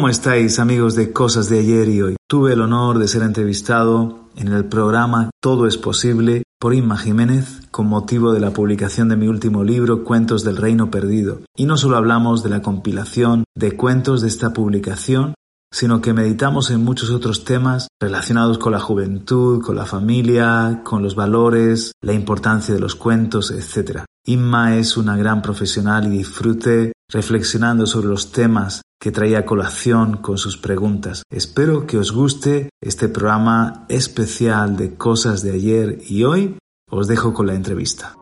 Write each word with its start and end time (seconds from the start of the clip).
¿Cómo 0.00 0.08
estáis 0.08 0.58
amigos 0.58 0.94
de 0.94 1.12
Cosas 1.12 1.50
de 1.50 1.58
ayer 1.58 1.86
y 1.90 2.00
hoy? 2.00 2.16
Tuve 2.26 2.54
el 2.54 2.62
honor 2.62 2.98
de 2.98 3.06
ser 3.06 3.20
entrevistado 3.20 4.30
en 4.34 4.48
el 4.48 4.64
programa 4.64 5.28
Todo 5.42 5.66
es 5.66 5.76
posible 5.76 6.42
por 6.58 6.72
Inma 6.72 6.96
Jiménez 6.96 7.60
con 7.70 7.86
motivo 7.86 8.32
de 8.32 8.40
la 8.40 8.50
publicación 8.50 9.10
de 9.10 9.16
mi 9.16 9.28
último 9.28 9.62
libro 9.62 10.02
Cuentos 10.02 10.42
del 10.42 10.56
Reino 10.56 10.90
Perdido. 10.90 11.42
Y 11.54 11.66
no 11.66 11.76
solo 11.76 11.98
hablamos 11.98 12.42
de 12.42 12.48
la 12.48 12.62
compilación 12.62 13.44
de 13.54 13.76
cuentos 13.76 14.22
de 14.22 14.28
esta 14.28 14.54
publicación, 14.54 15.34
sino 15.70 16.00
que 16.00 16.14
meditamos 16.14 16.70
en 16.70 16.82
muchos 16.82 17.10
otros 17.10 17.44
temas 17.44 17.88
relacionados 18.00 18.56
con 18.56 18.72
la 18.72 18.80
juventud, 18.80 19.62
con 19.62 19.76
la 19.76 19.84
familia, 19.84 20.80
con 20.82 21.02
los 21.02 21.14
valores, 21.14 21.92
la 22.00 22.14
importancia 22.14 22.72
de 22.72 22.80
los 22.80 22.94
cuentos, 22.94 23.50
etc. 23.50 24.04
Inma 24.24 24.76
es 24.76 24.96
una 24.96 25.18
gran 25.18 25.42
profesional 25.42 26.06
y 26.06 26.16
disfrute 26.16 26.92
reflexionando 27.10 27.86
sobre 27.86 28.08
los 28.08 28.32
temas 28.32 28.82
que 29.00 29.10
traía 29.10 29.46
colación 29.46 30.18
con 30.18 30.36
sus 30.36 30.58
preguntas. 30.58 31.22
Espero 31.30 31.86
que 31.86 31.98
os 31.98 32.12
guste 32.12 32.68
este 32.80 33.08
programa 33.08 33.86
especial 33.88 34.76
de 34.76 34.94
cosas 34.94 35.42
de 35.42 35.52
ayer 35.52 35.98
y 36.06 36.24
hoy. 36.24 36.58
Os 36.90 37.08
dejo 37.08 37.32
con 37.32 37.46
la 37.46 37.54
entrevista. 37.54 38.14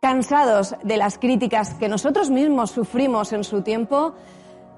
Cansados 0.00 0.74
de 0.82 0.96
las 0.96 1.18
críticas 1.18 1.74
que 1.74 1.88
nosotros 1.88 2.30
mismos 2.30 2.70
sufrimos 2.70 3.32
en 3.32 3.44
su 3.44 3.62
tiempo, 3.62 4.14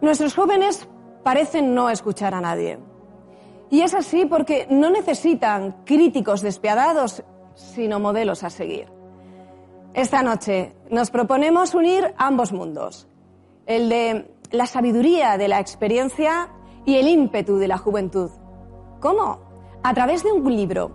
nuestros 0.01 0.35
jóvenes 0.35 0.89
parecen 1.23 1.75
no 1.75 1.89
escuchar 1.89 2.35
a 2.35 2.41
nadie. 2.41 2.92
Y 3.73 3.81
es 3.81 3.95
así 3.95 4.27
porque 4.27 4.67
no 4.69 4.91
necesitan 4.91 5.77
críticos 5.87 6.43
despiadados, 6.43 7.25
sino 7.55 8.01
modelos 8.01 8.45
a 8.45 8.51
seguir. 8.51 8.93
Esta 9.95 10.23
noche 10.23 10.75
nos 10.91 11.11
proponemos 11.11 11.75
unir 11.75 12.13
ambos 12.19 12.53
mundos, 12.53 13.09
el 13.65 13.89
de 13.89 14.31
la 14.51 14.67
sabiduría 14.67 15.39
de 15.39 15.49
la 15.49 15.59
experiencia 15.59 16.51
y 16.85 16.97
el 16.97 17.09
ímpetu 17.09 17.57
de 17.57 17.67
la 17.67 17.79
juventud. 17.79 18.31
¿Cómo? 19.01 19.41
A 19.83 19.95
través 19.95 20.23
de 20.23 20.33
un 20.33 20.55
libro, 20.55 20.93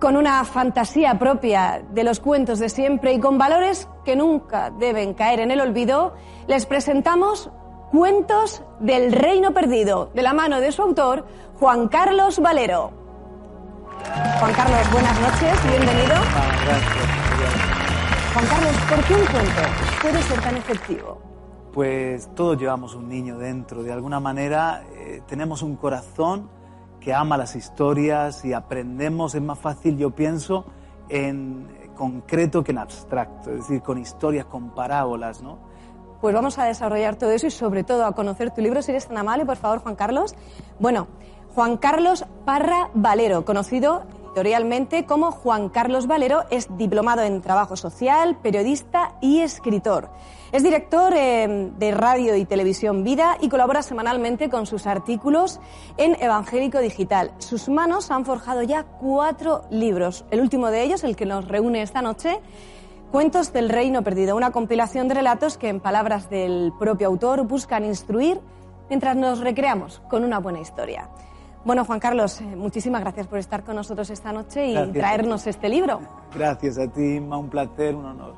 con 0.00 0.16
una 0.16 0.44
fantasía 0.44 1.16
propia 1.16 1.80
de 1.92 2.02
los 2.02 2.18
cuentos 2.18 2.58
de 2.58 2.68
siempre 2.68 3.12
y 3.12 3.20
con 3.20 3.38
valores 3.38 3.88
que 4.04 4.16
nunca 4.16 4.70
deben 4.70 5.14
caer 5.14 5.38
en 5.38 5.52
el 5.52 5.60
olvido, 5.60 6.12
les 6.48 6.66
presentamos 6.66 7.52
Cuentos 7.90 8.62
del 8.80 9.12
Reino 9.12 9.52
Perdido, 9.52 10.10
de 10.12 10.22
la 10.22 10.34
mano 10.34 10.60
de 10.60 10.72
su 10.72 10.82
autor, 10.82 11.24
Juan 11.60 11.86
Carlos 11.86 12.40
Valero. 12.40 12.90
Juan 14.40 14.52
Carlos, 14.54 14.92
buenas 14.92 15.20
noches, 15.20 15.62
bienvenido. 15.62 16.14
Ah, 16.14 16.52
gracias. 16.64 18.32
Juan 18.32 18.46
Carlos, 18.48 18.72
¿por 18.88 19.04
qué 19.04 19.14
un 19.14 19.26
cuento 19.26 19.60
puede 20.02 20.22
ser 20.22 20.40
tan 20.40 20.56
efectivo? 20.56 21.18
Pues 21.72 22.28
todos 22.34 22.58
llevamos 22.58 22.96
un 22.96 23.08
niño 23.08 23.38
dentro, 23.38 23.84
de 23.84 23.92
alguna 23.92 24.18
manera 24.18 24.82
eh, 24.92 25.22
tenemos 25.28 25.62
un 25.62 25.76
corazón 25.76 26.50
que 27.00 27.14
ama 27.14 27.36
las 27.36 27.54
historias 27.54 28.44
y 28.44 28.52
aprendemos, 28.52 29.36
es 29.36 29.42
más 29.42 29.60
fácil, 29.60 29.96
yo 29.96 30.10
pienso, 30.10 30.64
en 31.08 31.68
concreto 31.94 32.64
que 32.64 32.72
en 32.72 32.78
abstracto, 32.78 33.52
es 33.52 33.58
decir, 33.58 33.80
con 33.80 33.98
historias, 33.98 34.46
con 34.46 34.74
parábolas, 34.74 35.40
¿no? 35.40 35.75
Pues 36.20 36.34
vamos 36.34 36.58
a 36.58 36.64
desarrollar 36.64 37.16
todo 37.16 37.30
eso 37.30 37.46
y 37.46 37.50
sobre 37.50 37.84
todo 37.84 38.04
a 38.04 38.12
conocer 38.12 38.50
tu 38.50 38.60
libro, 38.60 38.82
si 38.82 38.90
eres 38.90 39.06
tan 39.06 39.18
amable, 39.18 39.44
por 39.44 39.56
favor, 39.56 39.80
Juan 39.80 39.96
Carlos. 39.96 40.34
Bueno, 40.78 41.08
Juan 41.54 41.76
Carlos 41.76 42.24
Parra 42.44 42.90
Valero, 42.94 43.44
conocido 43.44 44.02
editorialmente 44.36 45.06
como 45.06 45.32
Juan 45.32 45.70
Carlos 45.70 46.06
Valero, 46.06 46.44
es 46.50 46.68
diplomado 46.76 47.22
en 47.22 47.40
trabajo 47.40 47.74
social, 47.74 48.36
periodista 48.42 49.14
y 49.22 49.40
escritor. 49.40 50.10
Es 50.52 50.62
director 50.62 51.14
eh, 51.16 51.70
de 51.78 51.90
radio 51.92 52.36
y 52.36 52.44
televisión 52.44 53.02
Vida 53.02 53.38
y 53.40 53.48
colabora 53.48 53.82
semanalmente 53.82 54.50
con 54.50 54.66
sus 54.66 54.86
artículos 54.86 55.58
en 55.96 56.22
Evangélico 56.22 56.80
Digital. 56.80 57.32
Sus 57.38 57.70
manos 57.70 58.10
han 58.10 58.26
forjado 58.26 58.62
ya 58.62 58.84
cuatro 58.84 59.62
libros. 59.70 60.26
El 60.30 60.40
último 60.40 60.70
de 60.70 60.82
ellos, 60.82 61.02
el 61.02 61.16
que 61.16 61.24
nos 61.24 61.48
reúne 61.48 61.80
esta 61.80 62.02
noche, 62.02 62.40
Cuentos 63.12 63.52
del 63.52 63.68
Reino 63.68 64.02
Perdido, 64.02 64.36
una 64.36 64.50
compilación 64.50 65.08
de 65.08 65.14
relatos 65.14 65.56
que, 65.56 65.68
en 65.68 65.80
palabras 65.80 66.28
del 66.28 66.72
propio 66.78 67.06
autor, 67.06 67.46
buscan 67.46 67.84
instruir 67.84 68.40
mientras 68.88 69.16
nos 69.16 69.40
recreamos 69.40 70.02
con 70.10 70.24
una 70.24 70.38
buena 70.38 70.60
historia. 70.60 71.08
Bueno, 71.64 71.84
Juan 71.84 72.00
Carlos, 72.00 72.40
eh, 72.40 72.44
muchísimas 72.44 73.00
gracias 73.00 73.26
por 73.26 73.38
estar 73.38 73.64
con 73.64 73.76
nosotros 73.76 74.10
esta 74.10 74.32
noche 74.32 74.66
y 74.68 74.92
traernos 74.92 75.46
este 75.46 75.68
libro. 75.68 76.00
Gracias 76.34 76.78
a 76.78 76.88
ti, 76.88 77.18
un 77.18 77.48
placer, 77.48 77.94
un 77.94 78.06
honor. 78.06 78.34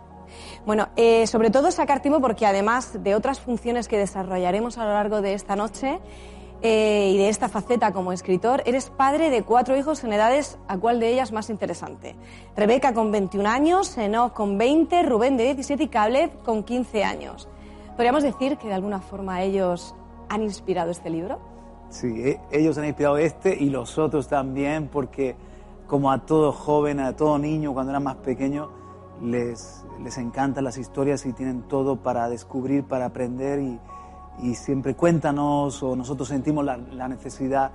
Bueno, 0.66 0.88
eh, 0.96 1.26
sobre 1.26 1.50
todo 1.50 1.70
sacar 1.70 2.00
tiempo 2.00 2.20
porque 2.20 2.46
además 2.46 3.02
de 3.02 3.14
otras 3.14 3.40
funciones 3.40 3.88
que 3.88 3.98
desarrollaremos 3.98 4.78
a 4.78 4.84
lo 4.84 4.92
largo 4.92 5.22
de 5.22 5.32
esta 5.32 5.56
noche, 5.56 5.98
eh, 6.60 7.12
y 7.14 7.16
de 7.18 7.28
esta 7.28 7.48
faceta 7.48 7.92
como 7.92 8.12
escritor, 8.12 8.62
eres 8.66 8.90
padre 8.90 9.30
de 9.30 9.42
cuatro 9.42 9.76
hijos 9.76 10.02
en 10.02 10.12
edades, 10.12 10.58
¿a 10.66 10.76
cuál 10.76 10.98
de 10.98 11.12
ellas 11.12 11.30
más 11.30 11.50
interesante? 11.50 12.16
Rebeca 12.56 12.92
con 12.92 13.12
21 13.12 13.48
años, 13.48 13.96
Enoch 13.96 14.32
con 14.32 14.58
20, 14.58 15.04
Rubén 15.04 15.36
de 15.36 15.44
17 15.44 15.84
y 15.84 15.88
Caleb 15.88 16.42
con 16.42 16.64
15 16.64 17.04
años. 17.04 17.48
¿Podríamos 17.94 18.24
decir 18.24 18.56
que 18.56 18.66
de 18.66 18.74
alguna 18.74 19.00
forma 19.00 19.42
ellos 19.42 19.94
han 20.28 20.42
inspirado 20.42 20.90
este 20.90 21.10
libro? 21.10 21.38
Sí, 21.90 22.08
e, 22.08 22.40
ellos 22.50 22.76
han 22.76 22.86
inspirado 22.86 23.18
este 23.18 23.56
y 23.56 23.70
los 23.70 23.96
otros 23.96 24.26
también, 24.26 24.88
porque 24.88 25.36
como 25.86 26.10
a 26.10 26.26
todo 26.26 26.50
joven, 26.50 26.98
a 26.98 27.14
todo 27.14 27.38
niño 27.38 27.72
cuando 27.72 27.92
era 27.92 28.00
más 28.00 28.16
pequeño, 28.16 28.70
les, 29.22 29.84
les 30.02 30.18
encantan 30.18 30.64
las 30.64 30.76
historias 30.76 31.24
y 31.24 31.32
tienen 31.32 31.62
todo 31.62 32.02
para 32.02 32.28
descubrir, 32.28 32.82
para 32.82 33.06
aprender 33.06 33.60
y, 33.60 33.78
y 34.42 34.54
siempre 34.54 34.94
cuéntanos 34.94 35.82
o 35.82 35.96
nosotros 35.96 36.28
sentimos 36.28 36.64
la, 36.64 37.08
necesidad 37.08 37.70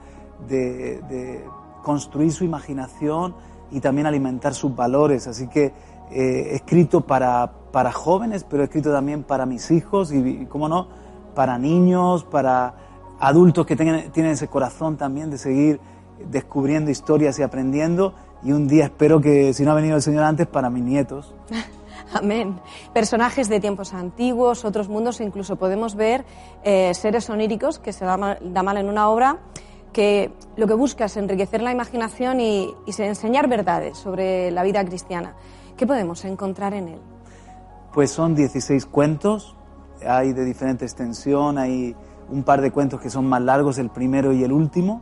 de, 0.47 1.43
construir 1.83 2.31
su 2.31 2.45
imaginación 2.45 3.35
y 3.71 3.81
también 3.81 4.07
alimentar 4.07 4.53
sus 4.53 4.73
valores. 4.75 5.27
Así 5.27 5.47
que 5.47 5.73
eh, 6.11 6.55
escrito 6.55 7.01
para, 7.01 7.51
para 7.71 7.91
jóvenes, 7.91 8.45
pero 8.45 8.63
he 8.63 8.65
escrito 8.65 8.91
también 8.91 9.23
para 9.23 9.45
mis 9.45 9.69
hijos 9.71 10.13
y, 10.13 10.45
cómo 10.45 10.69
no, 10.69 10.87
para 11.35 11.57
niños, 11.57 12.23
para 12.23 12.75
adultos 13.19 13.65
que 13.65 13.75
tengan, 13.75 14.11
tienen 14.11 14.33
ese 14.33 14.47
corazón 14.47 14.95
también 14.95 15.29
de 15.29 15.37
seguir 15.37 15.81
descubriendo 16.29 16.91
historias 16.91 17.37
y 17.39 17.43
aprendiendo. 17.43 18.13
Y 18.43 18.51
un 18.51 18.67
día 18.67 18.85
espero 18.85 19.21
que, 19.21 19.53
si 19.53 19.63
no 19.63 19.71
ha 19.71 19.75
venido 19.75 19.95
el 19.95 20.01
Señor 20.01 20.23
antes, 20.23 20.47
para 20.47 20.69
mis 20.69 20.83
nietos. 20.83 21.33
Amén. 22.21 22.59
Personajes 22.93 23.49
de 23.49 23.59
tiempos 23.59 23.93
antiguos, 23.93 24.65
otros 24.65 24.89
mundos, 24.89 25.19
incluso 25.21 25.55
podemos 25.55 25.95
ver 25.95 26.25
eh, 26.63 26.93
seres 26.93 27.29
oníricos 27.29 27.79
que 27.79 27.91
se 27.91 28.05
da 28.05 28.17
mal, 28.17 28.77
en 28.77 28.87
una 28.87 29.09
obra 29.09 29.39
que 29.91 30.31
lo 30.55 30.67
que 30.67 30.73
busca 30.73 31.05
es 31.05 31.17
enriquecer 31.17 31.61
la 31.61 31.71
imaginación 31.71 32.39
y, 32.39 32.73
enseñar 32.85 33.47
verdades 33.47 33.97
sobre 33.97 34.51
la 34.51 34.63
vida 34.63 34.83
cristiana. 34.83 35.35
¿Qué 35.77 35.85
podemos 35.85 36.25
encontrar 36.25 36.73
en 36.73 36.87
él? 36.89 36.99
Pues 37.93 38.11
son 38.11 38.35
16 38.35 38.87
cuentos, 38.87 39.55
hay 40.05 40.33
de 40.33 40.45
diferente 40.45 40.85
extensión, 40.85 41.57
hay 41.57 41.95
un 42.29 42.43
par 42.43 42.61
de 42.61 42.71
cuentos 42.71 42.99
que 43.01 43.09
son 43.09 43.27
más 43.27 43.41
largos, 43.41 43.77
el 43.77 43.89
primero 43.89 44.33
y 44.33 44.43
el 44.43 44.51
último, 44.51 45.01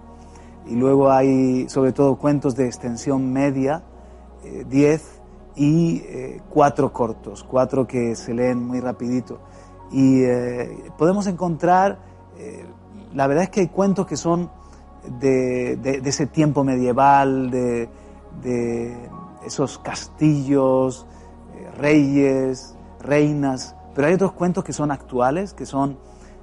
y 0.65 0.75
luego 0.75 1.09
hay 1.09 1.69
sobre 1.69 1.93
todo 1.93 2.17
cuentos 2.17 2.55
de 2.55 2.65
extensión 2.65 3.31
media, 3.31 3.83
10, 4.67 5.01
eh, 5.01 5.20
y 5.55 5.97
eh, 6.05 6.41
cuatro 6.49 6.91
cortos, 6.93 7.43
cuatro 7.43 7.85
que 7.87 8.15
se 8.15 8.33
leen 8.33 8.65
muy 8.65 8.79
rapidito. 8.79 9.39
Y 9.91 10.23
eh, 10.23 10.91
podemos 10.97 11.27
encontrar, 11.27 11.99
eh, 12.37 12.65
la 13.13 13.27
verdad 13.27 13.43
es 13.45 13.49
que 13.49 13.61
hay 13.61 13.67
cuentos 13.67 14.07
que 14.07 14.15
son 14.15 14.49
de, 15.19 15.75
de, 15.77 16.01
ese 16.05 16.27
tiempo 16.27 16.63
medieval, 16.63 17.51
de, 17.51 17.89
de 18.41 18.95
esos 19.45 19.79
castillos, 19.79 21.05
reyes, 21.77 22.75
reinas, 22.99 23.75
pero 23.93 24.07
hay 24.07 24.13
otros 24.13 24.31
cuentos 24.33 24.63
que 24.63 24.73
son 24.73 24.91
actuales, 24.91 25.53
que 25.53 25.65
son 25.65 25.97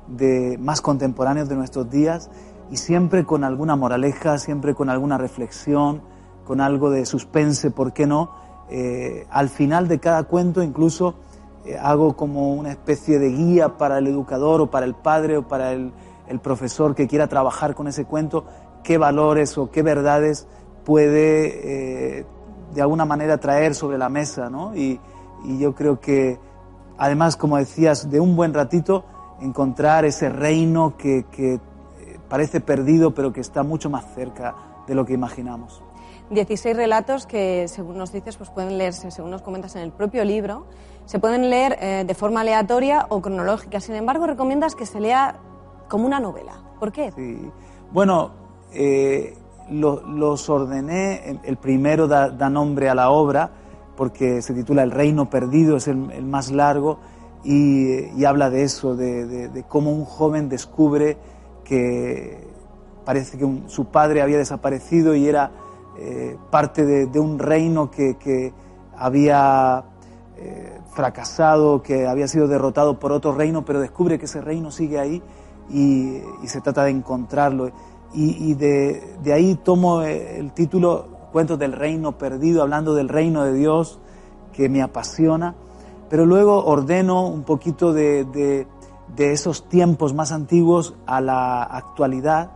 de 0.09 0.59
más 0.59 0.81
contemporáneos 0.81 1.49
de 1.49 1.55
nuestros 1.55 1.89
días 1.91 2.31
y 2.71 2.77
siempre 2.77 3.25
con 3.25 3.45
alguna 3.45 3.77
moraleja, 3.77 4.39
siempre 4.39 4.75
con 4.75 4.91
alguna 4.91 5.19
reflexión, 5.19 6.03
con 6.45 6.61
algo 6.61 6.91
de 6.91 7.07
suspense, 7.07 7.71
¿por 7.71 7.93
qué 7.93 8.07
no? 8.07 8.31
Eh, 8.71 9.27
al 9.31 9.49
final 9.49 9.89
de 9.89 9.99
cada 9.99 10.25
cuento 10.25 10.63
incluso 10.63 11.15
eh, 11.65 11.79
hago 11.81 12.17
como 12.17 12.53
una 12.55 12.71
especie 12.71 13.19
de 13.19 13.31
guía 13.31 13.79
para 13.79 13.99
el 13.99 14.07
educador 14.07 14.61
o 14.61 14.71
para 14.71 14.85
el 14.85 14.95
padre 14.95 15.39
o 15.39 15.49
para 15.49 15.73
el, 15.73 15.93
profesor 16.43 16.95
que 16.95 17.09
quiera 17.09 17.27
trabajar 17.27 17.75
con 17.75 17.89
ese 17.89 18.05
cuento, 18.05 18.45
qué 18.85 18.99
valores 18.99 19.57
o 19.57 19.71
qué 19.71 19.83
verdades 19.83 20.47
puede 20.85 22.19
eh, 22.19 22.27
de 22.75 22.83
alguna 22.83 23.07
manera 23.07 23.39
traer 23.39 23.75
sobre 23.75 23.97
la 23.97 24.11
mesa. 24.11 24.51
¿no? 24.51 24.77
Y, 24.77 25.01
yo 25.59 25.75
creo 25.75 26.01
que, 26.01 26.39
además, 26.99 27.37
como 27.37 27.57
decías, 27.57 28.11
de 28.11 28.19
un 28.19 28.35
buen 28.35 28.53
ratito, 28.53 29.05
encontrar 29.41 30.05
ese 30.05 30.29
reino 30.29 30.97
que, 30.99 31.27
que 31.31 31.61
parece 32.29 32.61
perdido 32.61 33.15
pero 33.15 33.33
que 33.33 33.41
está 33.41 33.63
mucho 33.63 33.89
más 33.89 34.05
cerca 34.15 34.55
de 34.87 34.95
lo 34.95 35.07
que 35.07 35.15
imaginamos. 35.15 35.83
16 36.31 36.77
relatos 36.77 37.27
que, 37.27 37.69
según 37.69 37.99
nos 37.99 38.13
dices, 38.13 38.37
pues 38.37 38.51
pueden 38.51 38.79
leerse, 38.79 39.11
según 39.11 39.31
nos 39.31 39.43
comentas 39.43 39.77
en 39.77 39.83
el 39.83 39.93
propio 39.93 40.25
libro, 40.25 40.67
se 41.07 41.19
pueden 41.19 41.49
leer 41.49 41.79
eh, 41.81 42.05
de 42.07 42.15
forma 42.15 42.43
aleatoria 42.43 43.07
o 43.09 43.23
cronológica. 43.23 43.81
Sin 43.81 43.95
embargo, 43.95 44.27
recomiendas 44.27 44.75
que 44.75 44.85
se 44.85 45.01
lea 45.01 45.37
como 45.89 46.07
una 46.07 46.21
novela. 46.21 46.53
¿Por 46.79 46.93
qué? 46.93 47.13
Sí. 47.13 47.51
Bueno, 47.93 48.33
eh, 48.73 49.35
los 49.71 50.49
ordené. 50.49 51.41
El 51.43 51.57
primero 51.57 52.07
da, 52.07 52.51
nombre 52.51 52.89
a 52.89 52.95
la 52.95 53.11
obra 53.11 53.51
porque 53.97 54.43
se 54.43 54.55
titula 54.55 54.83
El 54.83 54.93
Reino 54.93 55.29
Perdido, 55.29 55.77
es 55.77 55.89
el, 55.89 56.25
más 56.25 56.53
largo 56.53 56.99
y, 57.43 58.25
habla 58.25 58.49
de 58.49 58.63
eso, 58.63 58.95
de, 58.95 59.65
cómo 59.69 59.91
un 59.91 60.05
joven 60.05 60.49
descubre 60.49 61.17
que 61.65 62.47
parece 63.05 63.39
que 63.39 63.63
su 63.67 63.87
padre 63.87 64.23
había 64.23 64.39
desaparecido 64.39 65.15
y 65.15 65.27
era 65.27 65.51
eh, 65.99 66.37
parte 66.51 66.85
de, 66.85 67.21
un 67.21 67.39
reino 67.39 67.91
que, 67.91 68.53
había 68.97 69.85
eh, 70.37 70.79
fracasado, 70.91 71.83
que 71.83 72.07
había 72.07 72.27
sido 72.29 72.49
derrotado 72.49 72.99
por 72.99 73.13
otro 73.13 73.33
reino, 73.33 73.65
pero 73.65 73.81
descubre 73.81 74.19
que 74.19 74.25
ese 74.27 74.41
reino 74.41 74.71
sigue 74.71 74.99
ahí 74.99 75.23
y, 75.71 76.21
se 76.47 76.61
trata 76.61 76.85
de 76.85 76.91
encontrarlo. 76.91 77.71
Y, 78.15 78.55
de, 78.55 79.19
ahí 79.33 79.57
tomo 79.57 80.03
eh, 80.03 80.39
el 80.39 80.53
título 80.53 81.09
Cuentos 81.33 81.59
del 81.59 81.73
Reino 81.73 82.17
Perdido, 82.17 82.63
hablando 82.63 82.95
del 82.95 83.09
reino 83.09 83.45
de 83.45 83.53
Dios 83.53 83.99
que 84.53 84.69
me 84.69 84.83
apasiona, 84.83 85.55
pero 86.09 86.25
luego 86.25 86.65
ordeno 86.65 87.27
un 87.27 87.43
poquito 87.43 87.93
de, 87.93 88.25
de 89.17 89.33
esos 89.33 89.69
tiempos 89.69 90.15
más 90.15 90.33
antiguos 90.33 90.95
a 91.07 91.21
la 91.21 91.63
actualidad 91.63 92.53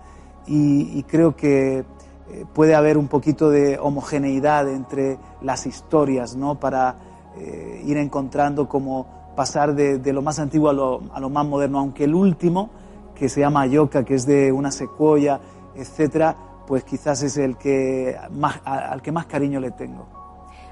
y, 0.46 1.02
creo 1.04 1.36
que 1.36 1.84
eh, 2.30 2.44
puede 2.52 2.74
haber 2.74 2.96
un 2.98 3.08
poquito 3.08 3.50
de 3.50 3.78
homogeneidad 3.78 4.68
entre 4.68 5.18
las 5.40 5.66
historias, 5.66 6.36
¿no? 6.36 6.60
Para 6.60 6.96
eh, 7.36 7.82
ir 7.84 7.96
encontrando 7.96 8.68
cómo 8.68 9.06
pasar 9.34 9.74
de, 9.74 10.12
lo 10.12 10.22
más 10.22 10.38
antiguo 10.38 10.68
a 10.68 10.72
lo, 10.72 11.02
a 11.12 11.20
lo, 11.20 11.30
más 11.30 11.46
moderno, 11.46 11.78
aunque 11.78 12.04
el 12.04 12.14
último, 12.14 12.70
que 13.14 13.28
se 13.28 13.40
llama 13.40 13.66
Yoka, 13.66 14.04
que 14.04 14.14
es 14.14 14.26
de 14.26 14.52
una 14.52 14.70
secuoya, 14.70 15.40
etcétera, 15.74 16.36
pues 16.66 16.84
quizás 16.84 17.22
es 17.22 17.36
el 17.36 17.56
que 17.56 18.16
más, 18.30 18.60
al 18.64 19.02
que 19.02 19.12
más 19.12 19.26
cariño 19.26 19.60
le 19.60 19.70
tengo. 19.70 20.06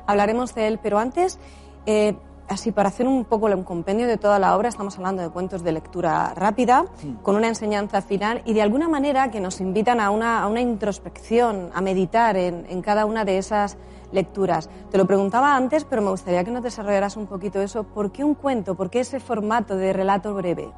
Hablaremos 0.07 0.55
de 0.55 0.69
él, 0.69 0.81
pero 0.83 0.99
antes, 0.99 1.39
eh, 1.87 2.17
así 2.51 2.73
para 2.73 2.89
hacer 2.89 3.07
un 3.07 3.25
poco 3.25 3.47
un 3.47 3.63
compendio 3.63 4.09
de 4.09 4.17
toda 4.17 4.39
la 4.39 4.57
obra, 4.57 4.69
estamos 4.69 4.97
hablando 4.99 5.23
de 5.23 5.31
cuentos 5.31 5.63
de 5.63 5.73
lectura 5.73 6.35
rápida, 6.35 6.85
con 7.23 7.37
una 7.37 7.47
enseñanza 7.47 8.03
final 8.03 8.43
y 8.45 8.53
de 8.55 8.63
alguna 8.63 8.89
manera 8.89 9.31
que 9.31 9.41
nos 9.41 9.61
invitan 9.61 10.01
a 10.01 10.11
una, 10.11 10.43
a 10.43 10.49
una 10.49 10.61
introspección, 10.61 11.71
a 11.73 11.81
meditar 11.81 12.37
en, 12.37 12.67
en, 12.69 12.83
cada 12.83 13.07
una 13.07 13.25
de 13.25 13.39
esas 13.39 13.77
lecturas. 14.11 14.69
Te 14.91 14.99
lo 14.99 15.07
preguntaba 15.07 15.55
antes, 15.55 15.85
pero 15.85 16.03
me 16.03 16.11
gustaría 16.11 16.43
que 16.43 16.51
nos 16.51 16.65
desarrollaras 16.65 17.17
un 17.17 17.27
poquito 17.27 17.61
eso. 17.61 17.85
¿Por 17.85 18.11
qué 18.11 18.25
un 18.25 18.35
cuento? 18.35 18.75
¿Por 18.75 18.91
qué 18.91 19.01
ese 19.01 19.21
formato 19.21 19.77
de 19.77 19.93
relato 19.93 20.35
breve? 20.35 20.73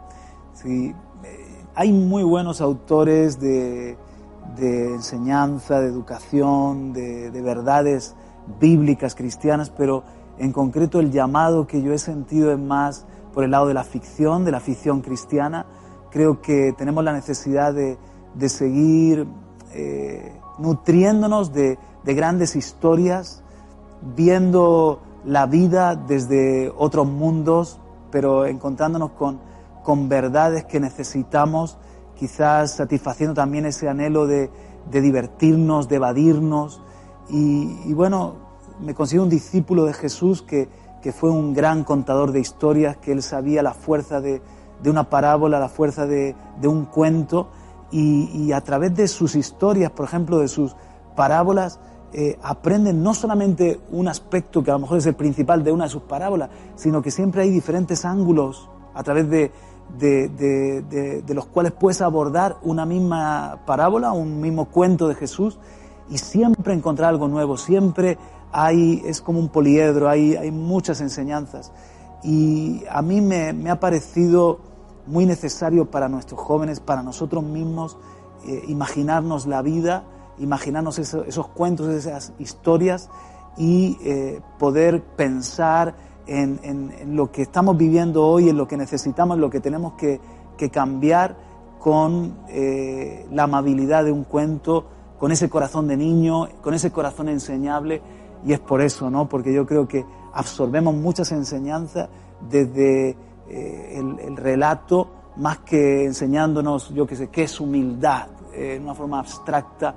Sí, 0.53 0.95
eh, 1.25 1.65
hay 1.75 1.91
muy 1.91 2.23
buenos 2.23 2.61
autores 2.61 3.41
de, 3.41 3.97
de 4.57 4.95
enseñanza, 4.95 5.81
de 5.81 5.89
educación, 5.89 6.93
de, 6.93 7.31
de 7.31 7.41
verdades 7.41 8.15
bíblicas, 8.61 9.15
cristianas, 9.15 9.71
pero 9.71 10.03
en 10.39 10.53
concreto, 10.53 11.01
el 11.01 11.11
llamado 11.11 11.67
que 11.67 11.83
yo 11.83 11.93
he 11.93 11.99
sentido 11.99 12.53
es 12.53 12.59
más 12.59 13.07
por 13.33 13.45
el 13.45 13.51
lado 13.51 13.67
de 13.69 13.75
la 13.75 13.85
ficción, 13.85 14.45
de 14.45 14.53
la 14.53 14.61
ficción 14.61 15.01
cristiana. 15.01 15.67
Creo 16.11 16.41
que 16.41 16.75
tenemos 16.77 17.05
la 17.05 17.13
necesidad 17.13 17.75
de, 17.75 17.99
seguir 18.49 19.27
eh, 19.73 20.33
nutriéndonos 20.59 21.53
de, 21.53 21.79
grandes 22.05 22.57
historias, 22.57 23.43
viendo 24.17 25.01
la 25.25 25.47
vida 25.47 25.95
desde 25.95 26.73
otros 26.77 27.07
mundos, 27.07 27.79
pero 28.11 28.45
encontrándonos 28.45 29.13
con, 29.13 29.41
con 29.85 30.09
verdades 30.09 30.65
que 30.65 30.81
necesitamos, 30.81 31.79
quizás 32.17 32.73
satisfaciendo 32.73 33.35
también 33.35 33.65
ese 33.65 33.89
anhelo 33.89 34.27
de, 34.27 34.51
divertirnos, 34.91 35.89
de 35.89 35.97
evadirnos. 35.97 36.83
y 37.31 37.93
bueno, 37.95 38.42
me 38.83 38.95
considero 38.95 39.23
un 39.25 39.31
discípulo 39.31 39.85
de 39.85 39.93
Jesús 39.93 40.43
que, 40.43 40.69
que, 41.01 41.13
fue 41.13 41.31
un 41.31 41.55
gran 41.55 41.85
contador 41.85 42.33
de 42.33 42.41
historias, 42.41 42.97
que 42.97 43.13
él 43.13 43.23
sabía 43.23 43.63
la 43.63 43.75
fuerza 43.75 44.21
de, 44.21 44.43
de 44.83 44.91
una 44.91 45.09
parábola, 45.09 45.59
la 45.59 45.69
fuerza 45.69 46.07
de, 46.07 46.35
de 46.61 46.69
un 46.69 46.85
cuento, 46.85 47.49
y, 47.93 48.53
a 48.53 48.61
través 48.63 48.95
de 48.97 49.07
sus 49.07 49.35
historias, 49.35 49.91
por 49.91 50.07
ejemplo, 50.07 50.39
de 50.39 50.49
sus 50.49 50.75
parábolas, 51.15 51.79
eh, 52.15 52.39
aprenden 52.43 53.03
no 53.03 53.13
solamente 53.13 53.81
un 53.91 54.09
aspecto 54.09 54.63
que 54.63 54.71
a 54.71 54.75
lo 54.75 54.81
mejor 54.81 54.99
es 54.99 55.07
el 55.07 55.15
principal 55.15 55.63
de 55.63 55.73
una 55.73 55.85
de 55.85 55.91
sus 55.91 56.03
parábolas, 56.03 56.49
sino 56.75 57.03
que 57.03 57.11
siempre 57.11 57.43
hay 57.43 57.51
diferentes 57.51 58.05
ángulos 58.07 58.71
a 58.95 59.03
través 59.03 59.29
de, 59.29 59.53
de, 59.99 60.29
de, 60.29 61.23
de, 61.23 61.35
los 61.35 61.47
cuales 61.47 61.73
puedes 61.73 62.01
abordar 62.01 62.57
una 62.63 62.87
misma 62.87 63.61
parábola, 63.67 64.13
un 64.13 64.41
mismo 64.41 64.67
cuento 64.67 65.07
de 65.07 65.15
Jesús 65.15 65.59
y 66.11 66.19
siempre 66.19 66.75
encontrar 66.75 67.11
algo 67.11 67.29
nuevo, 67.29 67.57
siempre 67.57 68.19
hay, 68.53 69.03
es 69.05 69.21
como 69.21 69.39
un 69.39 69.49
poliedro, 69.49 70.09
hay, 70.09 70.37
hay 70.37 70.51
muchas 70.51 71.01
enseñanzas. 71.01 71.73
Y 72.23 72.85
a 72.89 73.03
mí 73.03 73.21
me, 73.21 73.53
me, 73.53 73.71
ha 73.71 73.81
parecido 73.81 74.61
muy 75.07 75.27
necesario 75.27 75.91
para 75.91 76.09
nuestros 76.09 76.41
jóvenes, 76.41 76.79
para 76.79 77.03
nosotros 77.03 77.43
mismos, 77.43 77.97
eh, 78.47 78.63
imaginarnos 78.69 79.47
la 79.47 79.63
vida, 79.63 80.05
imaginarnos 80.39 80.99
esos 80.99 81.49
cuentos, 81.49 81.89
esas 81.89 82.33
historias 82.39 83.09
y 83.57 83.99
eh, 84.03 84.41
poder 84.59 85.03
pensar 85.03 85.95
en, 86.27 86.61
en, 86.63 87.17
lo 87.17 87.33
que 87.33 87.43
estamos 87.43 87.77
viviendo 87.77 88.27
hoy, 88.27 88.49
en 88.49 88.57
lo 88.57 88.69
que 88.69 88.77
necesitamos, 88.77 89.37
en 89.37 89.41
lo 89.41 89.51
que 89.51 89.61
tenemos 89.61 89.95
que, 89.95 90.21
que 90.57 90.71
cambiar 90.71 91.37
con 91.81 92.39
eh, 92.49 93.27
la 93.33 93.45
amabilidad 93.45 94.05
de 94.05 94.13
un 94.13 94.25
cuento, 94.25 94.87
con 95.19 95.33
ese 95.33 95.49
corazón 95.49 95.89
de 95.89 95.97
niño, 95.97 96.49
con 96.63 96.75
ese 96.75 96.93
corazón 96.93 97.29
enseñable 97.29 98.03
y 98.45 98.53
es 98.53 98.61
por 98.61 98.81
eso, 98.81 99.11
¿no? 99.11 99.29
Porque 99.29 99.53
yo 99.53 99.67
creo 99.67 99.87
que 99.87 100.05
absorbemos 100.33 100.95
muchas 100.95 101.31
enseñanzas 101.33 102.09
desde 102.49 103.17
eh, 103.49 103.99
el, 103.99 104.37
relato, 104.37 105.09
más 105.37 105.59
que 105.59 106.05
enseñándonos, 106.05 106.91
yo 106.91 107.07
qué 107.07 107.17
sé, 107.17 107.29
qué 107.29 107.45
es 107.45 107.61
humildad, 107.61 108.29
eh, 108.55 108.75
en 108.77 108.83
una 108.83 108.95
forma 108.95 109.21
abstracta, 109.21 109.95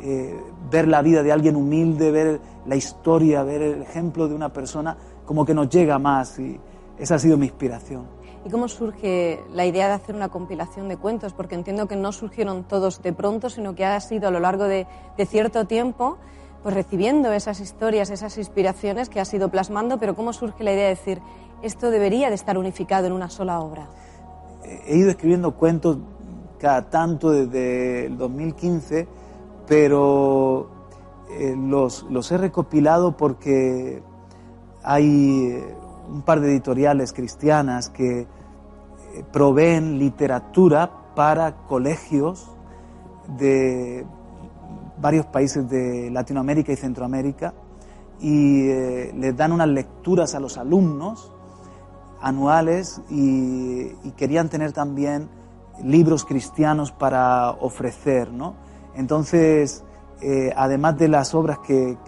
eh, 0.00 0.36
ver 0.70 0.88
la 0.88 1.02
vida 1.02 1.22
de 1.22 1.32
alguien 1.32 1.56
humilde, 1.56 2.10
ver 2.10 2.40
la 2.66 2.76
historia, 2.76 3.42
ver 3.42 3.62
el 3.62 3.82
ejemplo 3.82 4.28
de 4.28 4.34
una 4.34 4.52
persona, 4.52 4.96
como 5.24 5.44
que 5.44 5.54
nos 5.54 5.68
llega 5.68 5.98
más 5.98 6.38
y 6.38 6.58
esa 6.98 7.14
ha 7.14 7.18
sido 7.18 7.36
mi 7.36 7.46
inspiración. 7.46 8.06
¿Y 8.44 8.50
cómo 8.50 8.68
surge 8.68 9.40
la 9.52 9.64
idea 9.64 9.88
de 9.88 9.94
hacer 9.94 10.14
una 10.14 10.28
compilación 10.28 10.88
de 10.88 10.98
cuentos? 10.98 11.32
Porque 11.32 11.54
entiendo 11.54 11.88
que 11.88 11.96
no 11.96 12.12
surgieron 12.12 12.64
todos 12.64 13.00
de 13.00 13.14
pronto, 13.14 13.48
sino 13.48 13.74
que 13.74 13.86
ha 13.86 13.98
sido 14.00 14.28
a 14.28 14.30
lo 14.30 14.38
largo 14.38 14.64
de, 14.64 14.86
de 15.16 15.26
cierto 15.26 15.66
tiempo 15.66 16.18
pues 16.64 16.74
recibiendo 16.74 17.30
esas 17.30 17.60
historias, 17.60 18.08
esas 18.08 18.38
inspiraciones 18.38 19.10
que 19.10 19.20
has 19.20 19.32
ido 19.34 19.50
plasmando, 19.50 19.98
pero 19.98 20.16
¿cómo 20.16 20.32
surge 20.32 20.64
la 20.64 20.72
idea 20.72 20.84
de 20.84 20.88
decir, 20.88 21.20
esto 21.60 21.90
debería 21.90 22.30
de 22.30 22.36
estar 22.36 22.56
unificado 22.56 23.06
en 23.06 23.12
una 23.12 23.28
sola 23.28 23.60
obra? 23.60 23.86
He 24.86 24.96
ido 24.96 25.10
escribiendo 25.10 25.52
cuentos 25.56 25.98
cada 26.58 26.88
tanto 26.88 27.32
desde 27.32 28.06
el 28.06 28.16
2015, 28.16 29.06
pero 29.66 30.70
eh, 31.32 31.54
los, 31.54 32.04
los 32.04 32.32
he 32.32 32.38
recopilado 32.38 33.14
porque 33.14 34.02
hay 34.82 35.62
un 36.08 36.22
par 36.22 36.40
de 36.40 36.50
editoriales 36.50 37.12
cristianas 37.12 37.90
que 37.90 38.20
eh, 38.20 38.26
proveen 39.30 39.98
literatura 39.98 40.90
para 41.14 41.56
colegios 41.66 42.50
de 43.36 44.06
varios 45.04 45.26
países 45.26 45.68
de 45.68 46.10
Latinoamérica 46.10 46.72
y 46.72 46.76
Centroamérica 46.76 47.52
y 48.20 48.70
eh, 48.70 49.12
les 49.14 49.36
dan 49.36 49.52
unas 49.52 49.68
lecturas 49.68 50.34
a 50.34 50.40
los 50.40 50.56
alumnos 50.56 51.30
anuales 52.22 53.02
y, 53.10 53.90
querían 54.16 54.48
tener 54.48 54.72
también 54.72 55.28
libros 55.82 56.24
cristianos 56.24 56.90
para 56.90 57.50
ofrecer, 57.50 58.32
¿no? 58.32 58.54
Entonces, 58.94 59.84
eh, 60.22 60.54
además 60.56 60.96
de 60.96 61.08
las 61.08 61.34
obras 61.34 61.58
que, 61.58 61.98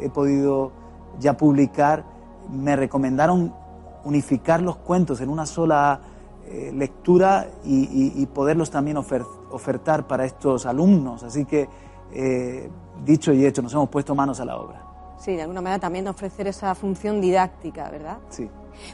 he 0.00 0.10
podido 0.10 0.72
ya 1.20 1.36
publicar, 1.36 2.04
me 2.50 2.74
recomendaron 2.74 3.54
unificar 4.02 4.60
los 4.60 4.74
cuentos 4.78 5.20
en 5.20 5.28
una 5.28 5.46
sola 5.46 6.00
eh, 6.48 6.72
lectura 6.74 7.46
y, 7.62 8.26
poderlos 8.34 8.72
también 8.72 8.96
ofertar 8.96 10.08
para 10.08 10.24
estos 10.24 10.66
alumnos. 10.66 11.22
Así 11.22 11.44
que 11.44 11.68
eh, 12.12 12.70
dicho 13.04 13.32
y 13.32 13.44
hecho, 13.44 13.62
nos 13.62 13.72
hemos 13.72 13.88
puesto 13.88 14.14
manos 14.14 14.40
a 14.40 14.44
la 14.44 14.56
obra. 14.56 14.82
Sí, 15.18 15.36
de 15.36 15.42
alguna 15.42 15.60
manera 15.60 15.78
también 15.78 16.08
ofrecer 16.08 16.46
esa 16.46 16.74
función 16.74 17.20
didáctica, 17.20 17.90
¿verdad? 17.90 18.18
Sí. 18.30 18.48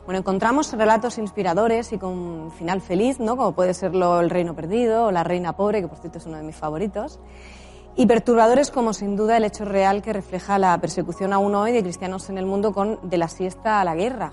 Bueno, 0.04 0.18
encontramos 0.18 0.72
relatos 0.72 1.18
inspiradores 1.18 1.92
y 1.92 1.98
con 1.98 2.50
final 2.50 2.80
feliz, 2.80 3.20
¿no? 3.20 3.36
Como 3.36 3.52
puede 3.52 3.74
serlo 3.74 4.20
El 4.20 4.30
Reino 4.30 4.54
Perdido 4.54 5.06
o 5.06 5.10
La 5.12 5.22
Reina 5.22 5.56
Pobre, 5.56 5.80
que 5.80 5.88
por 5.88 5.98
cierto 5.98 6.18
es 6.18 6.26
uno 6.26 6.36
de 6.36 6.42
mis 6.42 6.56
favoritos. 6.56 7.20
y 7.98 8.04
perturbadores 8.04 8.70
como 8.70 8.92
sin 8.92 9.16
duda 9.16 9.38
el 9.38 9.44
hecho 9.44 9.64
real 9.64 10.02
que 10.02 10.12
refleja 10.12 10.58
la 10.58 10.78
persecución 10.78 11.32
aún 11.32 11.54
hoy 11.54 11.72
de 11.72 11.82
cristianos 11.82 12.28
en 12.28 12.36
el 12.36 12.44
mundo 12.44 12.72
con 12.72 12.98
de 13.08 13.16
la 13.16 13.28
siesta 13.28 13.80
a 13.80 13.84
la 13.84 13.94
guerra. 13.94 14.32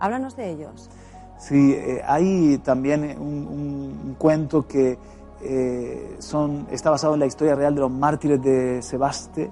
Háblanos 0.00 0.36
de 0.36 0.50
ellos. 0.50 0.90
Sí, 1.38 1.72
eh, 1.72 2.02
hay 2.04 2.58
también 2.58 3.16
un, 3.20 4.16
cuento 4.18 4.66
que 4.66 4.98
eh, 5.48 6.16
son, 6.18 6.66
está 6.70 6.90
basado 6.90 7.14
en 7.14 7.20
la 7.20 7.26
historia 7.26 7.54
real 7.54 7.74
de 7.74 7.80
los 7.80 7.90
mártires 7.90 8.42
de 8.42 8.82
Sebaste, 8.82 9.50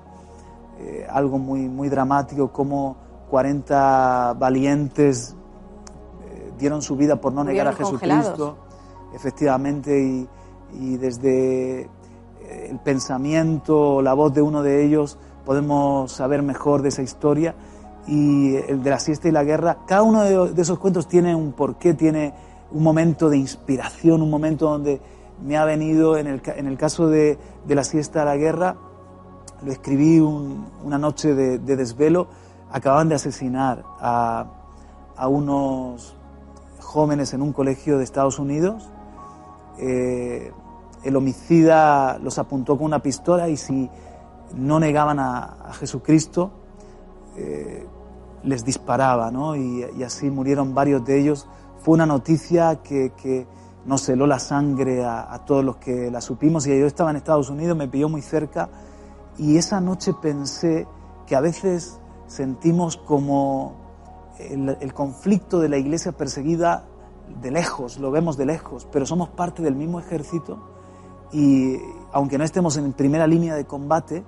eh, 0.81 1.07
algo 1.11 1.39
muy, 1.39 1.69
muy 1.69 1.89
dramático, 1.89 2.53
como 2.53 2.97
40 3.31 4.35
valientes 4.39 5.37
dieron 6.59 6.83
su 6.83 6.97
vida 6.97 7.17
por 7.17 7.33
no 7.33 7.43
negar 7.43 7.67
a 7.67 7.73
Jesucristo, 7.73 8.57
efectivamente, 9.13 10.01
y, 10.01 10.29
y 10.73 10.97
desde 10.97 11.91
el 12.49 12.79
pensamiento, 12.79 14.01
la 14.03 14.15
voz 14.15 14.33
de 14.35 14.43
uno 14.43 14.63
de 14.63 14.85
ellos, 14.85 15.19
podemos 15.45 16.13
saber 16.13 16.43
mejor 16.43 16.83
de 16.83 16.89
esa 16.89 17.03
historia. 17.03 17.55
Y 18.07 18.57
el 18.57 18.83
de 18.83 18.91
la 18.91 18.99
siesta 18.99 19.29
y 19.29 19.33
la 19.33 19.45
guerra, 19.45 19.79
cada 19.87 20.03
uno 20.03 20.49
de, 20.49 20.61
esos 20.61 20.79
cuentos 20.79 21.09
tiene 21.09 21.35
un 21.35 21.53
porqué, 21.53 21.95
tiene 21.95 22.35
un 22.71 22.83
momento 22.83 23.31
de 23.31 23.39
inspiración, 23.39 24.21
un 24.21 24.31
momento 24.31 24.69
donde 24.69 25.01
me 25.43 25.57
ha 25.57 25.65
venido, 25.65 26.17
en 26.17 26.27
el, 26.27 26.43
en 26.45 26.67
el 26.67 26.77
caso 26.79 27.09
de, 27.09 27.39
de, 27.67 27.75
la 27.75 27.85
siesta 27.85 28.23
y 28.23 28.25
la 28.27 28.37
guerra, 28.37 28.77
lo 29.63 29.73
escribí 29.73 30.21
una 30.21 30.99
noche 30.99 31.35
de, 31.35 31.59
desvelo, 31.59 32.29
acaban 32.71 33.09
de 33.09 33.15
asesinar 33.15 33.85
a, 34.01 34.47
a, 35.17 35.29
unos 35.29 36.15
jóvenes 36.81 37.33
en 37.35 37.43
un 37.43 37.53
colegio 37.53 37.99
de 37.99 38.05
Estados 38.05 38.39
Unidos. 38.39 38.91
Eh, 39.79 40.53
el 41.03 41.17
homicida 41.17 42.19
los 42.19 42.39
apuntó 42.39 42.77
con 42.77 42.87
una 42.87 43.01
pistola 43.01 43.49
y 43.49 43.57
si 43.57 43.91
no 44.55 44.79
negaban 44.81 45.19
a, 45.19 45.73
Jesucristo, 45.79 46.51
eh, 47.37 47.87
les 48.45 48.65
disparaba, 48.65 49.31
¿no? 49.31 49.57
Y, 49.57 50.03
así 50.05 50.31
murieron 50.31 50.75
varios 50.75 51.05
de 51.05 51.21
ellos. 51.21 51.47
Fue 51.81 51.95
una 51.95 52.07
noticia 52.07 52.77
que 52.83 53.47
nos 53.87 54.09
heló 54.09 54.27
la 54.27 54.39
sangre 54.39 55.05
a, 55.05 55.41
todos 55.47 55.65
los 55.65 55.77
que 55.77 56.11
la 56.11 56.21
supimos. 56.21 56.67
Y 56.67 56.79
yo 56.79 56.87
estaba 56.87 57.11
en 57.11 57.17
Estados 57.17 57.51
Unidos, 57.51 57.77
me 57.77 57.89
pilló 57.89 58.09
muy 58.09 58.23
cerca, 58.23 58.69
y 59.39 59.57
esa 59.57 59.81
noche 59.81 60.13
pensé 60.21 60.87
que 61.27 61.37
a 61.37 61.41
veces 61.41 61.99
sentimos 62.27 62.97
como 62.97 63.75
el, 64.39 64.77
el 64.81 64.95
conflicto 64.95 65.61
de 65.61 65.69
la 65.69 65.77
iglesia 65.77 66.13
perseguida 66.13 66.85
de 67.43 67.51
lejos, 67.51 67.99
lo 67.99 68.11
vemos 68.11 68.37
de 68.37 68.47
lejos, 68.47 68.87
pero 68.91 69.07
somos 69.07 69.29
parte 69.31 69.63
del 69.63 69.75
mismo 69.75 69.99
ejército 69.99 70.59
y 71.33 71.79
aunque 72.13 72.39
no 72.39 72.45
estemos 72.45 72.77
en 72.77 72.93
primera 72.93 73.27
línea 73.27 73.57
de 73.57 73.65
combate, 73.65 74.23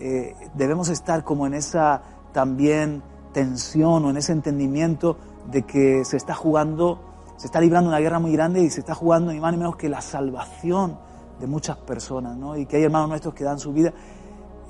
eh, 0.00 0.34
debemos 0.54 0.88
estar 0.88 1.24
como 1.24 1.46
en 1.46 1.52
esa 1.54 2.02
también 2.32 3.02
tensión 3.34 4.04
o 4.06 4.10
en 4.10 4.16
ese 4.16 4.32
entendimiento 4.32 5.18
de 5.50 5.62
que 5.62 6.04
se 6.06 6.16
está 6.16 6.34
jugando, 6.34 6.98
se 7.42 7.46
está 7.46 7.60
librando 7.60 7.88
una 7.88 7.98
guerra 7.98 8.20
muy 8.20 8.30
grande 8.30 8.62
y 8.62 8.70
se 8.70 8.78
está 8.78 8.94
jugando 8.94 9.32
ni 9.32 9.40
más 9.40 9.50
ni 9.50 9.58
menos 9.58 9.74
que 9.74 9.88
la 9.88 10.00
salvación 10.00 10.96
de 11.40 11.48
muchas 11.48 11.76
personas, 11.76 12.36
¿no? 12.36 12.56
Y 12.56 12.66
que 12.66 12.76
hay 12.76 12.84
hermanos 12.84 13.08
nuestros 13.08 13.34
que 13.34 13.42
dan 13.42 13.58
su 13.58 13.72
vida. 13.72 13.92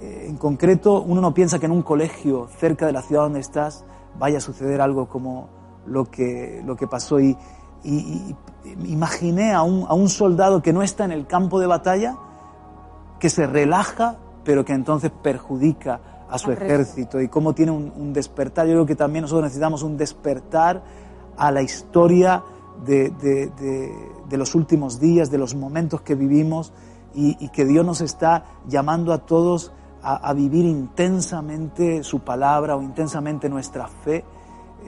Eh, 0.00 0.25
en 0.26 0.38
concreto, 0.38 1.02
uno 1.02 1.21
no 1.21 1.35
piensa 1.35 1.59
que 1.59 1.67
en 1.67 1.73
un 1.73 1.83
colegio 1.83 2.49
cerca 2.59 2.87
de 2.87 2.93
la 2.93 3.02
ciudad 3.02 3.25
donde 3.25 3.41
estás 3.41 3.85
vaya 4.19 4.38
a 4.38 4.41
suceder 4.41 4.81
algo 4.81 5.07
como 5.07 5.50
lo 5.85 6.07
que, 6.11 6.62
lo 6.64 6.75
que 6.75 6.87
pasó 6.87 7.21
y, 7.21 7.37
y, 7.85 8.35
imaginé 8.87 9.52
a 9.52 9.61
un, 9.61 9.85
a 9.87 9.93
un 9.93 10.09
soldado 10.09 10.62
que 10.62 10.73
no 10.73 10.83
está 10.83 11.05
en 11.05 11.12
el 11.12 11.26
campo 11.26 11.61
de 11.61 11.67
batalla, 11.67 12.17
que 13.21 13.29
se 13.29 13.47
relaja, 13.47 14.17
pero 14.45 14.64
que 14.64 14.73
entonces 14.73 15.11
perjudica 15.11 16.00
a 16.31 16.38
su 16.38 16.50
ejército 16.50 17.21
y 17.21 17.29
cómo 17.29 17.55
tiene 17.55 17.73
un, 17.73 18.14
despertar. 18.14 18.67
Yo 18.67 18.73
creo 18.73 18.87
que 18.87 18.97
también 18.97 19.25
nosotros 19.25 19.43
necesitamos 19.43 19.83
un 19.83 19.99
despertar 19.99 20.83
a 21.37 21.50
la 21.50 21.61
historia 21.61 22.43
de, 22.85 23.11
de, 23.11 23.50
de, 24.29 24.37
los 24.37 24.55
últimos 24.55 24.99
días, 24.99 25.31
de 25.31 25.38
los 25.38 25.55
momentos 25.55 26.00
que 26.00 26.14
vivimos 26.14 26.73
y, 27.14 27.49
que 27.50 27.64
Dios 27.64 27.85
nos 27.85 28.00
está 28.00 28.45
llamando 28.67 29.12
a 29.12 29.19
todos 29.19 29.73
a, 30.02 30.33
vivir 30.33 30.64
intensamente 30.64 32.02
su 32.02 32.21
palabra 32.21 32.76
o 32.76 32.83
intensamente 32.83 33.49
nuestra 33.49 33.87
fe 33.87 34.25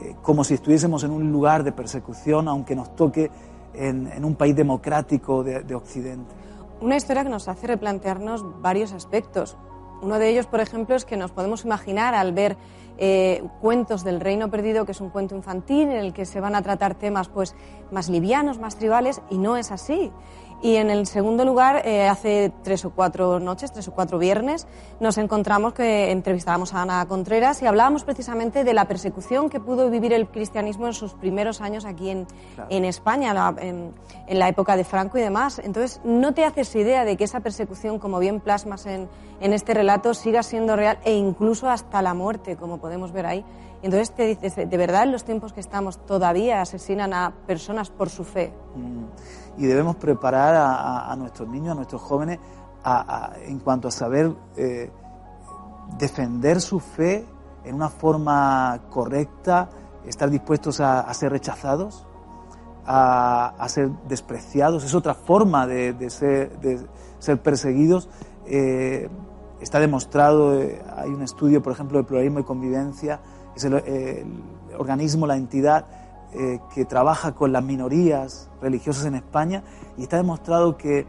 eh, 0.00 0.16
como 0.22 0.42
si 0.42 0.54
estuviésemos 0.54 1.04
en 1.04 1.12
un 1.12 1.30
lugar 1.30 1.62
de 1.62 1.70
persecución, 1.70 2.48
aunque 2.48 2.74
nos 2.74 2.96
toque 2.96 3.30
en, 3.74 4.24
un 4.24 4.34
país 4.34 4.56
democrático 4.56 5.44
de, 5.44 5.74
Occidente. 5.74 6.34
Una 6.80 6.96
historia 6.96 7.22
que 7.22 7.28
nos 7.28 7.46
hace 7.46 7.66
replantearnos 7.66 8.60
varios 8.60 8.92
aspectos. 8.92 9.56
Uno 10.04 10.18
de 10.18 10.28
ellos, 10.28 10.44
por 10.44 10.60
ejemplo, 10.60 10.94
es 10.94 11.06
que 11.06 11.16
nos 11.16 11.30
podemos 11.30 11.64
imaginar 11.64 12.14
al 12.14 12.34
ver 12.34 12.58
eh, 12.98 13.42
cuentos 13.62 14.04
del 14.04 14.20
Reino 14.20 14.50
Perdido, 14.50 14.84
que 14.84 14.92
es 14.92 15.00
un 15.00 15.08
cuento 15.08 15.34
infantil 15.34 15.88
en 15.88 15.96
el 15.96 16.12
que 16.12 16.26
se 16.26 16.40
van 16.40 16.54
a 16.54 16.60
tratar 16.60 16.94
temas 16.94 17.28
pues, 17.28 17.54
más 17.90 18.10
livianos, 18.10 18.58
más 18.58 18.76
tribales, 18.76 19.22
y 19.30 19.38
no 19.38 19.56
es 19.56 19.72
así. 19.72 20.12
Y 20.62 20.76
en 20.76 20.88
el 20.88 21.06
segundo 21.06 21.44
lugar, 21.44 21.82
eh, 21.86 22.08
hace 22.08 22.50
tres 22.62 22.84
o 22.86 22.90
cuatro 22.90 23.38
noches, 23.38 23.70
tres 23.70 23.86
o 23.88 23.92
cuatro 23.92 24.18
viernes, 24.18 24.66
nos 24.98 25.18
encontramos 25.18 25.74
que 25.74 26.10
entrevistábamos 26.10 26.72
a 26.72 26.82
Ana 26.82 27.04
Contreras 27.06 27.60
y 27.60 27.66
hablábamos 27.66 28.04
precisamente 28.04 28.64
de 28.64 28.72
la 28.72 28.86
persecución 28.86 29.50
que 29.50 29.60
pudo 29.60 29.90
vivir 29.90 30.14
el 30.14 30.26
cristianismo 30.26 30.86
en 30.86 30.94
sus 30.94 31.12
primeros 31.12 31.60
años 31.60 31.84
aquí 31.84 32.08
en, 32.08 32.26
en 32.70 32.84
España, 32.86 33.54
en, 33.58 33.92
en, 34.26 34.38
la 34.38 34.48
época 34.48 34.76
de 34.76 34.84
Franco 34.84 35.18
y 35.18 35.20
demás. 35.20 35.58
Entonces, 35.58 36.00
no 36.02 36.32
te 36.32 36.44
haces 36.44 36.74
idea 36.74 37.04
de 37.04 37.16
que 37.16 37.24
esa 37.24 37.40
persecución, 37.40 37.98
como 37.98 38.18
bien 38.18 38.40
plasmas 38.40 38.86
en, 38.86 39.08
en 39.40 39.52
este 39.52 39.74
relato, 39.74 40.14
siga 40.14 40.42
siendo 40.42 40.76
real 40.76 40.98
e 41.04 41.14
incluso 41.14 41.68
hasta 41.68 42.00
la 42.00 42.14
muerte, 42.14 42.56
como 42.56 42.78
podemos 42.78 43.12
ver 43.12 43.26
ahí. 43.26 43.44
Entonces 43.84 44.12
te 44.12 44.26
dices, 44.26 44.56
¿de 44.56 44.76
verdad 44.78 45.02
en 45.02 45.12
los 45.12 45.24
tiempos 45.24 45.52
que 45.52 45.60
estamos 45.60 45.98
todavía 46.06 46.62
asesinan 46.62 47.12
a 47.12 47.34
personas 47.46 47.90
por 47.90 48.08
su 48.08 48.24
fe? 48.24 48.50
Mm. 48.74 49.04
Y 49.56 49.66
debemos 49.66 49.96
preparar 49.96 50.54
a, 50.56 51.14
nuestros 51.16 51.48
niños, 51.48 51.72
a 51.72 51.74
nuestros 51.74 52.02
jóvenes, 52.02 52.38
en 53.46 53.58
cuanto 53.60 53.88
a 53.88 53.90
saber 53.90 54.32
eh, 54.56 54.90
defender 55.98 56.60
su 56.60 56.80
fe 56.80 57.24
en 57.64 57.74
una 57.76 57.88
forma 57.88 58.80
correcta, 58.90 59.70
estar 60.06 60.28
dispuestos 60.28 60.80
a, 60.80 61.12
ser 61.14 61.32
rechazados, 61.32 62.06
a, 62.84 63.64
ser 63.68 63.90
despreciados. 64.08 64.84
Es 64.84 64.94
otra 64.94 65.14
forma 65.14 65.66
de, 65.66 66.10
ser, 66.10 67.40
perseguidos. 67.42 68.08
Eh, 68.46 69.08
está 69.60 69.80
demostrado, 69.80 70.60
eh, 70.60 70.82
hay 70.96 71.10
un 71.10 71.22
estudio, 71.22 71.62
por 71.62 71.72
ejemplo, 71.72 71.98
de 71.98 72.04
pluralismo 72.04 72.40
y 72.40 72.44
convivencia, 72.44 73.20
es 73.56 73.64
el, 73.64 73.74
organismo, 74.76 75.26
la 75.26 75.36
entidad 75.36 75.86
eh, 76.34 76.60
que 76.74 76.84
trabaja 76.84 77.32
con 77.32 77.52
las 77.52 77.62
minorías 77.62 78.50
religiosas 78.60 79.04
en 79.06 79.14
España 79.14 79.62
y 79.96 80.02
está 80.02 80.16
demostrado 80.16 80.76
que 80.76 81.06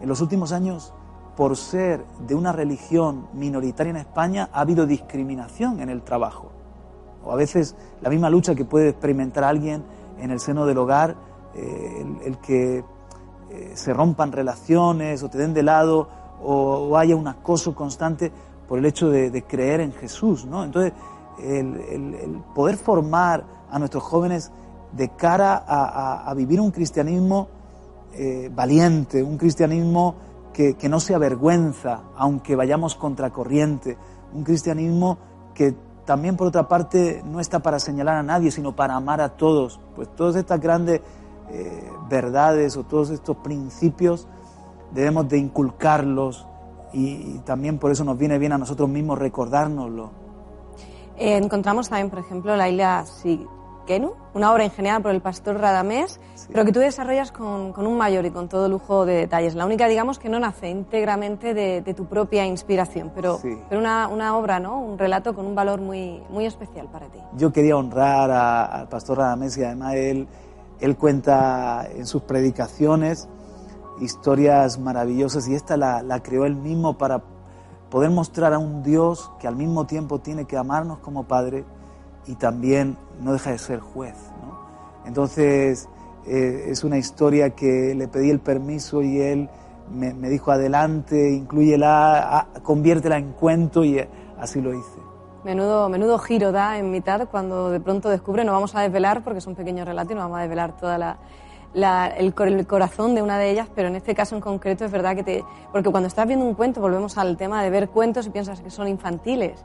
en 0.00 0.08
los 0.08 0.20
últimos 0.20 0.52
años, 0.52 0.92
por 1.36 1.56
ser 1.56 2.04
de 2.26 2.34
una 2.34 2.52
religión 2.52 3.28
minoritaria 3.32 3.90
en 3.90 3.96
España, 3.96 4.50
ha 4.52 4.60
habido 4.60 4.86
discriminación 4.86 5.80
en 5.80 5.88
el 5.88 6.02
trabajo. 6.02 6.50
O 7.24 7.32
a 7.32 7.36
veces 7.36 7.74
la 8.00 8.10
misma 8.10 8.30
lucha 8.30 8.54
que 8.54 8.64
puede 8.64 8.90
experimentar 8.90 9.44
alguien 9.44 9.82
en 10.18 10.30
el 10.30 10.40
seno 10.40 10.66
del 10.66 10.78
hogar, 10.78 11.16
eh, 11.54 12.06
el, 12.24 12.38
que 12.38 12.84
eh, 13.50 13.72
se 13.74 13.92
rompan 13.94 14.32
relaciones 14.32 15.22
o 15.22 15.30
te 15.30 15.38
den 15.38 15.54
de 15.54 15.62
lado 15.62 16.08
o, 16.42 16.96
haya 16.96 17.16
un 17.16 17.28
acoso 17.28 17.74
constante 17.74 18.30
por 18.68 18.78
el 18.78 18.84
hecho 18.84 19.08
de, 19.08 19.30
de 19.30 19.42
creer 19.42 19.80
en 19.80 19.92
Jesús, 19.92 20.44
¿no? 20.44 20.64
Entonces, 20.64 20.92
el, 21.42 22.42
poder 22.54 22.76
formar 22.76 23.44
a 23.70 23.78
nuestros 23.78 24.02
jóvenes 24.02 24.52
de 24.96 25.10
cara 25.10 25.64
a, 25.66 26.32
vivir 26.34 26.60
un 26.60 26.70
cristianismo 26.70 27.48
eh, 28.14 28.50
valiente, 28.52 29.22
un 29.22 29.36
cristianismo 29.36 30.14
que, 30.52 30.88
no 30.88 31.00
se 31.00 31.14
avergüenza, 31.14 32.02
aunque 32.16 32.56
vayamos 32.56 32.94
contracorriente, 32.94 33.98
un 34.32 34.42
cristianismo 34.42 35.18
que 35.54 35.74
también 36.04 36.36
por 36.36 36.46
otra 36.46 36.66
parte 36.66 37.22
no 37.26 37.40
está 37.40 37.58
para 37.58 37.78
señalar 37.78 38.16
a 38.16 38.22
nadie, 38.22 38.50
sino 38.50 38.74
para 38.74 38.94
amar 38.94 39.20
a 39.20 39.36
todos. 39.36 39.80
Pues 39.94 40.08
todas 40.14 40.36
estas 40.36 40.60
grandes 40.60 41.02
eh, 41.50 41.90
verdades 42.08 42.76
o 42.76 42.84
todos 42.84 43.10
estos 43.10 43.36
principios 43.38 44.26
debemos 44.92 45.28
de 45.28 45.38
inculcarlos 45.38 46.46
y, 46.92 47.38
también 47.40 47.78
por 47.78 47.90
eso 47.90 48.04
nos 48.04 48.16
viene 48.16 48.38
bien 48.38 48.52
a 48.52 48.58
nosotros 48.58 48.88
mismos 48.88 49.18
recordárnoslo 49.18 50.10
eh, 51.18 51.36
encontramos 51.36 51.88
también, 51.88 52.10
por 52.10 52.18
ejemplo, 52.18 52.56
la 52.56 52.68
isla 52.68 53.04
Una 54.34 54.52
obra 54.52 54.64
ingeniada 54.64 54.98
por 54.98 55.12
el 55.12 55.20
pastor 55.20 55.60
Radamés, 55.60 56.18
pero 56.52 56.64
que 56.64 56.72
tú 56.72 56.80
desarrollas 56.80 57.30
con, 57.30 57.72
un 57.76 57.96
mayor 57.96 58.26
y 58.26 58.30
con 58.32 58.48
todo 58.48 58.68
lujo 58.68 59.06
de 59.06 59.14
detalles. 59.14 59.54
La 59.54 59.64
única, 59.64 59.86
digamos, 59.86 60.18
que 60.18 60.28
no 60.28 60.40
nace 60.40 60.68
íntegramente 60.68 61.54
de, 61.54 61.94
tu 61.94 62.06
propia 62.06 62.44
inspiración, 62.44 63.12
pero, 63.14 63.38
pero 63.68 63.80
una, 63.80 64.08
una, 64.08 64.36
obra, 64.36 64.58
¿no? 64.58 64.80
Un 64.80 64.98
relato 64.98 65.34
con 65.34 65.46
un 65.46 65.54
valor 65.54 65.80
muy, 65.80 66.20
muy 66.30 66.46
especial 66.46 66.88
para 66.88 67.06
ti. 67.06 67.20
Yo 67.36 67.52
quería 67.52 67.76
honrar 67.76 68.30
al 68.30 68.88
pastor 68.88 69.18
Radamés 69.18 69.56
y 69.56 69.62
además 69.62 69.94
él, 69.94 70.26
él 70.80 70.96
cuenta 70.96 71.86
en 71.88 72.06
sus 72.06 72.22
predicaciones 72.22 73.28
historias 74.00 74.78
maravillosas 74.78 75.48
y 75.48 75.54
esta 75.54 75.76
la, 75.76 76.02
la 76.02 76.22
creó 76.22 76.44
él 76.44 76.56
mismo 76.56 76.98
para 76.98 77.22
poder 77.88 78.10
mostrar 78.10 78.52
a 78.52 78.58
un 78.58 78.82
Dios 78.82 79.30
que 79.38 79.46
al 79.46 79.56
mismo 79.56 79.86
tiempo 79.86 80.18
tiene 80.18 80.44
que 80.44 80.56
amarnos 80.56 80.98
como 80.98 81.24
Padre 81.24 81.64
y 82.26 82.34
también 82.34 82.96
no 83.20 83.32
deja 83.32 83.50
de 83.50 83.58
ser 83.58 83.80
juez. 83.80 84.14
¿no? 84.42 84.58
Entonces 85.06 85.88
eh, 86.26 86.66
es 86.68 86.84
una 86.84 86.98
historia 86.98 87.50
que 87.50 87.94
le 87.94 88.08
pedí 88.08 88.30
el 88.30 88.40
permiso 88.40 89.02
y 89.02 89.20
él 89.20 89.48
me, 89.90 90.12
me 90.14 90.28
dijo 90.28 90.50
adelante, 90.50 91.30
incluyela, 91.30 92.48
conviértela 92.62 93.18
en 93.18 93.32
cuento 93.32 93.84
y 93.84 94.00
así 94.38 94.60
lo 94.60 94.72
hice. 94.74 94.98
Menudo, 95.44 95.88
menudo 95.88 96.18
giro 96.18 96.50
da 96.50 96.76
en 96.78 96.90
mitad 96.90 97.28
cuando 97.28 97.70
de 97.70 97.78
pronto 97.78 98.08
descubre, 98.10 98.44
no 98.44 98.52
vamos 98.52 98.74
a 98.74 98.80
desvelar 98.80 99.22
porque 99.22 99.38
es 99.38 99.46
un 99.46 99.54
pequeño 99.54 99.84
relato 99.84 100.12
y 100.12 100.16
no 100.16 100.22
vamos 100.22 100.38
a 100.38 100.40
desvelar 100.40 100.76
toda 100.76 100.98
la, 100.98 101.18
la, 101.72 102.08
el, 102.08 102.34
el, 102.36 102.66
corazón 102.66 103.14
de 103.14 103.22
una 103.22 103.38
de 103.38 103.50
ellas, 103.50 103.68
pero 103.72 103.86
en 103.86 103.94
este 103.94 104.12
caso 104.12 104.34
en 104.34 104.40
concreto 104.40 104.84
es 104.84 104.90
verdad 104.90 105.14
que 105.14 105.22
te... 105.22 105.44
Porque 105.70 105.88
cuando 105.88 106.08
estás 106.08 106.26
viendo 106.26 106.44
un 106.44 106.54
cuento, 106.54 106.80
volvemos 106.80 107.16
al 107.16 107.36
tema 107.36 107.62
de 107.62 107.70
ver 107.70 107.90
cuentos 107.90 108.26
y 108.26 108.30
piensas 108.30 108.60
que 108.60 108.70
son 108.70 108.88
infantiles 108.88 109.64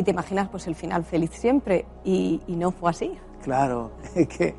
y 0.00 0.02
te 0.02 0.12
imaginas 0.12 0.48
pues 0.48 0.66
el 0.66 0.74
final 0.74 1.04
feliz 1.04 1.30
siempre 1.34 1.84
y, 2.04 2.40
y 2.46 2.56
no 2.56 2.70
fue 2.70 2.88
así. 2.88 3.12
Claro, 3.42 3.90
es 4.14 4.28
que 4.28 4.54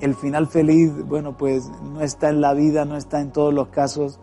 el 0.00 0.16
final 0.16 0.48
feliz, 0.48 0.92
bueno, 1.06 1.36
pues 1.36 1.70
no 1.84 2.00
está 2.00 2.30
en 2.30 2.40
la 2.40 2.52
vida, 2.52 2.84
no 2.84 2.96
está 2.96 3.20
en 3.20 3.30
todos 3.30 3.54
los 3.54 3.68
casos 3.68 4.18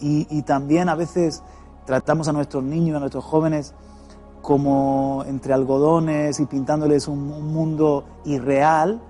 y, 0.00 0.26
y 0.36 0.42
también 0.42 0.88
a 0.88 0.96
veces 0.96 1.44
tratamos 1.86 2.26
a 2.26 2.32
nuestros 2.32 2.64
niños, 2.64 2.96
a 2.96 3.00
nuestros 3.00 3.24
jóvenes 3.24 3.72
como 4.42 5.24
entre 5.28 5.54
algodones 5.54 6.40
y 6.40 6.46
pintándoles 6.46 7.06
un, 7.06 7.30
un 7.30 7.54
mundo 7.54 8.04
irreal, 8.24 9.00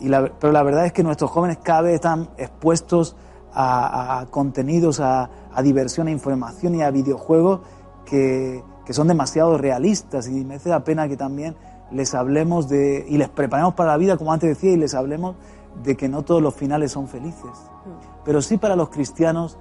y 0.00 0.08
la, 0.08 0.32
pero 0.40 0.54
la 0.54 0.62
verdad 0.62 0.86
es 0.86 0.94
que 0.94 1.02
nuestros 1.02 1.30
jóvenes 1.30 1.58
cada 1.62 1.82
vez 1.82 1.96
están 1.96 2.30
expuestos 2.38 3.14
a, 3.52 4.20
a 4.20 4.26
contenidos, 4.26 5.00
a, 5.00 5.28
a, 5.52 5.62
diversión, 5.62 6.06
a 6.06 6.10
información 6.10 6.76
y 6.76 6.82
a 6.82 6.90
videojuegos 6.90 7.60
que, 8.06 8.64
que, 8.90 8.94
son 8.94 9.06
demasiado 9.06 9.56
realistas 9.56 10.26
y 10.26 10.44
me 10.44 10.56
hace 10.56 10.68
la 10.68 10.82
pena 10.82 11.06
que 11.06 11.16
también 11.16 11.54
les 11.92 12.12
hablemos 12.12 12.68
de, 12.68 13.06
y 13.08 13.18
les 13.18 13.28
preparemos 13.28 13.74
para 13.74 13.92
la 13.92 13.96
vida, 13.96 14.16
como 14.16 14.32
antes 14.32 14.48
decía, 14.48 14.72
y 14.72 14.76
les 14.76 14.94
hablemos 14.94 15.36
de 15.84 15.96
que 15.96 16.08
no 16.08 16.24
todos 16.24 16.42
los 16.42 16.54
finales 16.54 16.90
son 16.90 17.06
felices. 17.06 17.52
Pero 18.24 18.42
sí 18.42 18.56
para 18.56 18.74
los 18.74 18.88
cristianos 18.88 19.58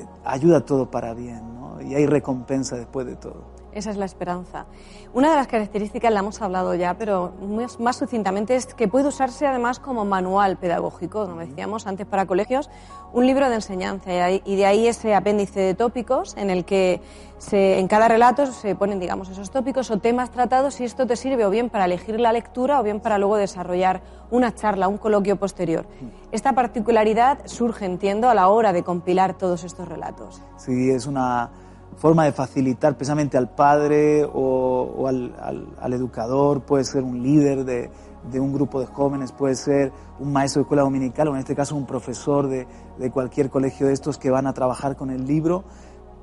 eh, 0.00 0.04
ayuda 0.24 0.64
todo 0.64 0.90
para 0.90 1.14
bien, 1.14 1.54
¿no? 1.54 1.80
Y 1.80 1.94
hay 1.94 2.06
recompensa 2.06 2.74
después 2.74 3.06
de 3.06 3.14
todo. 3.14 3.51
Esa 3.72 3.90
es 3.90 3.96
la 3.96 4.04
esperanza. 4.04 4.66
Una 5.14 5.30
de 5.30 5.36
las 5.36 5.46
características, 5.46 6.12
la 6.12 6.20
hemos 6.20 6.40
hablado 6.42 6.74
ya, 6.74 6.94
pero 6.94 7.32
más, 7.40 7.80
más, 7.80 7.96
sucintamente, 7.96 8.54
es 8.54 8.66
que 8.66 8.88
puede 8.88 9.08
usarse 9.08 9.46
además 9.46 9.78
como 9.78 10.04
manual 10.04 10.56
pedagógico, 10.58 11.26
como 11.26 11.40
decíamos 11.40 11.86
antes, 11.86 12.06
para 12.06 12.26
colegios, 12.26 12.70
un 13.12 13.26
libro 13.26 13.48
de 13.48 13.56
enseñanza. 13.56 14.30
Y 14.30 14.56
de 14.56 14.66
ahí 14.66 14.86
ese 14.86 15.14
apéndice 15.14 15.60
de 15.60 15.74
tópicos 15.74 16.36
en 16.36 16.50
el 16.50 16.64
que 16.64 17.00
se, 17.38 17.78
en 17.78 17.88
cada 17.88 18.08
relato 18.08 18.46
se 18.46 18.74
ponen, 18.74 19.00
digamos, 19.00 19.28
esos 19.28 19.50
tópicos 19.50 19.90
o 19.90 19.98
temas 19.98 20.30
tratados 20.30 20.80
y 20.80 20.84
esto 20.84 21.06
te 21.06 21.16
sirve 21.16 21.44
o 21.44 21.50
bien 21.50 21.70
para 21.70 21.86
elegir 21.86 22.20
la 22.20 22.32
lectura 22.32 22.78
o 22.78 22.82
bien 22.82 23.00
para 23.00 23.18
luego 23.18 23.36
desarrollar 23.36 24.02
una 24.30 24.54
charla, 24.54 24.88
un 24.88 24.98
coloquio 24.98 25.36
posterior. 25.36 25.86
Esta 26.30 26.52
particularidad 26.52 27.38
surge, 27.46 27.84
entiendo, 27.84 28.28
a 28.28 28.34
la 28.34 28.48
hora 28.48 28.72
de 28.72 28.82
compilar 28.82 29.34
todos 29.34 29.64
estos 29.64 29.88
relatos. 29.88 30.40
Sí, 30.56 30.90
es 30.90 31.06
una 31.06 31.50
forma 32.02 32.24
de 32.24 32.32
facilitar 32.32 32.96
precisamente 32.96 33.38
al 33.38 33.48
padre 33.48 34.24
o, 34.24 35.06
al, 35.06 35.92
educador, 35.92 36.62
puede 36.62 36.82
ser 36.82 37.04
un 37.04 37.22
líder 37.22 37.64
de, 37.64 38.40
un 38.40 38.52
grupo 38.52 38.80
de 38.80 38.86
jóvenes, 38.86 39.30
puede 39.30 39.54
ser 39.54 39.92
un 40.18 40.32
maestro 40.32 40.58
de 40.58 40.62
escuela 40.64 40.82
dominical 40.82 41.28
o 41.28 41.34
en 41.34 41.38
este 41.38 41.54
caso 41.54 41.76
un 41.76 41.86
profesor 41.86 42.48
de, 42.48 42.66
cualquier 43.12 43.50
colegio 43.50 43.86
de 43.86 43.92
estos 43.92 44.18
que 44.18 44.32
van 44.32 44.48
a 44.48 44.52
trabajar 44.52 44.96
con 44.96 45.10
el 45.10 45.28
libro, 45.28 45.62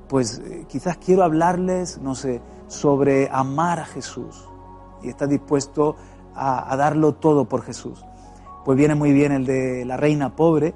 pues 0.06 0.42
eh, 0.44 0.66
quizás 0.68 0.98
quiero 0.98 1.22
hablarles, 1.22 1.98
no 2.02 2.14
sé, 2.14 2.42
sobre 2.66 3.30
amar 3.32 3.78
a 3.78 3.86
Jesús 3.86 4.50
y 5.02 5.08
está 5.08 5.26
dispuesto 5.26 5.96
a 6.34 6.76
darlo 6.76 7.14
todo 7.14 7.46
por 7.46 7.62
Jesús. 7.62 8.04
Pues 8.66 8.76
viene 8.76 8.94
muy 8.94 9.14
bien 9.14 9.32
el 9.32 9.46
de 9.46 9.86
la 9.86 9.96
reina 9.96 10.36
pobre, 10.36 10.74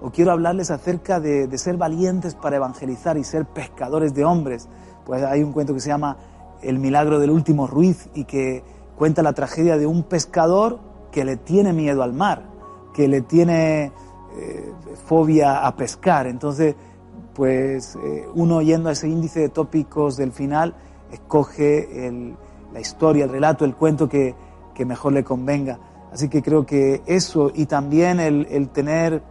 o 0.00 0.10
quiero 0.10 0.32
hablarles 0.32 0.70
acerca 0.70 1.20
de, 1.20 1.56
ser 1.58 1.76
valientes 1.76 2.34
para 2.34 2.56
evangelizar 2.56 3.18
y 3.18 3.24
ser 3.24 3.44
pescadores 3.46 4.14
de 4.14 4.24
hombres. 4.24 4.68
Pues 5.04 5.22
hay 5.22 5.42
un 5.42 5.52
cuento 5.52 5.74
que 5.74 5.80
se 5.80 5.88
llama 5.88 6.16
El 6.62 6.78
milagro 6.78 7.18
del 7.18 7.30
último 7.30 7.66
Ruiz 7.66 8.08
y 8.14 8.24
que 8.24 8.62
cuenta 8.96 9.22
la 9.22 9.34
tragedia 9.34 9.76
de 9.76 9.86
un 9.86 10.02
pescador 10.04 10.78
que 11.12 11.24
le 11.24 11.36
tiene 11.36 11.72
miedo 11.72 12.02
al 12.02 12.12
mar, 12.12 12.44
que 12.94 13.08
le 13.08 13.20
tiene 13.20 13.92
eh, 14.36 14.72
fobia 15.06 15.66
a 15.66 15.76
pescar. 15.76 16.26
Entonces, 16.26 16.74
pues 17.34 17.96
eh, 17.96 18.26
uno 18.34 18.62
yendo 18.62 18.88
a 18.88 18.92
ese 18.92 19.08
índice 19.08 19.40
de 19.40 19.48
tópicos 19.50 20.16
del 20.16 20.32
final, 20.32 20.74
escoge 21.12 22.12
la 22.72 22.80
historia, 22.80 23.24
el 23.24 23.30
relato, 23.30 23.64
el 23.64 23.74
cuento 23.74 24.08
que, 24.08 24.34
que, 24.74 24.84
mejor 24.84 25.12
le 25.12 25.24
convenga. 25.24 25.78
Así 26.12 26.28
que 26.28 26.40
creo 26.40 26.64
que 26.64 27.02
eso 27.06 27.50
y 27.52 27.66
también 27.66 28.20
el 28.20 28.68
tener 28.68 29.22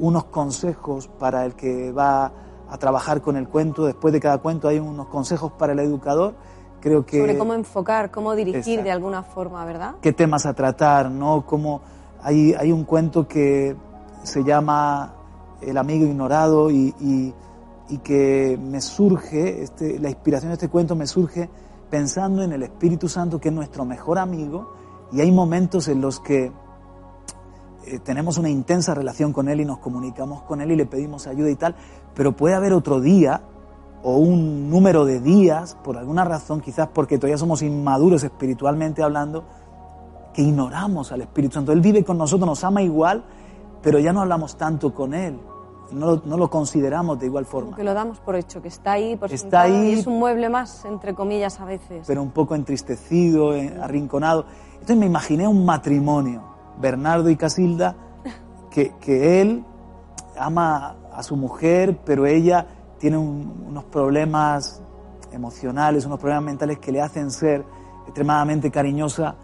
unos 0.00 0.24
consejos 0.24 1.08
para 1.08 1.44
el 1.44 1.54
que 1.54 1.92
va 1.92 2.32
a 2.68 2.78
trabajar 2.78 3.20
con 3.20 3.36
el 3.36 3.48
cuento. 3.48 3.84
Después 3.84 4.12
de 4.12 4.20
cada 4.20 4.38
cuento 4.38 4.68
hay 4.68 4.78
unos 4.78 5.06
consejos 5.08 5.52
para 5.52 5.72
el 5.72 5.78
educador. 5.80 6.34
Creo 6.80 7.04
que 7.04 7.20
sobre 7.20 7.36
cómo 7.36 7.54
enfocar, 7.54 8.10
cómo 8.10 8.34
dirigir 8.34 8.58
exacto. 8.60 8.84
de 8.84 8.90
alguna 8.90 9.22
forma, 9.22 9.64
¿verdad? 9.64 9.96
Qué 10.00 10.12
temas 10.12 10.46
a 10.46 10.54
tratar, 10.54 11.10
¿no? 11.10 11.44
Como 11.44 11.82
hay, 12.22 12.54
hay 12.54 12.72
un 12.72 12.84
cuento 12.84 13.28
que 13.28 13.76
se 14.22 14.42
llama 14.42 15.14
El 15.60 15.76
amigo 15.76 16.06
ignorado 16.06 16.70
y, 16.70 16.94
y, 17.00 17.34
y 17.90 17.98
que 17.98 18.58
me 18.60 18.80
surge, 18.80 19.62
este, 19.62 19.98
la 19.98 20.08
inspiración 20.08 20.50
de 20.50 20.54
este 20.54 20.68
cuento 20.68 20.96
me 20.96 21.06
surge 21.06 21.50
pensando 21.90 22.42
en 22.42 22.52
el 22.52 22.62
Espíritu 22.62 23.08
Santo 23.08 23.40
que 23.40 23.48
es 23.48 23.54
nuestro 23.54 23.84
mejor 23.84 24.18
amigo 24.18 24.72
y 25.12 25.20
hay 25.20 25.30
momentos 25.32 25.88
en 25.88 26.00
los 26.00 26.20
que 26.20 26.52
eh, 27.86 27.98
tenemos 27.98 28.36
una 28.38 28.50
intensa 28.50 28.94
relación 28.94 29.32
con 29.32 29.48
Él 29.48 29.60
y 29.60 29.64
nos 29.64 29.78
comunicamos 29.78 30.42
con 30.42 30.60
Él 30.60 30.72
y 30.72 30.76
le 30.76 30.86
pedimos 30.86 31.26
ayuda 31.26 31.50
y 31.50 31.56
tal, 31.56 31.74
pero 32.14 32.36
puede 32.36 32.54
haber 32.54 32.72
otro 32.72 33.00
día 33.00 33.42
o 34.02 34.16
un 34.16 34.70
número 34.70 35.04
de 35.04 35.20
días, 35.20 35.76
por 35.82 35.96
alguna 35.96 36.24
razón, 36.24 36.60
quizás 36.60 36.88
porque 36.88 37.18
todavía 37.18 37.38
somos 37.38 37.62
inmaduros 37.62 38.22
espiritualmente 38.22 39.02
hablando, 39.02 39.44
que 40.34 40.42
ignoramos 40.42 41.12
al 41.12 41.22
Espíritu 41.22 41.54
Santo. 41.54 41.72
Él 41.72 41.80
vive 41.80 42.04
con 42.04 42.16
nosotros, 42.16 42.46
nos 42.46 42.64
ama 42.64 42.82
igual, 42.82 43.24
pero 43.82 43.98
ya 43.98 44.12
no 44.12 44.20
hablamos 44.20 44.56
tanto 44.56 44.94
con 44.94 45.14
Él. 45.14 45.38
No, 45.92 46.22
no, 46.24 46.36
lo 46.36 46.48
consideramos 46.48 47.18
de 47.18 47.26
igual 47.26 47.46
forma. 47.46 47.76
Que 47.76 47.82
lo 47.82 47.94
damos 47.94 48.20
por 48.20 48.36
hecho, 48.36 48.62
que 48.62 48.68
está 48.68 48.92
ahí, 48.92 49.16
por 49.16 49.32
está 49.32 49.62
ahí, 49.62 49.90
y 49.90 49.92
es 49.98 50.06
un 50.06 50.20
mueble 50.20 50.48
más, 50.48 50.84
entre 50.84 51.14
comillas, 51.14 51.60
a 51.60 51.64
veces. 51.64 52.04
Pero 52.06 52.22
un 52.22 52.30
poco 52.30 52.54
entristecido, 52.54 53.54
eh, 53.56 53.76
arrinconado. 53.82 54.44
Entonces 54.74 54.96
me 54.96 55.06
imaginé 55.06 55.48
un 55.48 55.64
matrimonio 55.64 56.49
Bernardo 56.80 57.30
y 57.30 57.36
Casilda, 57.36 57.96
que, 58.70 58.94
que 59.00 59.40
él 59.40 59.64
ama 60.38 60.96
a 61.12 61.22
su 61.22 61.36
mujer, 61.36 61.98
pero 62.04 62.26
ella 62.26 62.66
tiene 62.98 63.18
un, 63.18 63.64
unos 63.68 63.84
problemas 63.84 64.82
emocionales, 65.32 66.06
unos 66.06 66.18
problemas 66.18 66.44
mentales 66.44 66.78
que 66.78 66.92
le 66.92 67.00
hacen 67.00 67.30
ser 67.30 67.64
extremadamente 68.06 68.70
cariñosa 68.70 69.34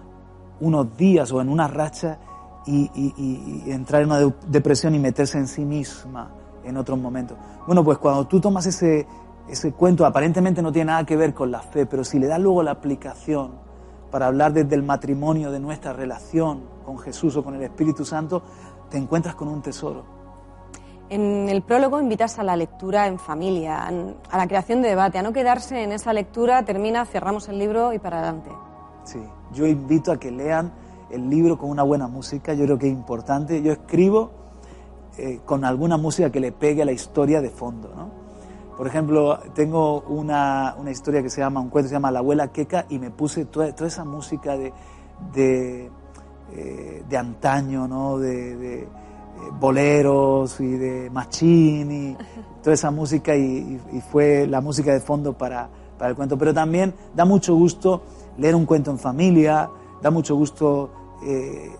unos 0.60 0.96
días 0.96 1.30
o 1.32 1.40
en 1.40 1.48
una 1.48 1.68
racha 1.68 2.18
y, 2.66 2.90
y, 2.94 3.62
y, 3.64 3.70
entrar 3.70 4.02
en 4.02 4.10
una 4.10 4.34
depresión 4.48 4.94
y 4.94 4.98
meterse 4.98 5.38
en 5.38 5.46
sí 5.46 5.64
misma 5.64 6.30
en 6.64 6.76
otros 6.76 6.98
momentos. 6.98 7.36
Bueno, 7.66 7.84
pues 7.84 7.98
cuando 7.98 8.26
tú 8.26 8.40
tomas 8.40 8.66
ese, 8.66 9.06
ese 9.48 9.72
cuento, 9.72 10.04
aparentemente 10.04 10.62
no 10.62 10.72
tiene 10.72 10.86
nada 10.90 11.04
que 11.04 11.16
ver 11.16 11.32
con 11.32 11.50
la 11.50 11.60
fe, 11.60 11.86
pero 11.86 12.02
si 12.02 12.18
le 12.18 12.26
das 12.26 12.40
luego 12.40 12.62
la 12.62 12.72
aplicación 12.72 13.65
para 14.10 14.26
hablar 14.26 14.52
desde 14.52 14.74
el 14.74 14.82
matrimonio 14.82 15.50
de 15.50 15.60
nuestra 15.60 15.92
relación 15.92 16.62
con 16.84 16.98
Jesús 16.98 17.36
o 17.36 17.44
con 17.44 17.54
el 17.54 17.62
Espíritu 17.62 18.04
Santo, 18.04 18.42
te 18.90 18.98
encuentras 18.98 19.34
con 19.34 19.48
un 19.48 19.62
tesoro. 19.62 20.04
En 21.08 21.48
el 21.48 21.62
prólogo 21.62 22.00
invitas 22.00 22.38
a 22.38 22.42
la 22.42 22.56
lectura 22.56 23.06
en 23.06 23.18
familia, 23.18 23.86
a 23.86 24.36
la 24.36 24.46
creación 24.48 24.82
de 24.82 24.88
debate, 24.88 25.18
a 25.18 25.22
no 25.22 25.32
quedarse 25.32 25.84
en 25.84 25.92
esa 25.92 26.12
lectura, 26.12 26.64
termina, 26.64 27.04
cerramos 27.04 27.48
el 27.48 27.58
libro 27.58 27.92
y 27.92 27.98
para 27.98 28.18
adelante. 28.18 28.50
Sí, 29.04 29.20
yo 29.52 29.66
invito 29.66 30.10
a 30.10 30.18
que 30.18 30.32
lean 30.32 30.72
el 31.10 31.30
libro 31.30 31.58
con 31.58 31.70
una 31.70 31.84
buena 31.84 32.08
música, 32.08 32.54
yo 32.54 32.64
creo 32.64 32.78
que 32.78 32.86
es 32.86 32.92
importante. 32.92 33.62
Yo 33.62 33.72
escribo 33.72 34.32
eh, 35.16 35.40
con 35.44 35.64
alguna 35.64 35.96
música 35.96 36.30
que 36.30 36.40
le 36.40 36.50
pegue 36.50 36.82
a 36.82 36.84
la 36.84 36.92
historia 36.92 37.40
de 37.40 37.50
fondo, 37.50 37.92
¿no? 37.94 38.25
Por 38.76 38.86
ejemplo, 38.86 39.38
tengo 39.54 40.02
una, 40.02 40.74
una, 40.78 40.90
historia 40.90 41.22
que 41.22 41.30
se 41.30 41.40
llama, 41.40 41.60
un 41.60 41.70
cuento 41.70 41.86
que 41.86 41.88
se 41.90 41.94
llama 41.94 42.10
La 42.10 42.18
abuela 42.18 42.48
queca 42.48 42.84
y 42.90 42.98
me 42.98 43.10
puse 43.10 43.46
toda, 43.46 43.74
toda 43.74 43.88
esa 43.88 44.04
música 44.04 44.56
de, 44.56 44.72
de, 45.32 45.90
eh, 46.52 47.02
de 47.08 47.16
antaño, 47.16 47.88
¿no? 47.88 48.18
De, 48.18 48.56
de 48.56 48.82
eh, 48.82 48.88
boleros 49.58 50.60
y 50.60 50.76
de 50.76 51.08
machín 51.10 51.90
y 51.90 52.16
toda 52.62 52.74
esa 52.74 52.90
música 52.90 53.34
y, 53.34 53.80
y, 53.92 54.00
fue 54.00 54.46
la 54.46 54.60
música 54.60 54.92
de 54.92 55.00
fondo 55.00 55.32
para, 55.32 55.70
para, 55.98 56.10
el 56.10 56.16
cuento. 56.16 56.36
Pero 56.36 56.52
también 56.52 56.92
da 57.14 57.24
mucho 57.24 57.54
gusto 57.54 58.02
leer 58.36 58.54
un 58.54 58.66
cuento 58.66 58.90
en 58.90 58.98
familia, 58.98 59.70
da 60.02 60.10
mucho 60.10 60.36
gusto 60.36 60.90
eh, 61.24 61.70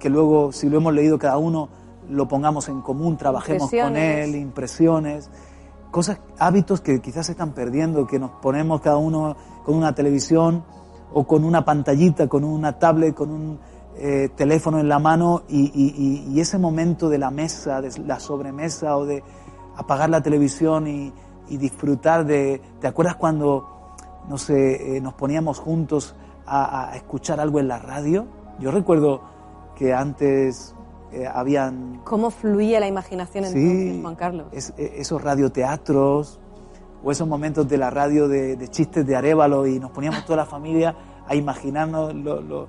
que 0.00 0.08
luego, 0.08 0.50
si 0.50 0.68
lo 0.68 0.78
hemos 0.78 0.92
leído 0.94 1.16
cada 1.16 1.38
uno, 1.38 1.68
lo 2.08 2.26
pongamos 2.26 2.68
en 2.68 2.80
común, 2.80 3.16
trabajemos 3.16 3.70
con 3.70 3.96
él, 3.96 4.34
impresiones, 4.34 5.30
cosas, 5.90 6.20
hábitos 6.38 6.80
que 6.80 7.00
quizás 7.00 7.26
se 7.26 7.32
están 7.32 7.52
perdiendo, 7.52 8.06
que 8.06 8.18
nos 8.18 8.30
ponemos 8.30 8.80
cada 8.80 8.96
uno 8.96 9.36
con 9.64 9.74
una 9.74 9.94
televisión 9.94 10.64
o 11.12 11.26
con 11.26 11.44
una 11.44 11.64
pantallita, 11.64 12.28
con 12.28 12.44
una 12.44 12.78
tablet, 12.78 13.14
con 13.14 13.30
un 13.30 13.58
eh, 13.96 14.30
teléfono 14.34 14.78
en 14.78 14.88
la 14.88 14.98
mano 14.98 15.42
y, 15.48 16.40
ese 16.40 16.58
momento 16.58 17.08
de 17.08 17.18
la 17.18 17.30
mesa, 17.30 17.80
de 17.80 17.90
la 18.06 18.20
sobremesa 18.20 18.96
o 18.96 19.04
de 19.04 19.22
apagar 19.76 20.08
la 20.10 20.22
televisión 20.22 20.86
y, 20.86 21.12
disfrutar 21.50 22.24
de... 22.24 22.62
¿Te 22.80 22.86
acuerdas 22.86 23.16
cuando, 23.16 23.96
no 24.28 24.38
sé, 24.38 24.96
eh, 24.96 25.00
nos 25.00 25.14
poníamos 25.14 25.58
juntos 25.58 26.14
a, 26.46 26.92
escuchar 26.94 27.40
algo 27.40 27.58
en 27.58 27.66
la 27.66 27.80
radio? 27.80 28.26
Yo 28.60 28.70
recuerdo 28.70 29.20
que 29.74 29.92
antes 29.92 30.76
eh, 31.12 31.26
habían... 31.32 32.00
¿Cómo 32.04 32.30
fluía 32.30 32.80
la 32.80 32.86
imaginación 32.86 33.44
entonces, 33.44 34.00
Juan 34.02 34.14
Carlos? 34.16 34.46
esos 34.52 35.22
radioteatros 35.22 36.38
o 37.02 37.10
esos 37.10 37.26
momentos 37.26 37.68
de 37.68 37.78
la 37.78 37.90
radio 37.90 38.28
de, 38.28 38.68
chistes 38.68 39.06
de 39.06 39.16
Arevalo 39.16 39.66
y 39.66 39.78
nos 39.78 39.90
poníamos 39.90 40.24
toda 40.24 40.38
la 40.38 40.46
familia 40.46 40.94
a 41.26 41.34
imaginarnos 41.34 42.14
lo, 42.14 42.68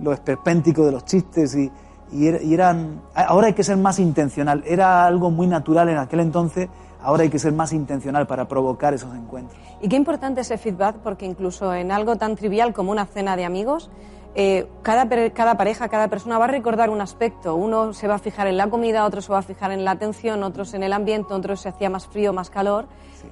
lo 0.00 0.12
esperpéntico 0.12 0.84
de 0.84 0.92
los 0.92 1.04
chistes 1.04 1.54
y, 1.54 1.70
y, 2.12 2.54
eran... 2.54 3.02
Ahora 3.14 3.48
hay 3.48 3.52
que 3.54 3.64
ser 3.64 3.76
más 3.76 3.98
intencional. 3.98 4.62
Era 4.66 5.06
algo 5.06 5.30
muy 5.30 5.46
natural 5.46 5.88
en 5.88 5.98
aquel 5.98 6.20
entonces, 6.20 6.68
ahora 7.02 7.24
hay 7.24 7.30
que 7.30 7.38
ser 7.38 7.52
más 7.52 7.72
intencional 7.72 8.26
para 8.26 8.46
provocar 8.46 8.94
esos 8.94 9.14
encuentros. 9.14 9.58
Y 9.80 9.88
qué 9.88 9.96
importante 9.96 10.40
ese 10.40 10.58
feedback, 10.58 10.96
porque 10.96 11.26
incluso 11.26 11.74
en 11.74 11.92
algo 11.92 12.16
tan 12.16 12.36
trivial 12.36 12.72
como 12.72 12.92
una 12.92 13.06
cena 13.06 13.36
de 13.36 13.44
amigos, 13.44 13.90
eh, 14.36 14.68
cada, 14.82 15.08
cada 15.30 15.56
pareja, 15.56 15.88
cada 15.88 16.08
persona 16.08 16.38
va 16.38 16.44
a 16.44 16.48
recordar 16.48 16.90
un 16.90 17.00
aspecto. 17.00 17.56
Uno 17.56 17.92
se 17.92 18.06
va 18.06 18.16
a 18.16 18.18
fijar 18.18 18.46
en 18.46 18.56
la 18.56 18.70
comida, 18.70 19.04
otro 19.04 19.20
se 19.20 19.32
va 19.32 19.38
a 19.38 19.42
fijar 19.42 19.72
en 19.72 19.84
la 19.84 19.92
atención, 19.92 20.42
otros 20.42 20.74
en 20.74 20.82
el 20.82 20.92
ambiente, 20.92 21.34
otros 21.34 21.60
se 21.60 21.70
hacía 21.70 21.90
más 21.90 22.06
frío, 22.06 22.32
más 22.32 22.50
calor. 22.50 22.86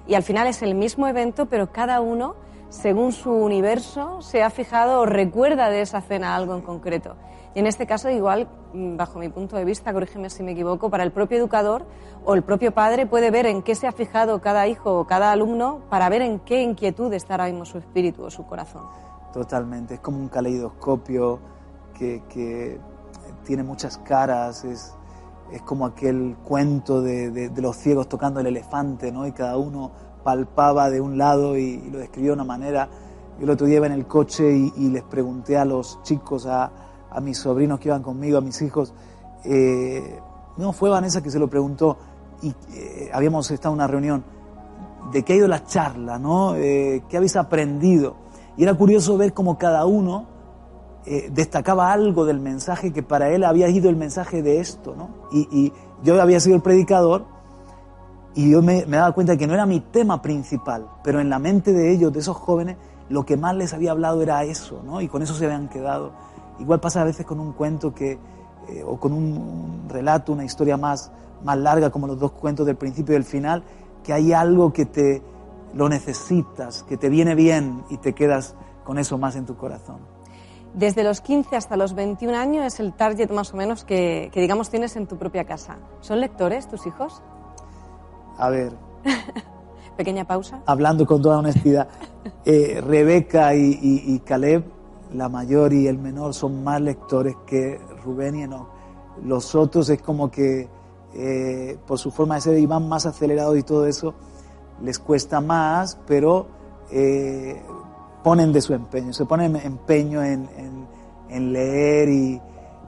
Y 0.08 0.14
al 0.14 0.22
final 0.22 0.46
es 0.46 0.62
el 0.62 0.74
mismo 0.74 1.06
evento, 1.06 1.46
pero 1.46 1.70
cada 1.70 2.00
uno 2.00 2.34
según 2.74 3.12
su 3.12 3.30
universo, 3.30 4.20
se 4.20 4.42
ha 4.42 4.50
fijado 4.50 5.00
o 5.00 5.06
recuerda 5.06 5.70
de 5.70 5.80
esa 5.80 6.00
cena 6.00 6.34
algo 6.34 6.54
en 6.54 6.60
concreto. 6.60 7.14
Y 7.54 7.60
en 7.60 7.68
este 7.68 7.86
caso, 7.86 8.10
igual, 8.10 8.48
mm, 8.72 8.96
bajo 8.96 9.20
mi 9.20 9.28
punto 9.28 9.56
de 9.56 9.64
vista, 9.64 9.92
corrígeme 9.92 10.28
si 10.28 10.42
me 10.42 10.52
equivoco, 10.52 10.90
para 10.90 11.04
el 11.04 11.12
propio 11.12 11.38
educador 11.38 11.86
o 12.24 12.34
el 12.34 12.42
propio 12.42 12.72
padre 12.72 13.06
puede 13.06 13.30
ver 13.30 13.46
en 13.46 13.62
qué 13.62 13.76
se 13.76 13.86
ha 13.86 13.92
fijado 13.92 14.40
cada 14.40 14.66
hijo 14.66 14.98
o 14.98 15.06
cada 15.06 15.30
alumno 15.30 15.82
para 15.88 16.08
ver 16.08 16.22
en 16.22 16.40
qué 16.40 16.62
inquietud 16.62 17.12
está 17.12 17.34
ahora 17.34 17.46
mismo 17.46 17.64
su 17.64 17.78
espíritu 17.78 18.24
o 18.24 18.30
su 18.30 18.44
corazón. 18.44 18.82
Totalmente, 19.34 19.94
es 19.94 20.00
como 20.00 20.20
un 20.20 20.28
caleidoscopio 20.28 21.40
que, 21.92 22.78
tiene 23.44 23.64
muchas 23.64 23.98
caras, 23.98 24.64
es, 24.64 24.94
es 25.50 25.60
como 25.62 25.86
aquel 25.86 26.36
cuento 26.44 27.02
de, 27.02 27.32
de, 27.32 27.60
los 27.62 27.76
ciegos 27.76 28.08
tocando 28.08 28.38
el 28.38 28.46
elefante, 28.46 29.10
¿no? 29.10 29.26
Y 29.26 29.32
cada 29.32 29.58
uno 29.58 29.90
palpaba 30.22 30.88
de 30.88 31.00
un 31.00 31.18
lado 31.18 31.58
y, 31.58 31.78
lo 31.90 31.98
describió 31.98 32.30
de 32.30 32.34
una 32.34 32.44
manera. 32.44 32.88
Yo 33.38 33.44
el 33.46 33.50
otro 33.50 33.66
día 33.66 33.78
iba 33.78 33.86
en 33.86 33.94
el 33.94 34.06
coche 34.06 34.48
y, 34.76 34.88
les 34.90 35.02
pregunté 35.02 35.58
a 35.58 35.64
los 35.64 36.00
chicos, 36.04 36.46
a, 36.46 36.70
mis 37.20 37.36
sobrinos 37.36 37.80
que 37.80 37.88
iban 37.88 38.04
conmigo, 38.04 38.38
a 38.38 38.40
mis 38.40 38.62
hijos, 38.62 38.94
eh, 39.42 40.20
no 40.58 40.72
fue 40.72 40.90
Vanessa 40.90 41.20
que 41.24 41.30
se 41.32 41.40
lo 41.40 41.50
preguntó 41.50 41.96
y 42.40 42.54
eh, 42.72 43.10
habíamos 43.12 43.50
estado 43.50 43.74
en 43.74 43.78
una 43.80 43.88
reunión, 43.88 44.24
de 45.10 45.24
qué 45.24 45.32
ha 45.32 45.36
ido 45.36 45.48
la 45.48 45.64
charla, 45.64 46.20
¿no? 46.20 46.54
Eh, 46.54 47.02
¿Qué 47.08 47.16
habéis 47.16 47.34
aprendido? 47.34 48.22
Y 48.56 48.62
era 48.62 48.74
curioso 48.74 49.16
ver 49.16 49.32
cómo 49.32 49.58
cada 49.58 49.84
uno 49.84 50.26
destacaba 51.32 51.92
algo 51.92 52.24
del 52.24 52.40
mensaje 52.40 52.90
que 52.90 53.02
para 53.02 53.28
él 53.28 53.44
había 53.44 53.68
ido 53.68 53.90
el 53.90 53.96
mensaje 53.96 54.42
de 54.42 54.60
esto, 54.60 54.94
¿no? 54.96 55.10
Y, 55.30 55.72
yo 56.02 56.20
había 56.20 56.38
sido 56.38 56.56
el 56.56 56.62
predicador 56.62 57.24
y 58.34 58.50
yo 58.50 58.62
me, 58.62 58.84
daba 58.84 59.12
cuenta 59.12 59.36
que 59.36 59.46
no 59.46 59.54
era 59.54 59.64
mi 59.64 59.80
tema 59.80 60.20
principal, 60.20 60.86
pero 61.02 61.20
en 61.20 61.30
la 61.30 61.38
mente 61.38 61.72
de 61.72 61.92
ellos, 61.92 62.12
de 62.12 62.18
esos 62.20 62.36
jóvenes, 62.36 62.76
lo 63.08 63.24
que 63.24 63.36
más 63.36 63.54
les 63.56 63.72
había 63.72 63.92
hablado 63.92 64.20
era 64.22 64.44
eso, 64.44 64.82
¿no? 64.84 65.00
Y 65.00 65.08
con 65.08 65.22
eso 65.22 65.34
se 65.34 65.46
habían 65.46 65.68
quedado. 65.68 66.12
Igual 66.58 66.80
pasa 66.80 67.00
a 67.00 67.04
veces 67.04 67.24
con 67.24 67.40
un 67.40 67.52
cuento 67.52 67.94
que, 67.94 68.18
eh, 68.68 68.82
o 68.84 68.98
con 68.98 69.12
un, 69.12 69.84
relato, 69.88 70.32
una 70.32 70.44
historia 70.44 70.76
más, 70.76 71.10
más 71.42 71.56
larga, 71.58 71.90
como 71.90 72.06
los 72.06 72.18
dos 72.18 72.32
cuentos 72.32 72.66
del 72.66 72.76
principio 72.76 73.12
y 73.12 73.16
del 73.16 73.24
final, 73.24 73.62
que 74.02 74.12
hay 74.12 74.32
algo 74.32 74.72
que 74.72 74.86
te 74.86 75.22
lo 75.74 75.88
necesitas, 75.88 76.82
que 76.84 76.96
te 76.96 77.08
viene 77.08 77.34
bien 77.34 77.84
y 77.90 77.98
te 77.98 78.14
quedas 78.14 78.54
con 78.84 78.98
eso 78.98 79.18
más 79.18 79.36
en 79.36 79.46
tu 79.46 79.56
corazón. 79.56 79.98
Desde 80.74 81.04
los 81.04 81.20
15 81.20 81.56
hasta 81.56 81.76
los 81.76 81.94
21 81.94 82.36
años 82.36 82.64
es 82.64 82.80
el 82.80 82.92
target 82.92 83.30
más 83.30 83.54
o 83.54 83.56
menos 83.56 83.84
que, 83.84 84.30
que 84.32 84.40
digamos 84.40 84.70
tienes 84.70 84.96
en 84.96 85.06
tu 85.06 85.16
propia 85.16 85.44
casa. 85.44 85.78
¿Son 86.00 86.20
lectores 86.20 86.68
tus 86.68 86.86
hijos? 86.86 87.22
A 88.38 88.50
ver. 88.50 88.72
Pequeña 89.96 90.26
pausa. 90.26 90.60
Hablando 90.66 91.06
con 91.06 91.22
toda 91.22 91.38
honestidad. 91.38 91.88
Eh, 92.44 92.80
Rebeca 92.84 93.54
y, 93.54 94.20
Caleb, 94.24 94.64
la 95.12 95.28
mayor 95.28 95.72
y 95.72 95.86
el 95.86 95.98
menor, 95.98 96.34
son 96.34 96.64
más 96.64 96.80
lectores 96.80 97.36
que 97.46 97.80
Rubén 98.04 98.34
y 98.36 98.42
Enoch. 98.42 98.68
Los 99.22 99.54
otros 99.54 99.88
es 99.90 100.02
como 100.02 100.30
que, 100.30 100.68
eh, 101.14 101.78
por 101.86 101.98
su 101.98 102.10
forma 102.10 102.34
de 102.34 102.40
ser, 102.40 102.58
y 102.58 102.66
van 102.66 102.88
más 102.88 103.06
acelerados 103.06 103.56
y 103.56 103.62
todo 103.62 103.86
eso, 103.86 104.14
les 104.82 104.98
cuesta 104.98 105.40
más, 105.40 105.98
pero 106.06 106.46
eh, 106.90 107.60
ponen 108.22 108.52
de 108.52 108.60
su 108.60 108.74
empeño, 108.74 109.12
se 109.12 109.24
ponen 109.24 109.56
empeño 109.56 110.22
en, 110.22 110.48
leer 111.28 112.08
y, 112.10 112.40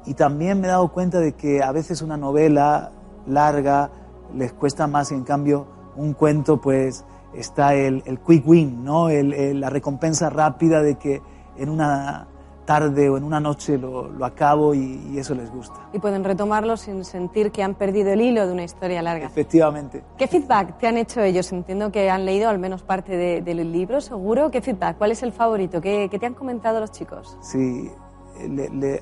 y 0.05 0.14
también 0.14 0.61
me 0.61 0.68
he 0.68 0.70
dado 0.70 0.92
cuenta 0.92 1.18
de 1.18 1.33
que 1.33 1.64
a 1.64 1.72
veces 1.72 2.01
una 2.01 2.16
novela 2.16 2.92
larga, 3.27 3.90
les 4.35 4.53
cuesta 4.53 4.87
más 4.87 5.11
y 5.11 5.14
en 5.14 5.25
cambio 5.25 5.66
un 5.96 6.12
cuento 6.12 6.61
pues 6.61 7.05
está 7.35 7.75
el, 7.75 8.03
quick 8.27 8.46
win, 8.46 8.85
¿no? 8.85 9.09
la 9.09 9.70
recompensa 9.70 10.31
rápida 10.31 10.83
de 10.83 10.96
que 10.96 11.22
en 11.57 11.68
una 11.68 12.29
tarde 12.66 13.09
o 13.09 13.16
en 13.16 13.24
una 13.24 13.40
noche 13.40 13.79
lo, 13.79 14.12
acabo 14.24 14.74
y, 14.74 15.16
eso 15.16 15.35
les 15.35 15.50
gusta. 15.50 15.88
Y 15.94 15.98
pueden 15.98 16.24
retomarlo 16.24 16.76
sin 16.76 17.05
sentir 17.05 17.50
que 17.50 17.62
han 17.62 17.74
perdido 17.74 18.12
el 18.12 18.20
hilo 18.20 18.46
de 18.46 18.52
una 18.52 18.64
historia 18.64 19.00
larga. 19.00 19.26
Efectivamente. 19.26 20.02
¿Qué 20.18 20.26
feedback 20.26 20.76
te 20.79 20.87
han 20.87 20.98
hecho 20.98 21.22
ellos? 21.22 21.50
Entiendo 21.52 21.90
que 21.90 22.11
han 22.11 22.26
leído 22.26 22.50
al 22.50 22.59
menos 22.59 22.83
parte 22.83 23.40
del 23.40 23.72
libro, 23.72 24.00
seguro. 24.00 24.50
¿Qué 24.50 24.61
feedback? 24.61 24.98
¿Cuál 24.98 25.12
es 25.12 25.22
el 25.22 25.33
favorito? 25.33 25.81
¿Qué, 25.81 26.11
te 26.11 26.26
han 26.26 26.35
comentado 26.35 26.81
los 26.81 26.90
chicos? 26.90 27.38
Sí, 27.40 27.90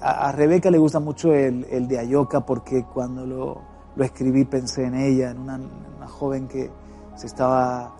a, 0.00 0.30
Rebeca 0.30 0.70
le 0.70 0.78
gusta 0.78 1.00
mucho 1.00 1.32
el, 1.34 1.66
el 1.70 1.88
de 1.88 1.98
Ayoka 1.98 2.46
porque 2.46 2.84
cuando 2.84 3.26
lo, 3.26 3.74
lo 3.96 4.04
escribí, 4.04 4.44
pensé 4.44 4.84
en 4.84 4.94
ella, 4.94 5.30
en 5.30 5.38
una, 5.40 5.60
joven 6.06 6.48
que 6.48 6.70
se 7.16 7.26
estaba 7.26 7.94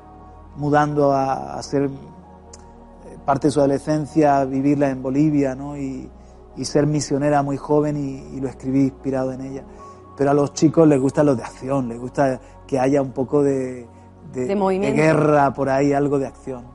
mudando 0.57 1.13
a, 1.13 1.57
hacer 1.57 1.85
eh, 1.85 1.89
parte 3.25 3.49
de 3.49 3.53
su 3.53 3.61
adolescencia, 3.61 4.45
vivirla 4.45 4.91
en 4.91 5.03
Bolivia, 5.03 5.55
¿no? 5.55 5.77
Y, 5.77 6.11
ser 6.63 6.87
misionera 6.87 7.43
muy 7.43 7.57
joven 7.57 7.97
y, 7.97 8.41
lo 8.41 8.49
escribí 8.49 8.83
inspirado 8.83 9.33
en 9.33 9.41
ella. 9.41 9.65
Pero 10.17 10.31
a 10.31 10.35
los 10.35 10.53
chicos 10.53 10.87
les 10.87 11.01
gusta 11.01 11.25
lo 11.25 11.35
de 11.35 11.43
acción, 11.43 11.89
les 11.89 11.99
gusta 11.99 12.41
que 12.67 12.79
haya 12.79 13.03
un 13.03 13.11
poco 13.11 13.43
de, 13.43 13.89
de, 14.33 14.47
de 14.47 14.93
guerra 14.93 15.53
por 15.53 15.69
ahí, 15.69 15.93
algo 15.93 16.19
de 16.19 16.27
acción. 16.27 16.75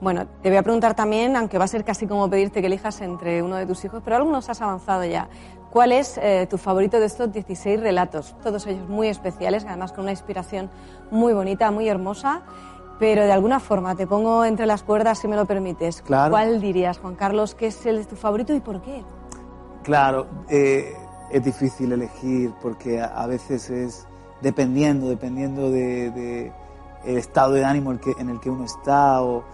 Bueno, 0.00 0.28
te 0.42 0.48
voy 0.48 0.58
a 0.58 0.62
preguntar 0.62 0.94
también, 0.94 1.34
aunque 1.34 1.58
va 1.58 1.64
a 1.64 1.68
ser 1.68 1.84
casi 1.84 2.06
como 2.06 2.30
pedirte 2.30 2.60
que 2.60 2.68
elijas 2.68 3.00
entre 3.00 3.42
uno 3.42 3.56
de 3.56 3.66
tus 3.66 3.84
hijos, 3.84 4.00
pero 4.04 4.14
algunos 4.14 4.48
has 4.48 4.62
avanzado 4.62 5.04
ya. 5.04 5.28
¿Cuál 5.70 5.90
es 5.90 6.18
eh, 6.22 6.46
tu 6.48 6.56
favorito 6.56 7.00
de 7.00 7.06
estos 7.06 7.32
16 7.32 7.80
relatos? 7.80 8.36
Todos 8.42 8.66
ellos 8.68 8.88
muy 8.88 9.08
especiales, 9.08 9.64
además 9.66 9.92
con 9.92 10.02
una 10.02 10.12
inspiración 10.12 10.70
muy 11.10 11.32
bonita, 11.32 11.72
muy 11.72 11.88
hermosa, 11.88 12.42
pero 12.98 13.24
de 13.24 13.32
alguna 13.32 13.60
forma 13.60 13.94
te 13.94 14.06
pongo 14.06 14.44
entre 14.44 14.66
las 14.66 14.82
cuerdas, 14.82 15.18
si 15.18 15.28
me 15.28 15.36
lo 15.36 15.46
permites. 15.46 16.02
Claro. 16.02 16.30
¿Cuál 16.30 16.60
dirías, 16.60 16.98
Juan 16.98 17.14
Carlos, 17.14 17.54
que 17.54 17.68
es 17.68 17.86
el, 17.86 18.06
tu 18.06 18.16
favorito 18.16 18.54
y 18.54 18.60
por 18.60 18.80
qué? 18.82 19.04
Claro, 19.82 20.26
eh, 20.48 20.94
es 21.30 21.44
difícil 21.44 21.92
elegir 21.92 22.52
porque 22.60 23.00
a, 23.00 23.26
veces 23.26 23.70
es 23.70 24.06
dependiendo, 24.40 25.08
dependiendo 25.08 25.70
de, 25.70 26.52
el 27.04 27.16
estado 27.16 27.52
de 27.52 27.64
ánimo 27.64 27.92
en 27.92 28.28
el 28.28 28.40
que 28.40 28.50
uno 28.50 28.64
está 28.64 29.22
o 29.22 29.44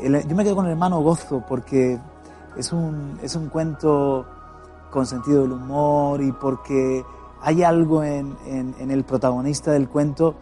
yo 0.00 0.36
me 0.36 0.44
quedo 0.44 0.56
con 0.56 0.66
el 0.66 0.72
hermano 0.72 1.00
Gozo 1.00 1.44
porque 1.46 1.98
es 2.56 2.72
un, 2.72 3.18
es 3.22 3.34
un 3.36 3.48
cuento 3.48 4.26
con 4.90 5.06
sentido 5.06 5.42
del 5.42 5.52
humor 5.52 6.20
y 6.22 6.32
porque 6.32 7.04
hay 7.40 7.62
algo 7.62 8.02
en, 8.02 8.36
en, 8.46 8.90
el 8.90 9.04
protagonista 9.04 9.72
del 9.72 9.88
cuento 9.88 10.34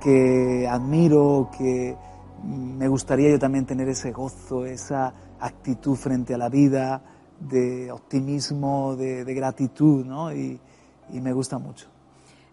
que 0.00 0.66
admiro, 0.68 1.50
que 1.56 1.96
me 2.44 2.88
gustaría 2.88 3.30
yo 3.30 3.38
también 3.38 3.66
tener 3.66 3.88
ese 3.88 4.12
gozo, 4.12 4.64
esa 4.64 5.12
actitud 5.40 5.96
frente 5.96 6.34
a 6.34 6.38
la 6.38 6.48
vida, 6.48 7.02
de 7.38 7.90
optimismo, 7.92 8.96
de, 8.96 9.24
gratitud, 9.34 10.04
¿no? 10.04 10.32
Y, 10.32 10.60
y 11.12 11.20
me 11.20 11.32
gusta 11.32 11.58
mucho. 11.58 11.88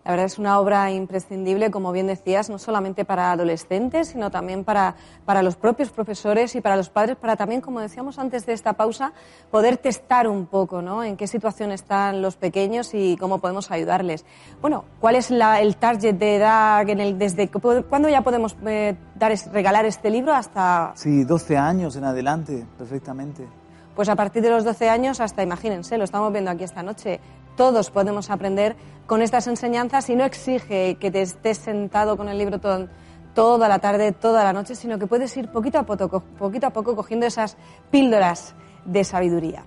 La 0.05 0.11
verdad 0.11 0.27
es 0.27 0.37
una 0.37 0.59
obra 0.59 0.91
imprescindible, 0.91 1.71
como 1.71 1.91
bien 1.91 2.05
decías, 2.05 2.47
no 2.51 2.59
solamente 2.59 3.05
para 3.05 3.31
adolescentes, 3.31 4.09
sino 4.09 4.29
también 4.29 4.63
para, 4.63 4.95
para 5.25 5.41
los 5.41 5.55
propios 5.55 5.89
profesores 5.89 6.55
y 6.55 6.61
para 6.61 6.75
los 6.75 6.89
padres, 6.89 7.17
para 7.17 7.35
también, 7.35 7.59
como 7.59 7.79
decíamos 7.79 8.19
antes 8.19 8.45
de 8.45 8.53
esta 8.53 8.73
pausa, 8.73 9.13
poder 9.49 9.77
testar 9.77 10.27
un 10.27 10.45
poco 10.45 10.83
¿no? 10.83 11.03
en 11.03 11.17
qué 11.17 11.25
situación 11.25 11.71
están 11.71 12.21
los 12.21 12.35
pequeños 12.35 12.93
y 12.93 13.17
cómo 13.17 13.39
podemos 13.39 13.71
ayudarles. 13.71 14.25
Bueno, 14.61 14.85
¿cuál 14.99 15.15
es 15.15 15.31
la, 15.31 15.59
el 15.59 15.75
target 15.75 16.13
de 16.13 16.35
edad? 16.35 16.87
En 16.87 16.99
el, 16.99 17.17
desde 17.17 17.49
¿Cuándo 17.49 18.07
ya 18.07 18.21
podemos 18.21 18.55
eh, 18.63 18.95
dar, 19.15 19.33
regalar 19.51 19.85
este 19.85 20.11
libro 20.11 20.35
hasta...? 20.35 20.93
Sí, 20.95 21.23
12 21.23 21.57
años 21.57 21.95
en 21.95 22.03
adelante, 22.03 22.63
perfectamente. 22.77 23.47
Pues 23.95 24.09
a 24.09 24.15
partir 24.15 24.43
de 24.43 24.49
los 24.51 24.63
12 24.65 24.87
años 24.89 25.19
hasta, 25.19 25.41
imagínense, 25.41 25.97
lo 25.97 26.03
estamos 26.03 26.31
viendo 26.31 26.51
aquí 26.51 26.63
esta 26.63 26.83
noche, 26.83 27.19
todos 27.55 27.89
podemos 27.89 28.29
aprender 28.29 28.75
con 29.05 29.21
estas 29.21 29.47
enseñanzas 29.47 30.09
y 30.09 30.15
no 30.15 30.23
exige 30.23 30.95
que 30.95 31.11
te 31.11 31.21
estés 31.21 31.57
sentado 31.57 32.17
con 32.17 32.29
el 32.29 32.37
libro 32.37 32.59
toda 32.59 33.67
la 33.67 33.79
tarde, 33.79 34.11
toda 34.11 34.43
la 34.43 34.53
noche, 34.53 34.75
sino 34.75 34.97
que 34.97 35.07
puedes 35.07 35.35
ir 35.37 35.49
poquito 35.49 35.79
a 35.79 35.83
poco, 35.83 36.21
poquito 36.37 36.67
a 36.67 36.71
poco 36.71 36.95
cogiendo 36.95 37.25
esas 37.25 37.57
píldoras 37.91 38.55
de 38.85 39.03
sabiduría. 39.03 39.63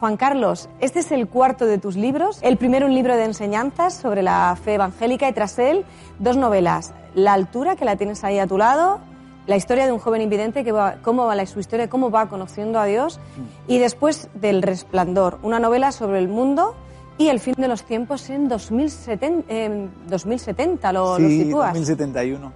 Juan 0.00 0.16
Carlos, 0.16 0.68
este 0.80 0.98
es 1.00 1.12
el 1.12 1.28
cuarto 1.28 1.66
de 1.66 1.78
tus 1.78 1.96
libros. 1.96 2.38
El 2.42 2.56
primero 2.56 2.86
un 2.86 2.94
libro 2.94 3.16
de 3.16 3.24
enseñanzas 3.24 3.94
sobre 3.94 4.22
la 4.22 4.56
fe 4.62 4.74
evangélica 4.74 5.28
y 5.28 5.32
tras 5.32 5.58
él 5.58 5.84
dos 6.18 6.36
novelas. 6.36 6.92
La 7.14 7.32
altura, 7.32 7.76
que 7.76 7.84
la 7.84 7.96
tienes 7.96 8.24
ahí 8.24 8.38
a 8.38 8.46
tu 8.46 8.58
lado, 8.58 9.00
la 9.46 9.56
historia 9.56 9.86
de 9.86 9.92
un 9.92 9.98
joven 9.98 10.20
invidente, 10.20 10.64
que 10.64 10.72
va, 10.72 10.96
cómo 11.02 11.26
va 11.26 11.34
la, 11.34 11.46
su 11.46 11.60
historia, 11.60 11.88
cómo 11.88 12.10
va 12.10 12.28
conociendo 12.28 12.80
a 12.80 12.86
Dios, 12.86 13.20
y 13.68 13.78
después 13.78 14.28
del 14.34 14.62
resplandor, 14.62 15.38
una 15.42 15.58
novela 15.58 15.92
sobre 15.92 16.18
el 16.18 16.28
mundo 16.28 16.74
y 17.16 17.28
el 17.28 17.38
fin 17.38 17.54
de 17.56 17.68
los 17.68 17.84
tiempos 17.84 18.28
en 18.30 18.48
2070, 18.48 19.46
eh, 19.48 19.88
2070 20.08 20.92
lo, 20.92 21.16
sí, 21.16 21.22
lo 21.22 21.28
sitúas. 21.28 21.68
2071. 21.74 22.52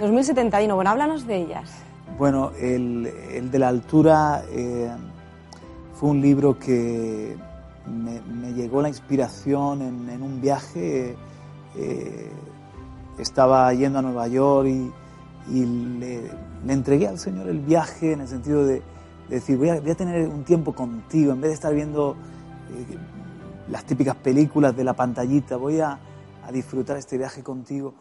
2071, 0.00 0.74
bueno, 0.74 0.90
háblanos 0.90 1.26
de 1.26 1.36
ellas. 1.36 1.70
Bueno, 2.18 2.50
el, 2.60 3.06
el 3.32 3.50
de 3.50 3.58
la 3.58 3.68
altura 3.68 4.42
eh, 4.50 4.90
fue 5.94 6.10
un 6.10 6.20
libro 6.20 6.58
que 6.58 7.36
me, 7.86 8.20
me, 8.20 8.52
llegó 8.52 8.82
la 8.82 8.88
inspiración 8.88 9.82
en, 9.82 10.08
en 10.10 10.22
un 10.22 10.40
viaje. 10.40 11.16
Eh, 11.76 12.30
estaba 13.18 13.72
yendo 13.74 14.00
a 14.00 14.02
Nueva 14.02 14.26
York 14.28 14.68
y, 14.68 14.90
y 15.52 15.64
le, 15.64 16.22
le, 16.66 16.72
entregué 16.72 17.06
al 17.06 17.18
Señor 17.18 17.48
el 17.48 17.60
viaje 17.60 18.12
en 18.12 18.22
el 18.22 18.28
sentido 18.28 18.66
de, 18.66 18.82
de 19.28 19.36
decir, 19.36 19.56
voy 19.56 19.68
a, 19.68 19.80
voy 19.80 19.90
a, 19.90 19.94
tener 19.94 20.28
un 20.28 20.42
tiempo 20.44 20.72
contigo, 20.72 21.32
en 21.32 21.40
vez 21.40 21.50
de 21.50 21.54
estar 21.54 21.74
viendo 21.74 22.16
eh, 22.70 22.96
las 23.70 23.84
típicas 23.84 24.16
películas 24.16 24.76
de 24.76 24.84
la 24.84 24.94
pantallita, 24.94 25.56
voy 25.56 25.80
a, 25.80 25.98
a, 26.46 26.52
disfrutar 26.52 26.96
este 26.96 27.16
viaje 27.16 27.42
contigo. 27.42 27.94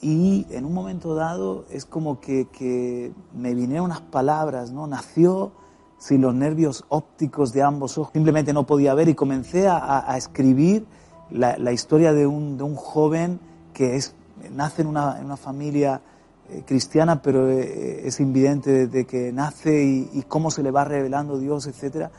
Y 0.00 0.46
en 0.50 0.64
un 0.64 0.72
momento 0.72 1.14
dado 1.14 1.64
es 1.70 1.84
como 1.84 2.20
que, 2.20 2.46
que 2.46 3.12
me 3.34 3.54
vinieron 3.54 3.86
unas 3.86 4.00
palabras, 4.00 4.70
¿no? 4.70 4.86
Nació 4.86 5.52
sin 5.98 6.20
los 6.20 6.32
nervios 6.32 6.84
ópticos 6.88 7.52
de 7.52 7.62
ambos 7.62 7.98
ojos, 7.98 8.12
simplemente 8.12 8.52
no 8.52 8.64
podía 8.64 8.94
ver 8.94 9.08
y 9.08 9.14
comencé 9.14 9.66
a, 9.66 10.08
a 10.08 10.16
escribir 10.16 10.86
la, 11.30 11.58
la, 11.58 11.72
historia 11.72 12.12
de 12.12 12.24
un, 12.24 12.56
de 12.56 12.62
un 12.62 12.76
joven 12.76 13.40
que 13.74 13.96
es, 13.96 14.14
nace 14.52 14.82
en 14.82 14.88
una, 14.88 15.18
en 15.18 15.24
una 15.24 15.36
familia 15.36 16.00
eh, 16.48 16.62
cristiana, 16.64 17.20
pero 17.20 17.50
eh, 17.50 18.06
es 18.06 18.20
invidente 18.20 18.86
desde 18.86 19.04
que 19.06 19.32
nace 19.32 19.82
y, 19.82 20.10
y, 20.12 20.22
cómo 20.22 20.52
se 20.52 20.62
le 20.62 20.70
va 20.70 20.84
revelando 20.84 21.36
Dios, 21.40 21.66
etcétera 21.66 22.12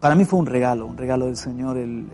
para 0.00 0.14
mí 0.14 0.24
fue 0.24 0.38
un 0.38 0.46
regalo, 0.46 0.86
un 0.86 0.96
regalo 0.96 1.26
del 1.26 1.36
Señor 1.36 1.76
el, 1.78 2.06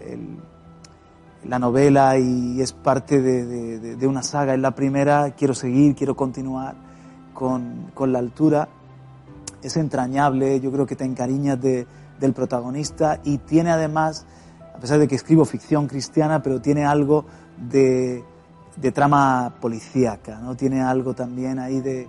la 1.44 1.58
novela 1.58 2.18
y 2.18 2.60
es 2.60 2.72
parte 2.72 3.20
de, 3.20 3.96
de, 3.96 4.06
una 4.06 4.22
saga. 4.22 4.54
Es 4.54 4.60
la 4.60 4.72
primera, 4.72 5.32
quiero 5.32 5.54
seguir, 5.54 5.94
quiero 5.94 6.14
continuar 6.14 6.74
con, 7.34 7.90
con, 7.94 8.12
la 8.12 8.20
altura. 8.20 8.68
Es 9.62 9.76
entrañable, 9.76 10.60
yo 10.60 10.70
creo 10.70 10.86
que 10.86 10.96
te 10.96 11.04
encariñas 11.04 11.60
de, 11.60 11.86
del 12.20 12.32
protagonista 12.32 13.20
y 13.24 13.38
tiene 13.38 13.70
además, 13.70 14.24
a 14.74 14.78
pesar 14.78 14.98
de 14.98 15.08
que 15.08 15.16
escribo 15.16 15.44
ficción 15.44 15.88
cristiana, 15.88 16.42
pero 16.42 16.60
tiene 16.60 16.84
algo 16.84 17.24
de, 17.56 18.24
de 18.76 18.92
trama 18.92 19.54
policíaca, 19.60 20.38
¿no? 20.38 20.56
tiene 20.56 20.80
algo 20.80 21.14
también 21.14 21.58
ahí 21.58 21.80
de, 21.80 22.06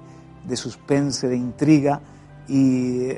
de 0.48 0.56
suspense, 0.56 1.28
de 1.28 1.36
intriga 1.36 2.00
y 2.48 3.10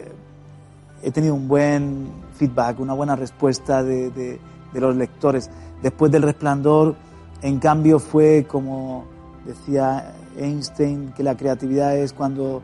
he 1.05 1.11
tenido 1.11 1.35
un 1.35 1.47
buen 1.47 2.07
feedback, 2.35 2.79
una 2.79 2.93
buena 2.93 3.15
respuesta 3.15 3.83
de, 3.83 4.09
de, 4.09 4.39
de, 4.73 4.81
los 4.81 4.95
lectores. 4.95 5.51
Después 5.83 6.11
del 6.11 6.23
resplandor, 6.23 6.95
en 7.43 7.59
cambio, 7.59 7.99
fue 7.99 8.45
como 8.49 9.05
decía 9.45 10.15
Einstein, 10.35 11.13
que 11.15 11.21
la 11.21 11.37
creatividad 11.37 11.95
es 11.95 12.11
cuando 12.11 12.63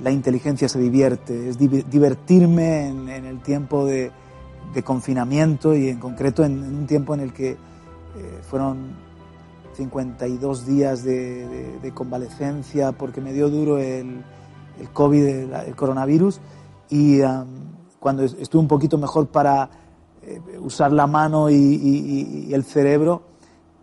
la 0.00 0.12
inteligencia 0.12 0.68
se 0.68 0.78
divierte, 0.78 1.48
es 1.48 1.58
divertirme 1.58 2.88
en, 2.88 3.08
el 3.08 3.40
tiempo 3.40 3.84
de, 3.84 4.12
de, 4.72 4.82
confinamiento 4.84 5.74
y 5.74 5.88
en 5.88 5.98
concreto 5.98 6.44
en, 6.44 6.62
un 6.62 6.86
tiempo 6.86 7.14
en 7.14 7.20
el 7.20 7.32
que 7.32 7.50
eh, 7.50 7.56
fueron 8.48 8.92
52 9.76 10.66
días 10.66 11.02
de, 11.02 11.78
de, 11.82 11.90
convalecencia 11.92 12.92
porque 12.92 13.20
me 13.20 13.32
dio 13.32 13.48
duro 13.48 13.78
el, 13.78 14.22
COVID, 14.92 15.24
el 15.24 15.74
coronavirus 15.74 16.40
y 16.90 17.20
um, 17.20 17.46
cuando 17.98 18.22
estuve 18.22 18.62
un 18.62 18.68
poquito 18.68 18.98
mejor 18.98 19.28
para 19.28 19.68
eh, 20.22 20.40
usar 20.60 20.92
la 20.92 21.06
mano 21.06 21.50
y, 21.50 22.52
el 22.52 22.64
cerebro, 22.64 23.22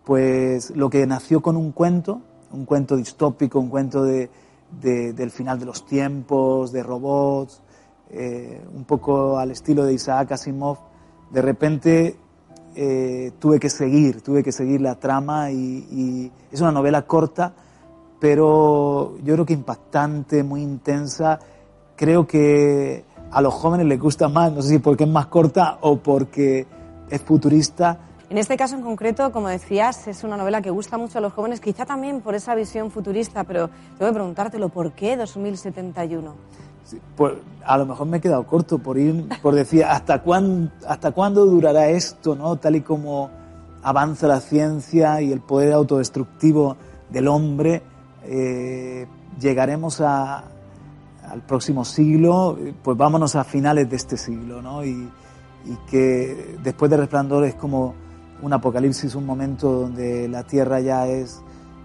pues 0.04 0.70
lo 0.70 0.88
que 0.90 1.06
nació 1.06 1.40
con 1.40 1.56
un 1.56 1.72
cuento, 1.72 2.20
un 2.52 2.64
cuento 2.64 2.96
distópico, 2.96 3.58
un 3.58 3.68
cuento 3.68 4.04
de, 4.04 4.30
de, 4.80 5.12
del 5.12 5.30
final 5.30 5.58
de 5.58 5.66
los 5.66 5.84
tiempos, 5.84 6.72
de 6.72 6.82
robots, 6.82 7.60
eh, 8.10 8.64
un 8.74 8.84
poco 8.84 9.38
al 9.38 9.50
estilo 9.50 9.84
de 9.84 9.94
Isaac 9.94 10.32
Asimov, 10.32 10.78
de 11.30 11.42
repente 11.42 12.16
eh, 12.74 13.32
tuve 13.38 13.58
que 13.58 13.68
seguir, 13.68 14.22
tuve 14.22 14.42
que 14.44 14.52
seguir 14.52 14.80
la 14.80 14.94
trama 14.94 15.50
y, 15.50 15.56
y 15.90 16.32
es 16.52 16.60
una 16.60 16.72
novela 16.72 17.02
corta, 17.02 17.52
pero 18.20 19.16
yo 19.24 19.34
creo 19.34 19.44
que 19.46 19.52
impactante, 19.52 20.42
muy 20.42 20.62
intensa 20.62 21.38
creo 21.96 22.26
que 22.26 23.04
a 23.30 23.40
los 23.40 23.54
jóvenes 23.54 23.86
les 23.86 23.98
gusta 23.98 24.28
más, 24.28 24.52
no 24.52 24.62
sé 24.62 24.68
si 24.68 24.78
porque 24.78 25.04
es 25.04 25.10
más 25.10 25.26
corta 25.26 25.78
o 25.80 25.96
porque 25.96 26.66
es 27.10 27.20
futurista. 27.22 27.98
En 28.28 28.38
este 28.38 28.56
caso 28.56 28.74
en 28.74 28.82
concreto, 28.82 29.30
como 29.32 29.48
decías, 29.48 30.08
es 30.08 30.24
una 30.24 30.36
novela 30.36 30.60
que 30.60 30.70
gusta 30.70 30.98
mucho 30.98 31.18
a 31.18 31.20
los 31.20 31.32
jóvenes, 31.32 31.60
quizá 31.60 31.86
también 31.86 32.20
por 32.20 32.34
esa 32.34 32.54
visión 32.54 32.90
futurista, 32.90 33.44
pero 33.44 33.70
tengo 33.98 34.10
que 34.10 34.14
preguntártelo, 34.14 34.68
¿por 34.68 34.92
qué 34.92 35.16
2071? 35.16 36.34
Sí, 36.84 37.00
pues 37.16 37.34
a 37.64 37.78
lo 37.78 37.86
mejor 37.86 38.06
me 38.06 38.18
he 38.18 38.20
quedado 38.20 38.46
corto 38.46 38.78
por 38.78 38.98
ir, 38.98 39.28
por 39.42 39.54
decir, 39.54 39.84
¿hasta, 39.84 40.22
cuán, 40.22 40.72
hasta 40.86 41.12
cuándo 41.12 41.46
durará 41.46 41.88
esto, 41.88 42.34
no? 42.34 42.56
Tal 42.56 42.76
y 42.76 42.80
como 42.80 43.30
avanza 43.82 44.26
la 44.26 44.40
ciencia 44.40 45.20
y 45.20 45.32
el 45.32 45.40
poder 45.40 45.72
autodestructivo 45.72 46.76
del 47.10 47.28
hombre, 47.28 47.82
eh, 48.24 49.06
llegaremos 49.38 50.00
a, 50.00 50.44
al 51.28 51.42
próximo 51.42 51.84
siglo, 51.84 52.58
pues 52.82 52.96
vámonos 52.96 53.36
a 53.36 53.44
finales 53.44 53.88
de 53.90 53.96
este 53.96 54.16
siglo, 54.16 54.62
¿no? 54.62 54.84
Y, 54.84 55.08
que 55.90 56.56
después 56.62 56.88
de 56.88 56.96
Resplandor 56.96 57.44
es 57.44 57.56
como 57.56 57.92
un 58.40 58.52
apocalipsis, 58.52 59.16
un 59.16 59.26
momento 59.26 59.72
donde 59.72 60.28
la 60.28 60.44
Tierra 60.44 60.78
ya 60.78 61.08
es, 61.08 61.42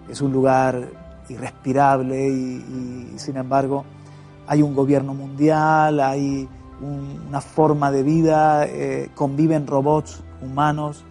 es 0.08 0.22
un 0.22 0.32
lugar 0.32 0.88
irrespirable 1.30 2.28
y, 2.30 3.14
sin 3.16 3.38
embargo 3.38 3.84
hay 4.46 4.62
un 4.62 4.76
gobierno 4.76 5.16
mundial, 5.16 6.00
hay 6.00 6.48
un, 6.80 7.24
una 7.28 7.42
forma 7.42 7.90
de 7.90 8.04
vida, 8.04 8.68
eh, 8.68 9.10
conviven 9.16 9.66
robots 9.66 10.22
humanos, 10.44 11.04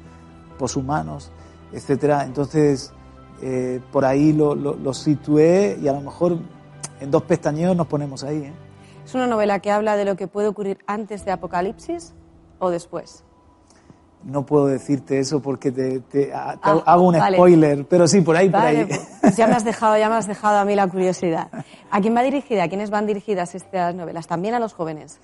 poshumanos, 0.57 1.33
etcétera. 1.73 2.25
Entonces, 2.25 2.93
eh, 3.43 3.81
por 3.90 4.05
ahí 4.05 4.33
lo, 4.33 4.55
lo, 4.55 4.77
lo 4.77 4.95
situé 4.95 5.77
y 5.83 5.88
a 5.88 5.93
lo 5.93 6.03
mejor 6.03 6.38
en 7.01 7.11
dos 7.11 7.23
pestañeos 7.23 7.77
nos 7.77 7.87
ponemos 7.87 8.25
ahí. 8.25 8.45
¿eh? 8.45 8.53
¿Es 9.05 9.15
una 9.15 9.27
novela 9.27 9.59
que 9.59 9.71
habla 9.71 9.97
de 9.97 10.05
lo 10.05 10.17
que 10.17 10.29
puede 10.29 10.49
ocurrir 10.49 10.79
antes 10.87 11.25
de 11.25 11.33
Apocalipsis 11.33 12.13
o 12.59 12.71
después? 12.71 13.25
No 14.23 14.45
puedo 14.45 14.67
decirte 14.67 15.19
eso 15.19 15.41
porque 15.41 15.73
te, 15.73 16.01
te, 16.01 16.27
te 16.27 16.33
ah, 16.35 16.59
hago 16.85 17.09
un 17.09 17.19
vale. 17.19 17.39
spoiler, 17.39 17.87
pero 17.87 18.07
sí, 18.07 18.21
por 18.21 18.37
ahí, 18.37 18.51
vale, 18.51 18.85
por 18.85 18.93
ahí. 18.93 19.01
Pues 19.23 19.37
ya 19.37 19.47
me 19.47 19.55
has 19.55 19.65
dejado, 19.65 19.97
ya 19.97 20.11
me 20.11 20.17
has 20.17 20.27
dejado 20.27 20.59
a 20.59 20.65
mí 20.67 20.75
la 20.75 20.87
curiosidad. 20.89 21.49
¿A 21.91 22.01
quién 22.01 22.15
va 22.15 22.23
dirigida? 22.23 22.65
¿A 22.65 22.69
quiénes 22.69 22.91
van 22.91 23.07
dirigidas 23.07 23.55
estas 23.55 23.95
novelas? 23.95 24.27
¿También 24.27 24.55
a 24.55 24.61
los 24.61 24.75
jóvenes? 24.75 25.19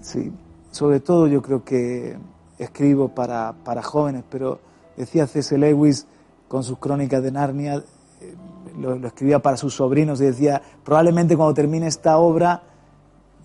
Sí, 0.00 0.32
sobre 0.70 1.00
todo 1.00 1.26
yo 1.26 1.42
creo 1.42 1.64
que 1.64 2.16
escribo 2.58 3.08
para, 3.08 3.54
para 3.64 3.82
jóvenes, 3.82 4.22
pero 4.30 4.60
decía 4.96 5.26
C.S. 5.26 5.58
Lewis 5.58 6.06
con 6.46 6.62
sus 6.62 6.78
crónicas 6.78 7.22
de 7.22 7.32
Narnia, 7.32 7.82
lo, 8.78 8.94
escribía 9.06 9.40
para 9.40 9.56
sus 9.56 9.74
sobrinos 9.74 10.20
y 10.20 10.24
decía, 10.24 10.60
probablemente 10.84 11.36
cuando 11.36 11.54
termine 11.54 11.86
esta 11.86 12.18
obra 12.18 12.62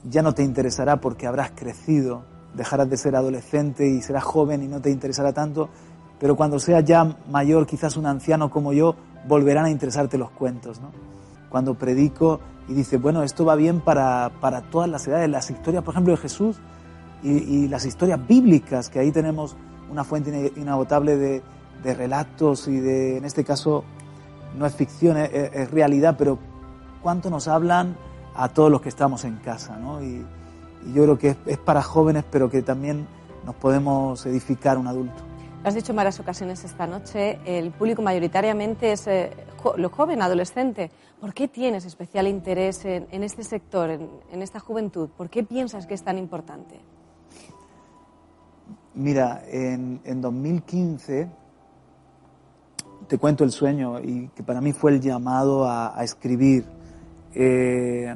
ya 0.10 0.21
no 0.21 0.34
te 0.34 0.43
interesará 0.43 1.01
porque 1.01 1.28
habrás 1.28 1.51
crecido, 1.56 2.23
dejarás 2.54 2.89
de 2.89 2.97
ser 2.97 3.15
adolescente 3.15 3.88
y 3.88 4.01
serás 4.01 4.23
joven 4.23 4.63
y 4.63 4.67
no 4.67 4.82
te 4.82 4.91
interesará 4.91 5.34
tanto. 5.34 5.69
pero 6.19 6.36
cuando 6.36 6.60
seas 6.60 6.84
ya 6.86 7.17
mayor, 7.30 7.65
quizás 7.65 7.97
un 7.97 8.06
anciano 8.06 8.49
como 8.49 8.71
yo, 8.71 8.95
volverán 9.28 9.65
a 9.65 9.69
interesarte 9.69 10.17
los 10.17 10.32
cuentos. 10.32 10.80
Cuando 11.49 11.75
predico 11.75 12.39
y 12.67 12.73
dice, 12.73 12.97
bueno, 12.97 13.23
esto 13.23 13.45
va 13.45 13.56
bien 13.56 13.82
para, 13.82 14.32
para 14.39 14.62
todas 14.62 14.89
las 14.89 15.08
edades, 15.08 15.30
las 15.30 15.49
historias, 15.49 15.84
por 15.84 15.93
ejemplo, 15.93 16.13
de 16.13 16.17
Jesús 16.17 16.58
y, 17.23 17.32
y, 17.32 17.67
las 17.67 17.86
historias 17.86 18.25
bíblicas, 18.28 18.89
que 18.89 18.99
ahí 18.99 19.12
tenemos 19.12 19.56
una 19.89 20.04
fuente 20.04 20.51
inagotable 20.56 21.17
de, 21.17 21.43
de 21.84 21.93
relatos 21.93 22.67
y 22.67 22.80
de, 22.80 23.17
en 23.17 23.25
este 23.25 23.43
caso, 23.43 23.84
no 24.57 24.65
es 24.65 24.75
ficción, 24.75 25.17
es, 25.17 25.31
es, 25.31 25.71
realidad, 25.71 26.15
pero 26.17 26.39
cuánto 27.01 27.29
nos 27.29 27.47
hablan 27.47 27.95
a 28.35 28.49
todos 28.49 28.71
los 28.71 28.81
que 28.81 28.89
estamos 28.89 29.23
en 29.25 29.37
casa, 29.37 29.77
¿no? 29.77 30.01
Y, 30.01 30.25
y 30.85 30.93
yo 30.93 31.03
creo 31.03 31.17
que 31.17 31.29
es, 31.29 31.37
es, 31.45 31.57
para 31.57 31.81
jóvenes, 31.81 32.23
pero 32.29 32.49
que 32.49 32.61
también 32.61 33.07
nos 33.45 33.55
podemos 33.55 34.25
edificar 34.25 34.77
un 34.77 34.87
adulto. 34.87 35.23
Lo 35.63 35.69
has 35.69 35.75
dicho 35.75 35.93
en 35.93 35.95
varias 35.95 36.19
ocasiones 36.19 36.63
esta 36.63 36.85
noche, 36.85 37.39
el 37.45 37.71
público 37.71 38.01
mayoritariamente 38.01 38.91
es 38.91 39.07
eh, 39.07 39.31
jo, 39.63 39.75
lo 39.77 39.89
joven, 39.89 40.21
adolescente. 40.21 40.91
¿Por 41.19 41.33
qué 41.33 41.47
tienes 41.47 41.85
especial 41.85 42.27
interés 42.27 42.85
en, 42.85 43.07
en 43.09 43.23
este 43.23 43.43
sector, 43.43 43.89
en, 43.89 44.09
en, 44.31 44.41
esta 44.43 44.59
juventud? 44.59 45.09
¿Por 45.09 45.29
qué 45.29 45.43
piensas 45.43 45.87
que 45.87 45.95
es 45.95 46.03
tan 46.03 46.19
importante? 46.19 46.79
Mira, 48.93 49.43
en, 49.47 50.01
en 50.03 50.21
2015 50.21 51.29
te 53.07 53.17
cuento 53.17 53.43
el 53.43 53.51
sueño 53.51 53.99
y 53.99 54.29
que 54.35 54.43
para 54.43 54.61
mí 54.61 54.73
fue 54.73 54.91
el 54.91 55.01
llamado 55.01 55.65
a, 55.65 55.97
a 55.97 56.03
escribir. 56.03 56.65
Eh, 57.33 58.15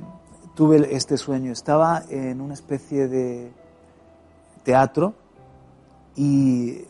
tuve 0.55 0.95
este 0.95 1.17
sueño. 1.17 1.51
Estaba 1.51 2.03
en 2.09 2.41
una 2.41 2.53
especie 2.53 3.07
de 3.07 3.51
teatro 4.63 5.13
y 6.15 6.81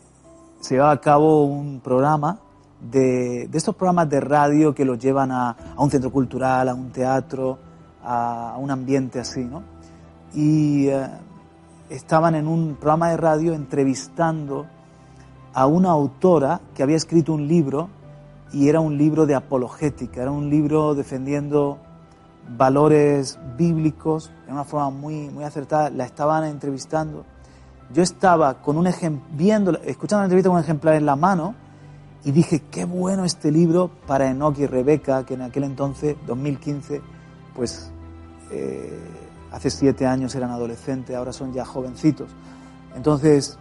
se 0.60 0.74
llevaba 0.74 0.92
a 0.92 1.00
cabo 1.00 1.44
un 1.44 1.80
programa 1.80 2.40
de, 2.80 3.48
de 3.48 3.58
estos 3.58 3.74
programas 3.74 4.08
de 4.08 4.20
radio 4.20 4.74
que 4.74 4.84
los 4.84 4.98
llevan 4.98 5.30
a, 5.30 5.50
a, 5.50 5.82
un 5.82 5.90
centro 5.90 6.10
cultural, 6.10 6.68
a 6.68 6.74
un 6.74 6.90
teatro, 6.90 7.58
a, 8.02 8.52
a 8.52 8.56
un 8.56 8.70
ambiente 8.70 9.20
así, 9.20 9.44
¿no? 9.44 9.62
Y 10.34 10.88
eh, 10.88 11.06
estaban 11.90 12.34
en 12.34 12.46
un 12.46 12.76
programa 12.76 13.10
de 13.10 13.16
radio 13.16 13.52
entrevistando 13.52 14.66
a 15.52 15.66
una 15.66 15.90
autora 15.90 16.60
que 16.74 16.82
había 16.82 16.96
escrito 16.96 17.32
un 17.32 17.48
libro 17.48 17.88
y 18.52 18.68
era 18.68 18.80
un 18.80 18.96
libro 18.96 19.26
de 19.26 19.34
apologética, 19.34 20.22
era 20.22 20.30
un 20.30 20.50
libro 20.50 20.94
defendiendo 20.94 21.78
valores 22.56 23.38
bíblicos 23.56 24.32
de 24.46 24.52
una 24.52 24.64
forma 24.64 24.90
muy, 24.90 25.28
muy 25.30 25.44
acertada. 25.44 25.90
La 25.90 26.04
estaban 26.04 26.44
entrevistando. 26.44 27.24
Yo 27.92 28.02
estaba 28.02 28.62
con 28.62 28.76
un 28.76 28.88
viendo, 29.32 29.78
escuchando 29.82 30.20
la 30.20 30.24
entrevista 30.24 30.48
con 30.48 30.58
un 30.58 30.64
ejemplar 30.64 30.94
en 30.94 31.06
la 31.06 31.16
mano 31.16 31.54
y 32.24 32.32
dije, 32.32 32.62
qué 32.70 32.84
bueno 32.84 33.24
este 33.24 33.50
libro 33.50 33.90
para 34.06 34.30
Enoch 34.30 34.58
y 34.58 34.66
Rebeca, 34.66 35.24
que 35.24 35.34
en 35.34 35.42
aquel 35.42 35.64
entonces, 35.64 36.16
2015, 36.26 37.00
pues 37.54 37.90
eh, 38.50 38.98
hace 39.50 39.70
siete 39.70 40.06
años 40.06 40.34
eran 40.34 40.50
adolescentes, 40.50 41.16
ahora 41.16 41.32
son 41.32 41.52
ya 41.52 41.64
jovencitos. 41.64 42.30
Entonces, 42.94 43.58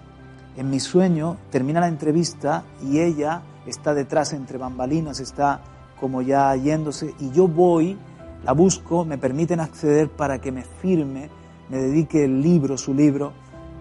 en 0.60 0.70
mi 0.70 0.82
sueño 0.82 1.38
termina 1.52 1.80
la 1.80 1.88
entrevista 1.88 2.66
y 2.84 3.00
ella 3.00 3.44
está 3.66 3.94
detrás 3.94 4.34
entre 4.34 4.58
bambalinas, 4.58 5.22
está 5.22 5.62
como 5.98 6.22
ya 6.22 6.54
yéndose 6.58 7.16
y 7.18 7.32
yo 7.32 7.48
voy, 7.48 7.98
la 8.44 8.52
busco, 8.52 9.06
me 9.06 9.18
permiten 9.18 9.62
acceder 9.62 10.10
para 10.10 10.42
que 10.42 10.52
me 10.52 10.64
firme, 10.64 11.30
me 11.70 11.78
dedique 11.78 12.26
el 12.26 12.42
libro, 12.42 12.78
su 12.78 12.94
libro, 12.94 13.32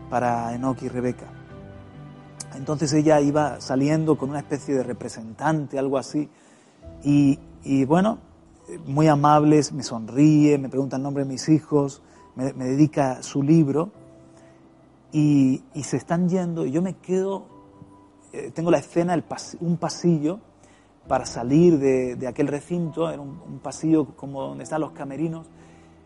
para 0.08 0.54
Enoch 0.54 0.80
y 0.82 0.88
Rebeca. 0.88 1.26
Entonces 2.54 2.92
ella 2.92 3.20
iba 3.20 3.60
saliendo 3.60 4.16
con 4.16 4.30
una 4.30 4.38
especie 4.38 4.76
de 4.76 4.84
representante, 4.84 5.80
algo 5.80 5.98
así, 5.98 6.28
y, 7.02 7.40
y 7.64 7.86
bueno, 7.86 8.18
muy 8.86 9.08
amables, 9.08 9.72
me 9.72 9.82
sonríe, 9.82 10.58
me 10.58 10.68
pregunta 10.68 10.94
el 10.94 11.02
nombre 11.02 11.24
de 11.24 11.30
mis 11.30 11.48
hijos, 11.48 12.02
me, 12.36 12.52
me 12.52 12.66
dedica 12.66 13.20
su 13.24 13.42
libro, 13.42 13.90
y, 15.12 15.62
se 15.82 15.96
están 15.96 16.28
yendo, 16.28 16.66
y 16.66 16.70
yo 16.70 16.82
me 16.82 16.94
quedo, 16.94 17.46
eh, 18.32 18.50
tengo 18.54 18.70
la 18.70 18.78
escena, 18.78 19.14
el 19.14 19.24
un 19.60 19.76
pasillo 19.76 20.40
para 21.06 21.24
salir 21.24 21.78
de, 21.78 22.16
de 22.16 22.28
aquel 22.28 22.48
recinto, 22.48 23.08
era 23.10 23.22
un, 23.22 23.40
un, 23.46 23.58
pasillo 23.60 24.14
como 24.16 24.42
donde 24.42 24.64
están 24.64 24.80
los 24.80 24.92
camerinos, 24.92 25.46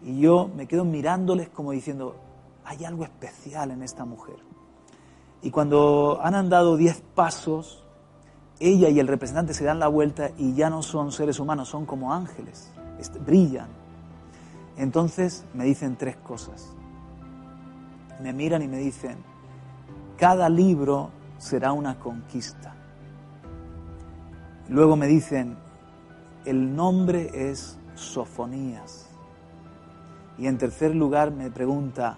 y 0.04 0.20
yo 0.20 0.48
me 0.54 0.66
quedo 0.66 0.84
mirándoles 0.84 1.48
como 1.48 1.72
diciendo, 1.72 2.16
hay 2.64 2.84
algo 2.84 3.04
especial 3.04 3.72
en 3.72 3.82
esta 3.82 4.04
mujer. 4.04 4.36
Y 5.42 5.50
cuando 5.50 6.20
han 6.22 6.36
andado 6.36 6.76
diez 6.76 7.02
pasos, 7.14 7.84
ella 8.60 8.88
y 8.88 9.00
el 9.00 9.08
representante 9.08 9.54
se 9.54 9.64
dan 9.64 9.80
la 9.80 9.88
vuelta 9.88 10.30
y 10.38 10.54
ya 10.54 10.70
no 10.70 10.82
son 10.82 11.10
seres 11.10 11.40
humanos, 11.40 11.68
son 11.68 11.84
como 11.84 12.14
ángeles, 12.14 12.70
brillan. 13.26 13.68
Entonces 14.76 15.44
me 15.52 15.64
dicen 15.64 15.96
tres 15.96 16.16
cosas 16.16 16.72
me 18.22 18.32
miran 18.32 18.62
y 18.62 18.68
me 18.68 18.78
dicen, 18.78 19.18
cada 20.16 20.48
libro 20.48 21.10
será 21.38 21.72
una 21.72 21.98
conquista. 21.98 22.74
Luego 24.68 24.96
me 24.96 25.06
dicen, 25.06 25.56
el 26.44 26.74
nombre 26.74 27.50
es 27.50 27.78
Sofonías. 27.94 29.08
Y 30.38 30.46
en 30.46 30.56
tercer 30.56 30.94
lugar 30.94 31.32
me 31.32 31.50
pregunta, 31.50 32.16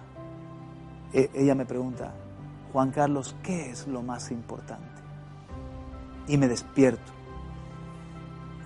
e, 1.11 1.29
ella 1.33 1.55
me 1.55 1.65
pregunta, 1.65 2.13
Juan 2.71 2.91
Carlos, 2.91 3.35
¿qué 3.43 3.71
es 3.71 3.87
lo 3.87 4.03
más 4.03 4.31
importante? 4.31 5.01
Y 6.27 6.37
me 6.37 6.47
despierto. 6.47 7.11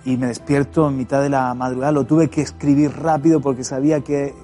Y 0.04 0.16
me 0.16 0.26
despierto 0.26 0.88
en 0.88 0.96
mitad 0.96 1.22
de 1.22 1.30
la 1.30 1.52
madrugada. 1.54 1.92
Lo 1.92 2.04
tuve 2.04 2.28
que 2.28 2.42
escribir 2.42 2.90
rápido 2.92 3.40
porque 3.40 3.64
sabía 3.64 4.00
que 4.00 4.34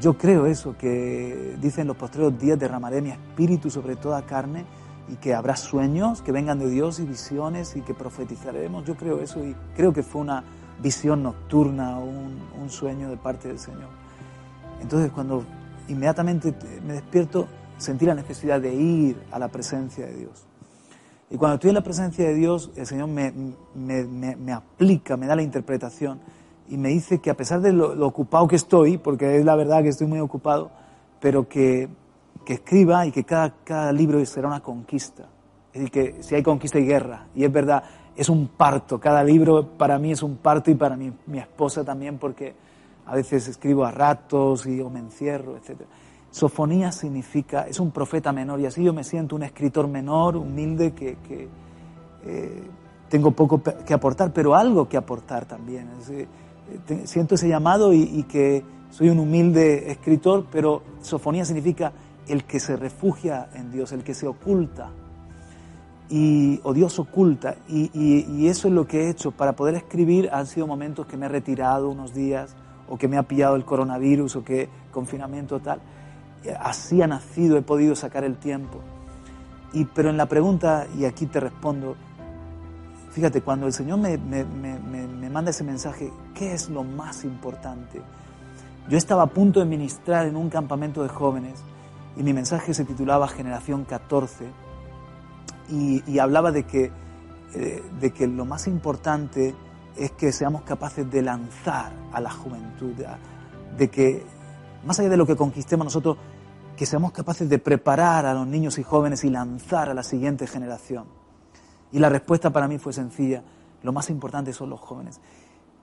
yo 0.00 0.16
creo 0.16 0.46
eso, 0.46 0.76
que 0.76 1.56
dicen 1.60 1.86
los 1.86 1.96
postreros 1.96 2.38
días 2.38 2.58
derramaré 2.58 3.00
mi 3.00 3.10
espíritu 3.10 3.70
sobre 3.70 3.96
toda 3.96 4.22
carne 4.22 4.64
y 5.08 5.16
que 5.16 5.34
habrá 5.34 5.56
sueños 5.56 6.22
que 6.22 6.32
vengan 6.32 6.58
de 6.58 6.68
Dios 6.68 7.00
y 7.00 7.04
visiones 7.04 7.76
y 7.76 7.80
que 7.80 7.94
profetizaremos. 7.94 8.84
Yo 8.84 8.96
creo 8.96 9.20
eso 9.20 9.44
y 9.44 9.54
creo 9.74 9.92
que 9.92 10.02
fue 10.02 10.20
una 10.20 10.44
visión 10.82 11.22
nocturna, 11.22 11.98
un, 11.98 12.38
un 12.60 12.70
sueño 12.70 13.08
de 13.08 13.16
parte 13.16 13.48
del 13.48 13.58
Señor. 13.58 13.88
Entonces 14.80 15.10
cuando 15.10 15.44
inmediatamente 15.88 16.54
me 16.86 16.94
despierto, 16.94 17.48
sentí 17.78 18.06
la 18.06 18.14
necesidad 18.14 18.60
de 18.60 18.74
ir 18.74 19.20
a 19.32 19.38
la 19.38 19.48
presencia 19.48 20.06
de 20.06 20.14
Dios. 20.14 20.44
Y 21.30 21.36
cuando 21.36 21.56
estoy 21.56 21.70
en 21.70 21.74
la 21.74 21.82
presencia 21.82 22.26
de 22.26 22.34
Dios, 22.34 22.70
el 22.76 22.86
Señor 22.86 23.08
me, 23.08 23.32
me, 23.74 24.04
me, 24.04 24.36
me 24.36 24.52
aplica, 24.52 25.16
me 25.16 25.26
da 25.26 25.36
la 25.36 25.42
interpretación 25.42 26.20
y 26.68 26.76
me 26.76 26.88
dice 26.88 27.20
que 27.20 27.30
a 27.30 27.34
pesar 27.34 27.60
de 27.60 27.72
lo, 27.72 27.94
lo, 27.94 28.06
ocupado 28.06 28.46
que 28.46 28.56
estoy, 28.56 28.98
porque 28.98 29.36
es 29.36 29.44
la 29.44 29.56
verdad 29.56 29.82
que 29.82 29.88
estoy 29.88 30.06
muy 30.06 30.20
ocupado, 30.20 30.70
pero 31.20 31.48
que, 31.48 31.88
que 32.44 32.54
escriba 32.54 33.06
y 33.06 33.12
que 33.12 33.24
cada, 33.24 33.54
cada 33.64 33.92
libro 33.92 34.24
será 34.24 34.48
una 34.48 34.60
conquista. 34.60 35.24
Es 35.72 35.80
decir, 35.80 35.90
que 35.90 36.22
si 36.22 36.34
hay 36.34 36.42
conquista 36.42 36.78
y 36.78 36.86
guerra, 36.86 37.26
y 37.34 37.44
es 37.44 37.52
verdad, 37.52 37.82
es 38.16 38.28
un 38.28 38.48
parto, 38.48 38.98
cada 38.98 39.22
libro 39.22 39.66
para 39.66 39.98
mí 39.98 40.12
es 40.12 40.22
un 40.22 40.36
parto 40.36 40.70
y 40.70 40.74
para 40.74 40.96
mi, 40.96 41.12
mi 41.26 41.38
esposa 41.38 41.84
también, 41.84 42.18
porque 42.18 42.54
a 43.06 43.14
veces 43.14 43.48
escribo 43.48 43.84
a 43.84 43.90
ratos 43.90 44.66
y 44.66 44.80
o 44.80 44.90
me 44.90 44.98
encierro, 44.98 45.56
etc. 45.56 45.82
Sofonía 46.30 46.92
significa, 46.92 47.62
es 47.62 47.80
un 47.80 47.90
profeta 47.90 48.32
menor, 48.32 48.60
y 48.60 48.66
así 48.66 48.82
yo 48.82 48.92
me 48.92 49.04
siento 49.04 49.36
un 49.36 49.42
escritor 49.42 49.88
menor, 49.88 50.36
humilde, 50.36 50.92
que, 50.92 51.16
que 51.26 51.48
eh, 52.24 52.62
tengo 53.08 53.30
poco 53.30 53.62
que 53.62 53.94
aportar, 53.94 54.32
pero 54.32 54.54
algo 54.54 54.88
que 54.88 54.96
aportar 54.96 55.46
también. 55.46 55.88
Es 56.00 56.08
decir, 56.08 56.28
siento 57.04 57.34
ese 57.34 57.48
llamado 57.48 57.92
y, 57.92 58.24
que 58.24 58.64
soy 58.90 59.10
un 59.10 59.18
humilde 59.18 59.90
escritor, 59.90 60.46
pero 60.50 60.82
sofonía 61.02 61.44
significa 61.44 61.92
el 62.26 62.44
que 62.44 62.60
se 62.60 62.76
refugia 62.76 63.48
en 63.54 63.70
Dios, 63.70 63.92
el 63.92 64.02
que 64.02 64.14
se 64.14 64.26
oculta. 64.26 64.90
Y, 66.10 66.60
o 66.62 66.72
Dios 66.72 66.98
oculta. 66.98 67.56
Y, 67.68 67.90
y, 67.92 68.26
y, 68.30 68.48
eso 68.48 68.68
es 68.68 68.74
lo 68.74 68.86
que 68.86 69.04
he 69.04 69.10
hecho. 69.10 69.30
Para 69.30 69.52
poder 69.52 69.74
escribir 69.74 70.30
han 70.32 70.46
sido 70.46 70.66
momentos 70.66 71.06
que 71.06 71.16
me 71.16 71.26
he 71.26 71.28
retirado 71.28 71.90
unos 71.90 72.14
días, 72.14 72.56
o 72.88 72.96
que 72.96 73.08
me 73.08 73.18
ha 73.18 73.22
pillado 73.22 73.56
el 73.56 73.64
coronavirus, 73.64 74.36
o 74.36 74.44
que 74.44 74.68
confinamiento 74.90 75.60
tal. 75.60 75.80
Así 76.60 77.02
ha 77.02 77.06
nacido, 77.06 77.58
he 77.58 77.62
podido 77.62 77.94
sacar 77.94 78.24
el 78.24 78.36
tiempo. 78.36 78.78
Y, 79.72 79.84
pero 79.84 80.08
en 80.08 80.16
la 80.16 80.26
pregunta, 80.26 80.86
y 80.98 81.04
aquí 81.04 81.26
te 81.26 81.40
respondo, 81.40 81.96
Fíjate, 83.18 83.42
cuando 83.42 83.66
el 83.66 83.72
Señor 83.72 83.98
me, 83.98 84.16
me, 84.16 84.44
me, 84.44 84.78
me, 84.78 85.28
manda 85.28 85.50
ese 85.50 85.64
mensaje, 85.64 86.12
¿qué 86.36 86.52
es 86.52 86.68
lo 86.68 86.84
más 86.84 87.24
importante? 87.24 88.00
Yo 88.88 88.96
estaba 88.96 89.24
a 89.24 89.26
punto 89.26 89.58
de 89.58 89.66
ministrar 89.66 90.28
en 90.28 90.36
un 90.36 90.48
campamento 90.48 91.02
de 91.02 91.08
jóvenes 91.08 91.58
y 92.16 92.22
mi 92.22 92.32
mensaje 92.32 92.72
se 92.74 92.84
titulaba 92.84 93.26
Generación 93.26 93.84
14 93.86 94.46
y, 95.68 96.08
y 96.08 96.20
hablaba 96.20 96.52
de 96.52 96.62
que, 96.62 96.92
eh, 97.56 97.82
de 98.00 98.12
que 98.12 98.28
lo 98.28 98.44
más 98.44 98.68
importante 98.68 99.52
es 99.96 100.12
que 100.12 100.30
seamos 100.30 100.62
capaces 100.62 101.10
de 101.10 101.20
lanzar 101.20 101.90
a 102.12 102.20
la 102.20 102.30
juventud, 102.30 102.92
de 103.76 103.90
que 103.90 104.24
más 104.84 105.00
allá 105.00 105.08
de 105.08 105.16
lo 105.16 105.26
que 105.26 105.34
conquistemos 105.34 105.86
nosotros, 105.86 106.18
que 106.76 106.86
seamos 106.86 107.10
capaces 107.10 107.48
de 107.48 107.58
preparar 107.58 108.26
a 108.26 108.34
los 108.34 108.46
niños 108.46 108.78
y 108.78 108.84
jóvenes 108.84 109.24
y 109.24 109.30
lanzar 109.30 109.88
a 109.88 109.94
la 109.94 110.04
siguiente 110.04 110.46
generación. 110.46 111.17
Y 111.92 111.98
la 111.98 112.08
respuesta 112.08 112.50
para 112.50 112.68
mí 112.68 112.78
fue 112.78 112.92
sencilla, 112.92 113.42
lo 113.82 113.92
más 113.92 114.10
importante 114.10 114.52
son 114.52 114.70
los 114.70 114.80
jóvenes. 114.80 115.20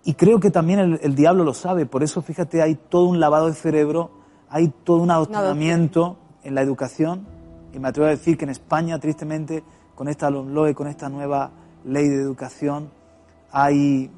Y 0.03 0.13
creo 0.13 0.39
que 0.39 0.51
también 0.51 0.79
el, 0.79 0.99
el 1.01 1.15
diablo 1.15 1.43
lo 1.43 1.53
sabe, 1.53 1.85
por 1.85 2.03
eso 2.03 2.21
fíjate, 2.21 2.61
hay 2.61 2.75
todo 2.75 3.05
un 3.05 3.19
lavado 3.19 3.47
de 3.47 3.53
cerebro, 3.53 4.11
hay 4.49 4.71
todo 4.83 4.97
un 4.97 5.11
adoctrinamiento 5.11 6.17
en 6.43 6.55
la 6.55 6.61
educación, 6.61 7.25
y 7.73 7.79
me 7.79 7.87
atrevo 7.87 8.07
a 8.07 8.11
decir 8.11 8.37
que 8.37 8.45
en 8.45 8.51
España, 8.51 8.99
tristemente, 8.99 9.63
con 9.95 10.07
esta 10.07 10.29
LOMLOE, 10.29 10.75
con 10.75 10.87
esta 10.87 11.09
nueva 11.09 11.51
ley 11.83 12.07
de 12.07 12.21
educación, 12.21 12.89
hay 13.51 14.11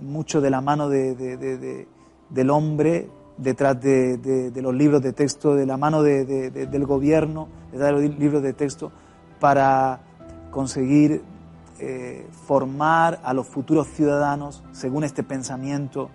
mucho 0.00 0.40
de 0.40 0.50
la 0.50 0.60
mano 0.60 0.88
de, 0.88 1.14
de, 1.14 1.36
de, 1.36 1.88
del 2.30 2.50
hombre 2.50 3.08
detrás 3.36 3.80
de, 3.80 4.52
los 4.54 4.74
libros 4.74 5.02
de 5.02 5.12
texto, 5.12 5.54
de 5.54 5.66
la 5.66 5.76
mano 5.76 6.02
del 6.02 6.86
gobierno, 6.86 7.48
detrás 7.70 7.94
de 7.94 8.08
los 8.08 8.18
libros 8.18 8.42
de 8.42 8.52
texto, 8.52 8.92
para 9.40 10.00
conseguir 10.52 11.22
eh, 11.80 12.28
formar 12.46 13.18
a 13.24 13.34
los 13.34 13.48
futuros 13.48 13.88
ciudadanos 13.88 14.62
según 14.70 15.02
este 15.02 15.24
pensamiento 15.24 16.10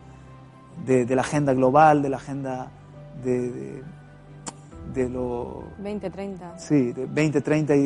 de, 0.86 1.06
la 1.14 1.24
agenda 1.24 1.54
global, 1.54 2.02
de 2.02 2.10
la 2.10 2.18
agenda 2.18 2.72
de, 3.22 3.84
de, 4.94 5.10
lo... 5.10 5.66
2030. 5.80 6.58
Sí, 6.58 6.94
de 6.94 7.08
2030 7.08 7.76
y, 7.76 7.80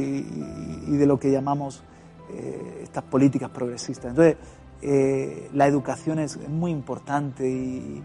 y, 0.89 0.97
de 0.97 1.05
lo 1.07 1.17
que 1.17 1.31
llamamos 1.31 1.83
eh, 2.29 2.81
estas 2.83 3.03
políticas 3.05 3.49
progresistas. 3.49 4.11
Entonces, 4.11 4.35
eh, 4.83 5.49
la 5.53 5.65
educación 5.65 6.19
es 6.19 6.37
muy 6.49 6.69
importante 6.71 7.49
y 7.49 8.03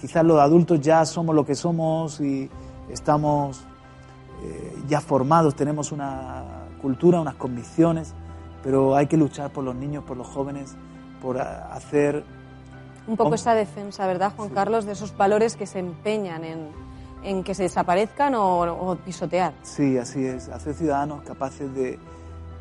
quizás 0.00 0.24
los 0.24 0.40
adultos 0.40 0.80
ya 0.80 1.06
somos 1.06 1.34
lo 1.34 1.46
que 1.46 1.54
somos 1.54 2.20
y 2.20 2.50
estamos 2.90 3.64
ya 4.86 5.00
formados, 5.00 5.56
tenemos 5.56 5.90
una 5.90 6.63
cultura, 6.84 7.18
unas 7.18 7.36
convicciones, 7.36 8.12
pero 8.62 8.94
hay 8.94 9.06
que 9.06 9.16
luchar 9.16 9.50
por 9.50 9.64
los 9.64 9.74
niños, 9.74 10.04
por 10.04 10.18
los 10.18 10.26
jóvenes, 10.26 10.76
por 11.22 11.40
hacer... 11.40 12.22
Un 13.06 13.16
poco 13.16 13.34
esa 13.36 13.54
defensa, 13.54 14.06
¿verdad, 14.06 14.34
Juan 14.36 14.50
Carlos, 14.50 14.84
de 14.84 14.92
esos 14.92 15.16
valores 15.16 15.56
que 15.56 15.66
se 15.66 15.78
empeñan 15.78 16.42
en, 16.44 17.42
que 17.42 17.54
se 17.54 17.62
desaparezcan 17.62 18.34
o, 18.36 18.98
pisotear? 19.02 19.54
Sí, 19.62 19.96
así 19.96 20.26
es, 20.26 20.50
hacer 20.50 20.74
ciudadanos 20.74 21.22
capaces 21.22 21.74
de, 21.74 21.98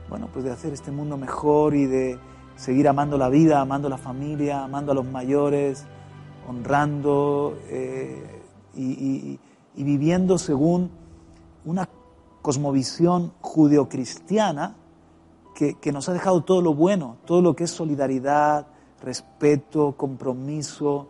bueno, 0.07 0.29
pues 0.31 0.45
de 0.45 0.51
hacer 0.51 0.71
este 0.71 0.91
mundo 0.91 1.17
mejor 1.17 1.75
y 1.75 1.85
de 1.85 2.17
seguir 2.55 2.87
amando 2.87 3.17
la 3.17 3.27
vida, 3.27 3.59
amando 3.59 3.89
la 3.89 3.97
familia, 3.97 4.63
amando 4.63 4.93
a 4.93 4.95
los 4.95 5.05
mayores, 5.05 5.83
honrando 6.47 7.57
eh, 7.67 8.41
y, 8.73 9.37
y 9.75 9.83
viviendo 9.83 10.37
según 10.37 10.91
una 11.65 11.89
cosmovisión 12.43 13.31
judeocristiana 13.39 14.75
que, 15.55 15.91
nos 15.91 16.09
ha 16.09 16.13
dejado 16.13 16.43
todo 16.43 16.61
lo 16.61 16.73
bueno, 16.73 17.17
todo 17.25 17.41
lo 17.41 17.55
que 17.55 17.63
es 17.63 17.71
solidaridad, 17.71 18.67
respeto, 19.01 19.93
compromiso, 19.95 21.07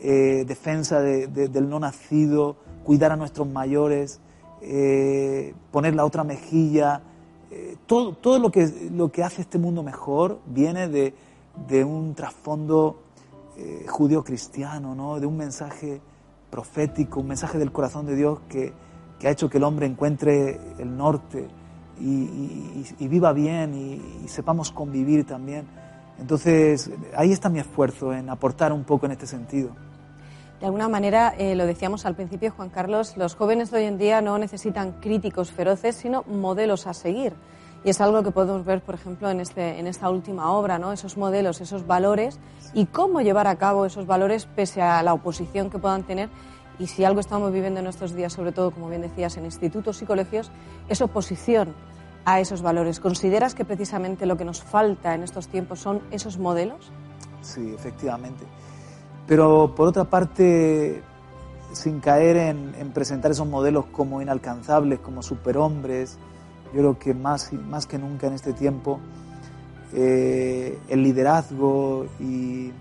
eh, 0.00 0.44
defensa 0.46 1.00
del 1.00 1.68
no 1.68 1.78
nacido, 1.78 2.56
cuidar 2.82 3.12
a 3.12 3.16
nuestros 3.16 3.46
mayores, 3.46 4.20
eh, 4.60 5.54
poner 5.70 5.94
la 5.94 6.04
otra 6.04 6.24
mejilla. 6.24 7.02
Eh, 7.50 7.76
todo 7.86 8.14
todo 8.14 8.40
lo, 8.40 8.50
que, 8.50 8.90
lo 8.90 9.12
que 9.12 9.22
hace 9.22 9.42
este 9.42 9.58
mundo 9.58 9.84
mejor 9.84 10.40
viene 10.46 10.88
de, 10.88 11.14
un 11.84 12.14
trasfondo 12.14 13.00
judío 13.86 14.24
cristiano, 14.24 14.96
¿no? 14.96 15.20
de 15.20 15.26
un 15.26 15.36
mensaje 15.36 16.00
profético, 16.50 17.20
un 17.20 17.28
mensaje 17.28 17.58
del 17.58 17.70
corazón 17.70 18.06
de 18.06 18.16
Dios 18.16 18.40
que, 18.48 18.72
que 19.18 19.28
ha 19.28 19.30
hecho 19.30 19.48
que 19.48 19.58
el 19.58 19.64
hombre 19.64 19.86
encuentre 19.86 20.60
el 20.78 20.96
norte, 20.96 21.48
y, 22.00 23.08
viva 23.08 23.32
bien 23.32 23.74
y, 23.74 24.28
sepamos 24.28 24.70
convivir 24.70 25.26
también. 25.26 25.66
Entonces, 26.18 26.90
ahí 27.16 27.32
está 27.32 27.48
mi 27.48 27.58
esfuerzo 27.58 28.12
en 28.12 28.30
aportar 28.30 28.72
un 28.72 28.84
poco 28.84 29.06
en 29.06 29.12
este 29.12 29.26
sentido. 29.26 29.70
De 30.60 30.66
alguna 30.66 30.88
manera, 30.88 31.34
eh, 31.36 31.54
lo 31.56 31.66
decíamos 31.66 32.06
al 32.06 32.14
principio, 32.14 32.52
Juan 32.52 32.70
Carlos, 32.70 33.16
los 33.16 33.34
jóvenes 33.34 33.70
de 33.70 33.78
hoy 33.78 33.84
en 33.84 33.98
día 33.98 34.20
no 34.20 34.38
necesitan 34.38 34.92
críticos 35.00 35.50
feroces, 35.50 35.96
sino 35.96 36.22
modelos 36.22 36.86
a 36.86 36.94
seguir. 36.94 37.34
Y 37.84 37.90
es 37.90 38.00
algo 38.00 38.22
que 38.22 38.30
podemos 38.30 38.64
ver, 38.64 38.80
por 38.80 38.94
ejemplo, 38.94 39.28
en, 39.28 39.40
este, 39.40 39.78
en 39.78 39.86
esta 39.86 40.08
última 40.08 40.50
obra, 40.52 40.78
¿no? 40.78 40.92
esos 40.92 41.18
modelos, 41.18 41.60
esos 41.60 41.86
valores 41.86 42.38
y 42.72 42.86
cómo 42.86 43.20
llevar 43.20 43.46
a 43.46 43.56
cabo 43.56 43.84
esos 43.84 44.06
valores 44.06 44.46
pese 44.46 44.80
a 44.80 45.02
la 45.02 45.12
oposición 45.12 45.68
que 45.68 45.78
puedan 45.78 46.04
tener 46.04 46.30
y 46.78 46.86
si 46.86 47.04
algo 47.04 47.20
estamos 47.20 47.52
viviendo 47.52 47.80
en 47.80 47.86
estos 47.86 48.14
días, 48.14 48.32
sobre 48.32 48.52
todo, 48.52 48.70
como 48.70 48.88
bien 48.88 49.02
decías, 49.02 49.36
en 49.36 49.44
institutos 49.44 50.02
y 50.02 50.06
colegios, 50.06 50.50
es 50.88 51.00
oposición 51.00 51.74
a 52.24 52.40
esos 52.40 52.62
valores. 52.62 53.00
¿Consideras 53.00 53.54
que 53.54 53.64
precisamente 53.64 54.26
lo 54.26 54.36
que 54.36 54.44
nos 54.44 54.62
falta 54.62 55.14
en 55.14 55.22
estos 55.22 55.48
tiempos 55.48 55.80
son 55.80 56.02
esos 56.10 56.38
modelos? 56.38 56.90
Sí, 57.42 57.72
efectivamente. 57.74 58.44
Pero 59.26 59.74
por 59.74 59.88
otra 59.88 60.04
parte, 60.04 61.02
sin 61.72 62.00
caer 62.00 62.36
en, 62.36 62.90
presentar 62.92 63.30
esos 63.30 63.46
modelos 63.46 63.86
como 63.86 64.20
inalcanzables, 64.20 65.00
como 65.00 65.22
superhombres, 65.22 66.18
yo 66.72 66.80
creo 66.80 66.98
que 66.98 67.14
más, 67.14 67.52
más 67.52 67.86
que 67.86 67.98
nunca 67.98 68.26
en 68.26 68.34
este 68.34 68.52
tiempo, 68.52 68.98
eh, 69.92 70.78
el 70.88 71.02
liderazgo 71.02 72.06
y 72.18 72.72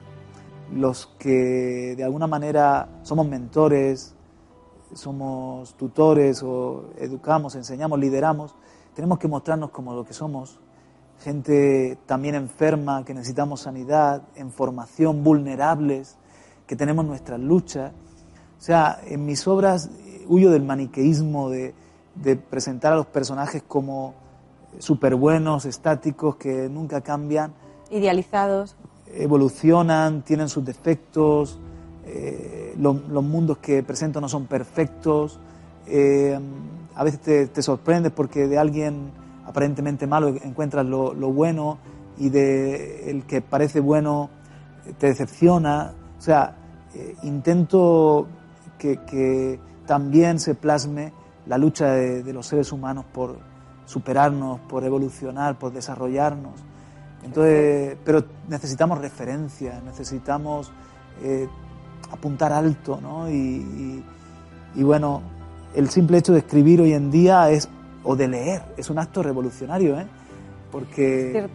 los 0.76 1.08
que 1.20 1.96
de 1.96 2.04
alguna 2.04 2.28
manera 2.28 2.90
somos 3.04 3.28
mentores, 3.28 4.16
somos 4.94 5.76
tutores 5.76 6.42
o 6.44 6.86
educamos, 6.98 7.56
enseñamos, 7.56 8.00
lideramos, 8.00 8.56
tenemos 8.96 9.20
que 9.20 9.28
mostrarnos 9.28 9.70
como 9.72 9.94
lo 9.94 10.04
que 10.06 10.14
somos, 10.14 10.60
gente 11.20 11.98
también 12.06 12.36
enferma, 12.36 13.04
que 13.06 13.14
necesitamos 13.14 13.62
sanidad, 13.62 14.24
en 14.36 14.52
formación, 14.52 15.24
vulnerables, 15.24 16.18
que 16.68 16.76
tenemos 16.76 17.06
nuestras 17.06 17.40
luchas. 17.40 17.92
O 18.60 18.62
sea, 18.62 19.00
en 19.06 19.26
mis 19.26 19.48
obras 19.48 19.90
huyo 20.28 20.52
del 20.52 20.64
maniqueísmo 20.64 21.50
de, 21.50 21.74
de 22.16 22.36
presentar 22.36 22.94
a 22.94 22.96
los 22.96 23.08
personajes 23.08 23.64
como 23.64 24.14
súper 24.80 25.16
buenos, 25.16 25.66
estáticos, 25.66 26.36
que 26.38 26.70
nunca 26.70 27.02
cambian. 27.02 27.54
Idealizados 27.90 28.76
evolucionan, 29.16 30.24
tienen 30.24 30.49
sus 30.49 30.66
defectos, 30.66 31.59
eh, 32.05 32.76
los 32.78 33.24
mundos 33.24 33.57
que 33.59 33.84
presento 33.84 34.20
no 34.20 34.28
son 34.28 34.45
perfectos, 34.45 35.39
eh, 35.88 36.39
a 36.95 37.03
veces 37.03 37.51
te, 37.51 37.61
sorprendes 37.61 38.11
porque 38.11 38.47
de 38.47 38.57
alguien 38.57 39.11
aparentemente 39.45 40.07
malo 40.07 40.30
encuentras 40.30 40.86
lo, 40.86 41.14
bueno 41.32 41.78
y 42.18 42.30
de 42.30 43.09
el 43.09 43.24
que 43.24 43.41
parece 43.41 43.80
bueno 43.80 44.30
te 44.99 45.07
decepciona. 45.07 45.93
O 46.18 46.22
sea, 46.22 46.55
eh, 46.93 47.16
intento 47.24 48.28
que, 48.78 49.59
también 49.86 50.39
se 50.39 50.55
plasme 50.55 51.11
la 51.45 51.57
lucha 51.57 51.91
de 51.91 52.32
los 52.32 52.47
seres 52.47 52.72
humanos 52.72 53.03
por 53.14 53.38
superarnos, 53.86 54.61
por 54.61 54.86
evolucionar, 54.86 55.59
por 55.59 55.74
desarrollarnos. 55.74 56.53
Entonces, 57.24 57.98
pero 58.04 58.24
necesitamos 58.48 59.00
referencia, 59.00 59.82
necesitamos 59.86 60.72
eh, 61.24 61.48
apuntar 62.12 62.52
alto, 62.52 63.00
¿no? 63.02 63.30
Y, 63.30 64.04
bueno, 64.76 65.22
el 65.76 65.90
simple 65.90 66.18
hecho 66.18 66.34
de 66.34 66.40
escribir 66.40 66.82
hoy 66.82 66.94
en 66.94 67.12
día 67.12 67.50
es, 67.50 67.70
o 68.04 68.16
de 68.16 68.28
leer, 68.28 68.64
es 68.78 68.90
un 68.90 69.00
acto 69.00 69.24
revolucionario, 69.24 70.00
¿eh? 70.00 70.06
Porque 70.72 71.48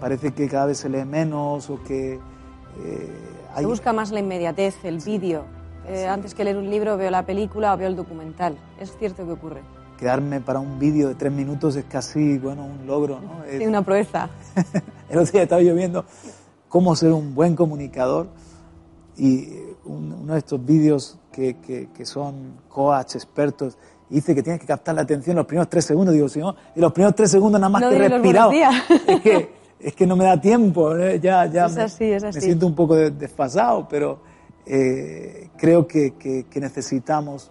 parece 0.00 0.32
que 0.32 0.48
cada 0.48 0.66
vez 0.66 0.78
se 0.78 0.88
lee 0.88 1.04
menos 1.04 1.70
o 1.70 1.82
que... 1.82 2.14
Eh, 2.14 3.12
se 3.56 3.66
busca 3.66 3.92
más 3.92 4.10
la 4.10 4.20
inmediatez, 4.20 4.74
el 4.84 4.98
vídeo. 4.98 5.44
Eh, 5.86 6.06
antes 6.06 6.34
que 6.34 6.44
leer 6.44 6.56
un 6.56 6.70
libro 6.70 6.96
veo 6.96 7.10
la 7.10 7.24
película 7.24 7.74
o 7.74 7.76
veo 7.76 7.88
el 7.88 7.94
documental. 7.94 8.56
Es 8.80 8.96
cierto 8.98 9.24
que 9.24 9.32
ocurre 9.32 9.60
quedarme 9.98 10.40
para 10.40 10.58
un 10.58 10.78
vídeo 10.78 11.08
de 11.08 11.14
tres 11.14 11.32
minutos 11.32 11.76
es 11.76 11.84
casi, 11.84 12.38
bueno, 12.38 12.64
un 12.64 12.86
logro, 12.86 13.20
¿no? 13.20 13.44
Es 13.44 13.66
una 13.66 13.82
proeza. 13.82 14.28
El 15.08 15.18
otro 15.18 15.32
día 15.32 15.42
estaba 15.42 15.62
yo 15.62 15.74
viendo 15.74 16.04
cómo 16.68 16.96
ser 16.96 17.12
un 17.12 17.34
buen 17.34 17.54
comunicador 17.54 18.28
y 19.16 19.48
uno 19.84 20.32
de 20.32 20.38
estos 20.38 20.64
vídeos 20.64 21.18
que, 21.30 21.56
que, 21.94 22.06
son 22.06 22.54
coach, 22.68 23.14
expertos, 23.14 23.76
dice 24.08 24.34
que 24.34 24.42
tienes 24.42 24.60
que 24.60 24.66
captar 24.66 24.94
la 24.94 25.02
atención 25.02 25.36
los 25.36 25.46
primeros 25.46 25.68
tres 25.68 25.84
segundos. 25.84 26.14
Digo, 26.14 26.28
si 26.28 26.40
no, 26.40 26.54
y 26.74 26.80
los 26.80 26.92
primeros 26.92 27.14
tres 27.14 27.30
segundos 27.30 27.60
nada 27.60 27.70
más 27.70 27.82
que 27.82 27.96
he 27.96 28.08
respirado. 28.08 28.52
Es 29.06 29.20
que, 29.20 29.50
es 29.78 29.94
que 29.94 30.06
no 30.06 30.16
me 30.16 30.24
da 30.24 30.40
tiempo, 30.40 30.96
¿eh? 30.96 31.20
ya, 31.20 31.46
ya 31.46 31.66
es 31.66 31.76
así, 31.76 32.04
es 32.04 32.24
así. 32.24 32.38
me, 32.38 32.40
siento 32.40 32.66
un 32.66 32.74
poco 32.74 32.96
desfasado, 32.96 33.86
pero 33.88 34.20
eh, 34.64 35.50
creo 35.58 35.86
que, 35.86 36.14
que 36.14 36.60
necesitamos 36.60 37.50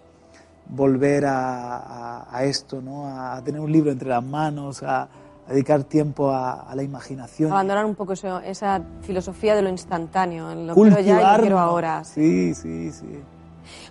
volver 0.67 1.25
a, 1.25 2.27
a, 2.35 2.43
esto, 2.45 2.81
¿no? 2.81 3.07
a 3.07 3.41
tener 3.43 3.61
un 3.61 3.71
libro 3.71 3.91
entre 3.91 4.09
las 4.09 4.23
manos, 4.23 4.81
a, 4.81 5.07
dedicar 5.47 5.83
tiempo 5.83 6.31
a, 6.31 6.73
la 6.73 6.83
imaginación. 6.83 7.51
Abandonar 7.51 7.85
un 7.85 7.95
poco 7.95 8.13
eso, 8.13 8.39
esa 8.39 8.81
filosofía 9.01 9.55
de 9.55 9.61
lo 9.61 9.69
instantáneo, 9.69 10.53
lo 10.55 10.73
quiero 10.73 10.99
ya 10.99 11.21
y 11.21 11.35
lo 11.35 11.41
quiero 11.41 11.59
ahora. 11.59 12.03
Sí, 12.03 12.53
sí, 12.53 12.91
sí. 12.91 13.19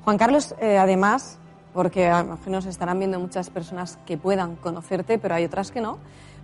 Juan 0.04 0.18
Carlos, 0.18 0.54
eh, 0.60 0.78
además, 0.78 1.38
porque 1.72 2.08
a 2.08 2.22
lo 2.22 2.38
nos 2.46 2.66
estarán 2.66 2.98
viendo 2.98 3.18
muchas 3.18 3.50
personas 3.50 3.98
que 4.06 4.18
puedan 4.18 4.56
conocerte, 4.56 5.18
pero 5.18 5.34
hay 5.34 5.44
otras 5.44 5.70
que 5.70 5.80
no. 5.80 5.98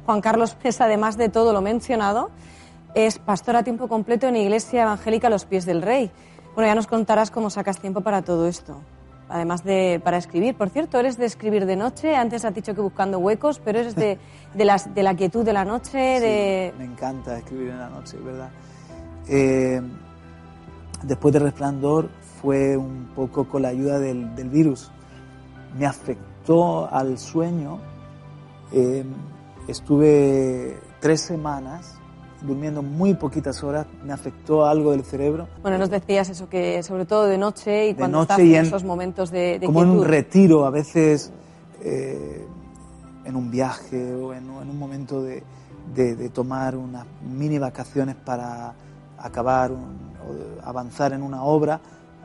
Juan 0.06 0.20
Carlos 0.20 0.54
Pesa, 0.62 0.84
además 0.84 1.16
de 1.16 1.28
todo 1.28 1.52
lo 1.52 1.61
mencionado, 1.61 2.30
es 2.94 3.18
pastor 3.18 3.56
a 3.56 3.62
tiempo 3.62 3.88
completo 3.88 4.26
en 4.26 4.36
Iglesia 4.36 4.82
Evangélica 4.82 5.26
a 5.28 5.30
los 5.30 5.44
Pies 5.44 5.66
del 5.66 5.82
Rey. 5.82 6.11
Bueno, 6.54 6.68
ya 6.68 6.74
nos 6.74 6.86
contarás 6.86 7.30
cómo 7.30 7.50
sacas 7.50 7.78
tiempo 7.78 8.00
para 8.00 8.22
todo 8.22 8.48
esto 8.48 8.80
además 9.29 9.64
de 9.64 10.01
para 10.03 10.16
escribir. 10.16 10.57
Por 10.57 10.70
cierto, 10.70 10.99
eres 10.99 11.16
de 11.16 11.26
escribir 11.26 11.66
de 11.66 11.76
noche, 11.76 12.16
antes 12.16 12.45
has 12.45 12.55
dicho 12.55 12.74
que 12.74 12.81
buscando 12.81 13.18
huecos, 13.18 13.61
pero 13.64 13.79
eres 13.79 13.95
de, 13.95 14.18
de, 14.55 14.64
las, 14.64 14.95
de 14.95 15.03
la 15.03 15.14
quietud 15.14 15.45
de 15.45 15.53
la 15.53 15.64
noche. 15.64 15.99
de... 15.99 16.74
Me 16.79 16.85
encanta 16.85 17.39
escribir 17.39 17.70
en 17.70 17.79
la 17.79 17.89
noche, 17.89 18.16
¿verdad? 18.18 18.51
Eh, 19.29 19.81
después 21.03 21.33
de 21.33 21.41
Resplandor 21.41 22.09
fue 22.41 22.76
un 22.76 23.11
poco 23.14 23.49
con 23.49 23.62
la 23.62 23.68
ayuda 23.68 23.99
del, 23.99 24.35
del 24.35 24.49
virus. 24.49 24.91
Me 25.79 25.87
afectó 25.87 26.93
al 26.93 27.18
sueño. 27.18 27.79
Eh, 28.72 29.05
estuve 29.66 30.79
tres 31.01 31.20
semanas 31.20 31.97
durmiendo 32.43 32.82
muy 32.82 33.14
poquitas 33.14 33.62
horas, 33.62 33.86
me 34.05 34.12
afectó 34.12 34.66
algo 34.66 34.93
del 34.93 35.05
cerebro. 35.05 35.49
Bueno, 35.62 35.78
nos 35.78 35.91
decías 35.91 36.28
eso, 36.28 36.49
que 36.49 36.82
sobre 36.82 37.05
todo 37.05 37.26
de 37.26 37.39
noche 37.39 37.89
y 37.89 37.95
cuando 37.95 38.22
estás 38.22 38.39
en, 38.39 38.55
esos 38.55 38.84
momentos 38.84 39.30
de, 39.30 39.59
de 39.59 39.66
Como 39.66 39.82
en 39.82 39.91
un 39.91 40.05
retiro, 40.05 40.64
a 40.64 40.70
veces 40.70 41.32
eh, 41.82 42.47
en 43.24 43.36
un 43.36 43.51
viaje 43.51 44.14
o 44.14 44.32
en, 44.32 44.49
un 44.49 44.78
momento 44.78 45.22
de, 45.22 45.43
de, 45.95 46.28
tomar 46.30 46.76
unas 46.76 47.05
mini 47.22 47.59
vacaciones 47.59 48.14
para 48.14 48.72
acabar 49.18 49.72
o 49.72 49.78
avanzar 50.64 51.12
en 51.12 51.22
una 51.22 51.43
obra, 51.43 51.80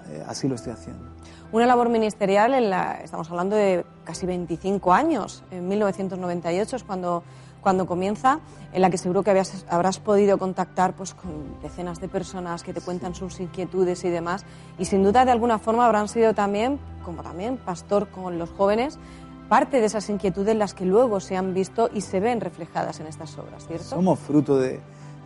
eh, 0.10 0.24
así 0.28 0.48
lo 0.48 0.56
estoy 0.56 0.74
haciendo. 0.74 1.04
Una 1.52 1.66
labor 1.68 1.90
ministerial 1.90 2.54
en 2.54 2.70
la, 2.70 3.02
estamos 3.04 3.30
hablando 3.30 3.56
de 3.56 3.86
casi 4.06 4.26
25 4.26 4.92
años, 4.92 5.44
en 5.52 5.68
1998 5.68 6.76
es 6.76 6.84
cuando 6.84 7.24
cuando 7.64 7.88
comienza, 7.88 8.42
en 8.74 8.82
la 8.82 8.90
que 8.90 8.98
seguro 8.98 9.24
que 9.24 9.32
habrás 9.70 10.00
podido 10.00 10.38
contactar 10.38 10.96
pues, 10.96 11.14
con 11.14 11.60
decenas 11.62 12.00
de 12.00 12.10
personas 12.10 12.62
que 12.62 12.74
te 12.74 12.82
cuentan 12.82 13.16
sus 13.16 13.40
inquietudes 13.40 14.04
y 14.04 14.10
demás. 14.10 14.46
Y 14.78 14.86
sin 14.86 15.04
duda, 15.04 15.26
de 15.26 15.32
alguna 15.32 15.58
forma, 15.58 15.86
habrán 15.86 16.10
sido 16.10 16.34
también, 16.34 16.80
como 17.04 17.24
también 17.24 17.58
pastor 17.58 18.10
con 18.10 18.38
los 18.38 18.50
jóvenes, 18.52 19.00
parte 19.48 19.80
de 19.80 19.86
esas 19.86 20.10
inquietudes 20.10 20.56
las 20.56 20.74
que 20.74 20.86
luego 20.86 21.20
se 21.20 21.38
han 21.38 21.54
visto 21.54 21.90
y 21.94 22.02
se 22.02 22.20
ven 22.20 22.42
reflejadas 22.42 23.00
en 23.00 23.08
estas 23.08 23.38
obras, 23.38 23.66
¿cierto? 23.66 23.86
Somos 23.86 24.20
fruto 24.20 24.60
de, 24.60 24.80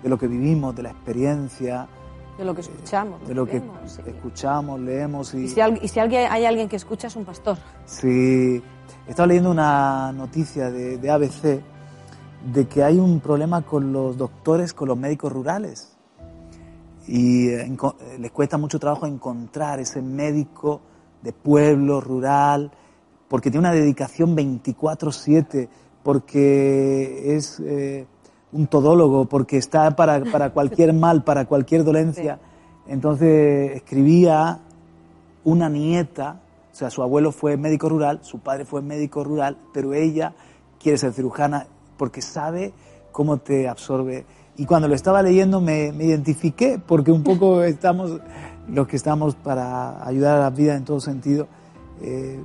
de 0.04 0.10
lo 0.10 0.18
que 0.18 0.28
vivimos, 0.28 0.76
de 0.76 0.84
la 0.84 0.92
experiencia. 0.92 1.88
De 2.38 2.46
lo 2.46 2.54
que 2.54 2.62
escuchamos. 2.62 3.28
De 3.28 3.34
lo 3.34 3.48
que 3.48 3.62
escuchamos, 4.06 4.80
leemos. 4.80 5.34
Y... 5.34 5.46
¿Y 5.46 5.48
si, 5.48 5.60
y 5.82 5.88
si 5.88 6.00
alguien, 6.00 6.32
hay 6.32 6.46
alguien 6.46 6.70
que 6.70 6.76
escucha 6.76 7.08
es 7.08 7.16
un 7.16 7.26
pastor. 7.26 7.58
Sí. 7.86 8.62
Estaba 9.08 9.26
leyendo 9.26 9.50
una 9.50 10.12
noticia 10.12 10.70
de, 10.70 10.98
de 10.98 11.10
ABC 11.10 11.64
de 12.54 12.66
que 12.68 12.84
hay 12.84 12.98
un 12.98 13.20
problema 13.20 13.62
con 13.64 13.91
los 13.91 14.18
doctores, 14.18 14.74
con 14.74 14.88
los 14.88 14.98
médicos 14.98 15.32
rurales. 15.32 15.98
Y 17.08 17.50
eh, 17.50 17.66
eh, 17.66 18.18
les 18.20 18.32
cuesta 18.32 18.58
mucho 18.58 18.80
trabajo 18.80 19.06
encontrar 19.06 19.80
ese 19.80 20.02
médico 20.02 20.82
de 21.22 21.34
pueblo, 21.34 22.00
rural, 22.00 22.72
porque 23.28 23.52
tiene 23.52 23.68
una 23.68 23.76
dedicación 23.76 24.36
24/7, 24.36 25.68
porque 26.04 27.36
es 27.36 27.60
eh, 27.60 28.08
un 28.54 28.68
todólogo, 28.68 29.26
porque 29.26 29.58
está 29.58 29.95
para, 29.95 30.24
para, 30.24 30.52
cualquier 30.52 30.93
mal, 31.06 31.24
para 31.24 31.45
cualquier 31.45 31.84
dolencia. 31.84 32.39
Entonces 32.88 33.76
escribía 33.76 34.60
una 35.43 35.68
nieta, 35.68 36.39
o 36.72 36.76
sea, 36.76 36.89
su 36.89 37.02
abuelo 37.04 37.34
fue 37.34 37.58
médico 37.58 37.89
rural, 37.89 38.20
su 38.22 38.39
padre 38.39 38.64
fue 38.64 38.82
médico 38.82 39.26
rural, 39.26 39.58
pero 39.74 39.93
ella 39.93 40.34
quiere 40.80 40.98
ser 40.98 41.12
cirujana 41.12 41.68
porque 41.98 42.22
sabe 42.22 42.74
cómo 43.12 43.38
te 43.38 43.68
absorbe. 43.68 44.26
Y 44.58 44.66
cuando 44.66 44.88
lo 44.88 44.95
estaba 44.95 45.22
leyendo 45.22 45.62
me, 45.62 45.88
identifiqué, 45.88 46.80
porque 46.86 47.12
un 47.12 47.24
poco 47.24 47.64
estamos 47.64 48.20
los 48.68 48.88
que 48.88 48.95
estamos 48.95 49.36
para 49.36 50.06
ayudar 50.06 50.38
a 50.38 50.41
la 50.41 50.50
vida 50.50 50.76
en 50.76 50.84
todo 50.84 51.00
sentido, 51.00 51.48
eh, 52.02 52.39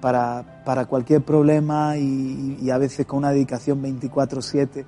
para, 0.00 0.62
para, 0.64 0.86
cualquier 0.86 1.22
problema 1.22 1.96
y, 1.96 2.68
a 2.70 2.78
veces 2.78 3.06
con 3.06 3.18
una 3.18 3.30
dedicación 3.30 3.80
24/7. 3.82 4.84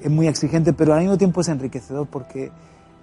Es 0.00 0.10
muy 0.10 0.28
exigente, 0.28 0.72
pero 0.72 0.94
al 0.94 1.00
mismo 1.00 1.18
tiempo 1.18 1.40
es 1.40 1.48
enriquecedor 1.48 2.06
porque 2.06 2.52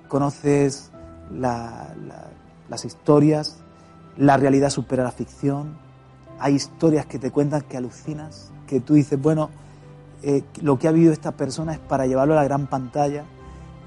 conoces 0.08 0.92
las 1.32 2.86
historias, 2.86 3.58
la 4.18 4.38
realidad 4.38 4.70
supera 4.70 5.04
la 5.04 5.12
ficción, 5.12 5.78
hay 6.40 6.56
historias 6.56 7.06
que 7.06 7.20
te 7.20 7.32
cuentan 7.32 7.62
que 7.62 7.78
alucinas, 7.78 8.52
que 8.66 8.80
tú 8.80 8.94
dices, 8.94 9.22
bueno, 9.22 9.50
eh, 10.22 10.44
lo 10.62 10.78
que 10.78 10.88
ha 10.88 10.92
vivido 10.92 11.14
esta 11.14 11.32
persona 11.32 11.74
es 11.74 11.80
para 11.80 12.06
llevarlo 12.06 12.34
a 12.34 12.38
la 12.38 12.44
gran 12.44 12.68
pantalla. 12.68 13.26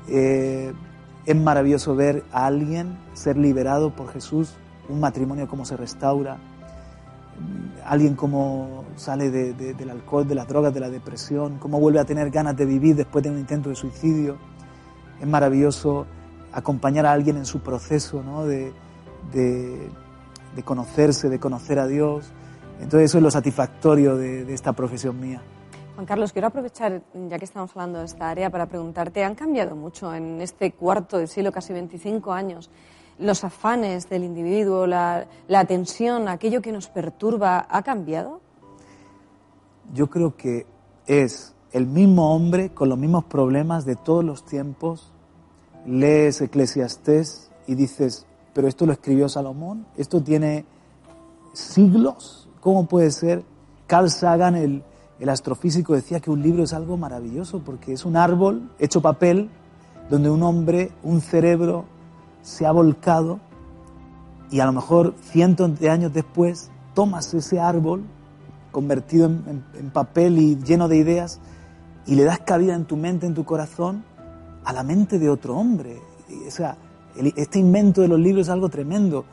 Eh, 0.09 0.73
es 1.27 1.37
maravilloso 1.37 1.95
ver 1.95 2.25
a 2.33 2.47
alguien 2.47 2.99
ser 3.13 3.37
liberado 3.37 3.95
por 3.95 4.09
Jesús, 4.13 4.55
un 4.89 4.99
matrimonio 4.99 5.47
como 5.47 5.65
se 5.65 5.77
restaura, 5.77 6.39
alguien 7.85 8.15
como 8.15 8.85
sale 8.97 9.31
del 9.31 9.91
alcohol, 9.91 10.27
de 10.27 10.35
las 10.35 10.49
drogas, 10.49 10.75
de 10.75 10.81
la 10.81 10.91
depresión, 10.91 11.59
cómo 11.59 11.79
vuelve 11.79 12.01
a 12.01 12.05
tener 12.05 12.31
ganas 12.31 12.57
de 12.57 12.65
vivir 12.65 12.97
después 12.97 13.23
de 13.23 13.31
un 13.31 13.39
intento 13.39 13.69
de 13.69 13.77
suicidio. 13.77 14.37
Es 15.21 15.27
maravilloso 15.27 16.07
acompañar 16.53 17.07
a 17.07 17.13
alguien 17.13 17.37
en 17.37 17.47
su 17.47 17.61
proceso 17.61 18.23
de, 18.45 18.73
de, 19.33 20.63
conocerse, 20.65 21.29
de 21.29 21.39
conocer 21.39 21.79
a 21.79 21.87
Dios. 21.87 22.33
Entonces 22.81 23.11
eso 23.11 23.19
es 23.19 23.25
lo 23.25 23.31
satisfactorio 23.31 24.17
de 24.17 24.53
esta 24.53 24.73
profesión 24.73 25.21
mía. 25.21 25.41
Juan 25.95 26.07
Carlos, 26.07 26.33
quiero 26.33 26.49
aprovechar, 26.49 27.03
ya 27.29 27.39
que 27.39 27.45
estamos 27.45 27.71
hablando 27.73 27.99
de 27.99 28.07
esta 28.07 28.31
área, 28.31 28.49
para 28.49 28.67
preguntarte, 28.67 29.25
¿han 29.25 29.35
cambiado 29.35 29.77
mucho 29.77 30.15
en 30.15 30.41
este 30.41 30.73
cuarto 30.73 31.19
de 31.19 31.27
siglo, 31.27 31.53
casi 31.53 31.75
25 31.75 32.33
años, 32.33 32.71
los 33.19 33.45
afanes 33.45 34.09
del 34.09 34.25
individuo, 34.25 34.87
la, 34.87 35.27
tensión, 35.69 36.29
aquello 36.29 36.63
que 36.63 36.73
nos 36.73 36.89
perturba, 36.89 37.67
ha 37.69 37.83
cambiado? 37.83 38.41
Yo 39.93 40.09
creo 40.09 40.35
que 40.35 40.67
es 41.07 41.55
el 41.73 41.87
mismo 41.87 42.35
hombre 42.35 42.71
con 42.71 42.89
los 42.89 42.97
mismos 42.97 43.25
problemas 43.25 43.85
de 43.85 43.97
todos 43.97 44.25
los 44.25 44.47
tiempos. 44.47 45.13
Lees 45.85 46.41
Eclesiastés 46.41 47.51
y 47.67 47.75
dices, 47.75 48.27
pero 48.55 48.67
esto 48.67 48.87
lo 48.87 48.93
escribió 48.93 49.29
Salomón, 49.29 49.87
esto 49.99 50.23
tiene 50.23 50.65
siglos, 51.53 52.49
¿cómo 52.61 52.87
puede 52.87 53.11
ser? 53.11 53.45
Carl 53.87 54.09
el, 54.57 54.83
el 55.23 55.29
astrofísico 55.29 55.95
decía 55.95 56.19
que 56.19 56.33
un 56.33 56.43
libro 56.43 56.65
es 56.65 56.73
algo 56.73 56.97
maravilloso 56.97 57.61
porque 57.61 57.93
es 57.93 58.05
un 58.05 58.17
árbol 58.17 58.69
hecho 58.81 59.01
papel 59.01 59.51
donde 60.11 60.29
un 60.29 60.43
hombre, 60.43 60.91
un 61.05 61.21
cerebro, 61.21 61.85
se 62.43 62.67
ha 62.67 62.73
volcado 62.73 63.39
y 64.51 64.59
a 64.59 64.67
lo 64.67 64.73
mejor 64.73 65.15
cientos 65.23 65.79
de 65.79 65.91
años 65.91 66.13
después 66.13 66.73
tomas 66.93 67.33
ese 67.35 67.61
árbol 67.61 68.03
convertido 68.73 69.27
en, 69.27 69.91
papel 69.93 70.41
y 70.41 70.57
lleno 70.57 70.89
de 70.89 70.97
ideas 70.97 71.39
y 72.05 72.17
le 72.17 72.25
das 72.25 72.41
cabida 72.41 72.75
en 72.75 72.85
tu 72.85 72.97
mente, 72.97 73.25
en 73.25 73.35
tu 73.35 73.45
corazón, 73.45 74.03
a 74.65 74.73
la 74.73 74.83
mente 74.83 75.21
de 75.21 75.31
otro 75.31 75.57
hombre. 75.57 76.01
O 76.49 76.51
sea, 76.51 76.77
este 77.37 77.61
invento 77.61 78.01
de 78.01 78.09
los 78.09 78.19
libros 78.19 78.49
es 78.49 78.51
algo 78.51 78.71
tremendo. 78.71 79.25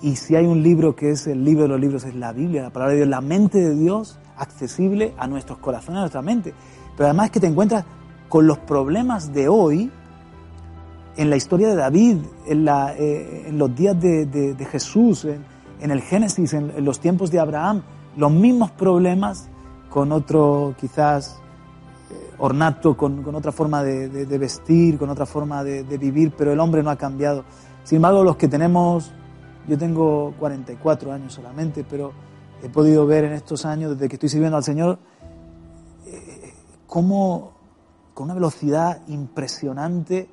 Y 0.00 0.16
si 0.16 0.34
hay 0.34 0.46
un 0.46 0.62
libro 0.62 0.96
que 0.96 1.10
es 1.10 1.26
el 1.26 1.44
libro 1.44 1.64
de 1.64 1.68
los 1.68 1.80
libros, 1.80 2.04
es 2.04 2.14
la 2.14 2.32
Biblia, 2.32 2.62
la 2.62 2.70
palabra 2.70 2.92
de 2.92 3.00
Dios, 3.00 3.08
la 3.10 3.20
mente 3.20 3.60
de 3.60 3.74
Dios 3.74 4.18
accesible 4.36 5.14
a 5.18 5.26
nuestros 5.26 5.58
corazones, 5.58 5.98
a 5.98 6.00
nuestra 6.00 6.22
mente. 6.22 6.54
Pero 6.96 7.08
además 7.08 7.30
que 7.30 7.40
te 7.40 7.46
encuentras 7.46 7.84
con 8.28 8.46
los 8.46 8.58
problemas 8.58 9.32
de 9.32 9.48
hoy, 9.48 9.90
en 11.16 11.30
la 11.30 11.36
historia 11.36 11.68
de 11.68 11.76
David, 11.76 12.18
en, 12.46 12.64
la, 12.64 12.94
eh, 12.94 13.48
en 13.48 13.58
los 13.58 13.74
días 13.74 13.98
de, 14.00 14.66
Jesús, 14.70 15.24
en, 15.24 15.90
el 15.90 16.02
Génesis, 16.02 16.52
en, 16.52 16.84
los 16.84 17.00
tiempos 17.00 17.30
de 17.30 17.40
Abraham, 17.40 17.82
los 18.16 18.30
mismos 18.30 18.70
problemas 18.72 19.48
con 19.88 20.12
otro 20.12 20.74
quizás 20.78 21.38
eh, 22.10 22.14
ornato, 22.38 22.96
con, 22.96 23.22
con, 23.22 23.34
otra 23.34 23.52
forma 23.52 23.82
de, 23.82 24.08
de, 24.08 24.38
vestir, 24.38 24.98
con 24.98 25.08
otra 25.08 25.26
forma 25.26 25.64
de, 25.64 25.82
vivir, 25.98 26.32
pero 26.36 26.52
el 26.52 26.60
hombre 26.60 26.82
no 26.82 26.90
ha 26.90 26.96
cambiado. 26.96 27.44
Sin 27.84 27.96
embargo, 27.96 28.22
los 28.22 28.36
que 28.36 28.48
tenemos, 28.48 29.12
yo 29.66 29.78
tengo 29.78 30.34
44 30.38 31.12
años 31.12 31.32
solamente, 31.32 31.84
pero 31.88 32.12
he 32.62 32.68
podido 32.68 33.06
ver 33.06 33.24
en 33.24 33.32
estos 33.32 33.64
años, 33.64 33.92
desde 33.92 34.08
que 34.08 34.16
estoy 34.16 34.28
sirviendo 34.28 34.56
al 34.56 34.64
Señor, 34.64 34.98
eh, 36.06 36.54
cómo 36.86 37.52
con 38.14 38.24
una 38.24 38.34
velocidad 38.34 39.02
impresionante 39.08 40.28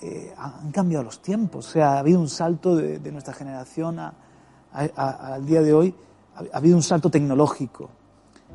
eh, 0.00 0.34
han 0.36 0.72
cambiado 0.72 1.04
los 1.04 1.22
tiempos. 1.22 1.68
O 1.68 1.70
sea, 1.70 1.92
ha 1.92 1.98
habido 2.00 2.20
un 2.20 2.28
salto 2.28 2.74
de, 2.74 3.12
nuestra 3.12 3.32
generación 3.32 3.98
al 4.72 5.46
día 5.46 5.62
de 5.62 5.72
hoy, 5.72 5.94
ha, 6.34 6.56
habido 6.56 6.76
un 6.76 6.82
salto 6.82 7.10
tecnológico, 7.10 7.90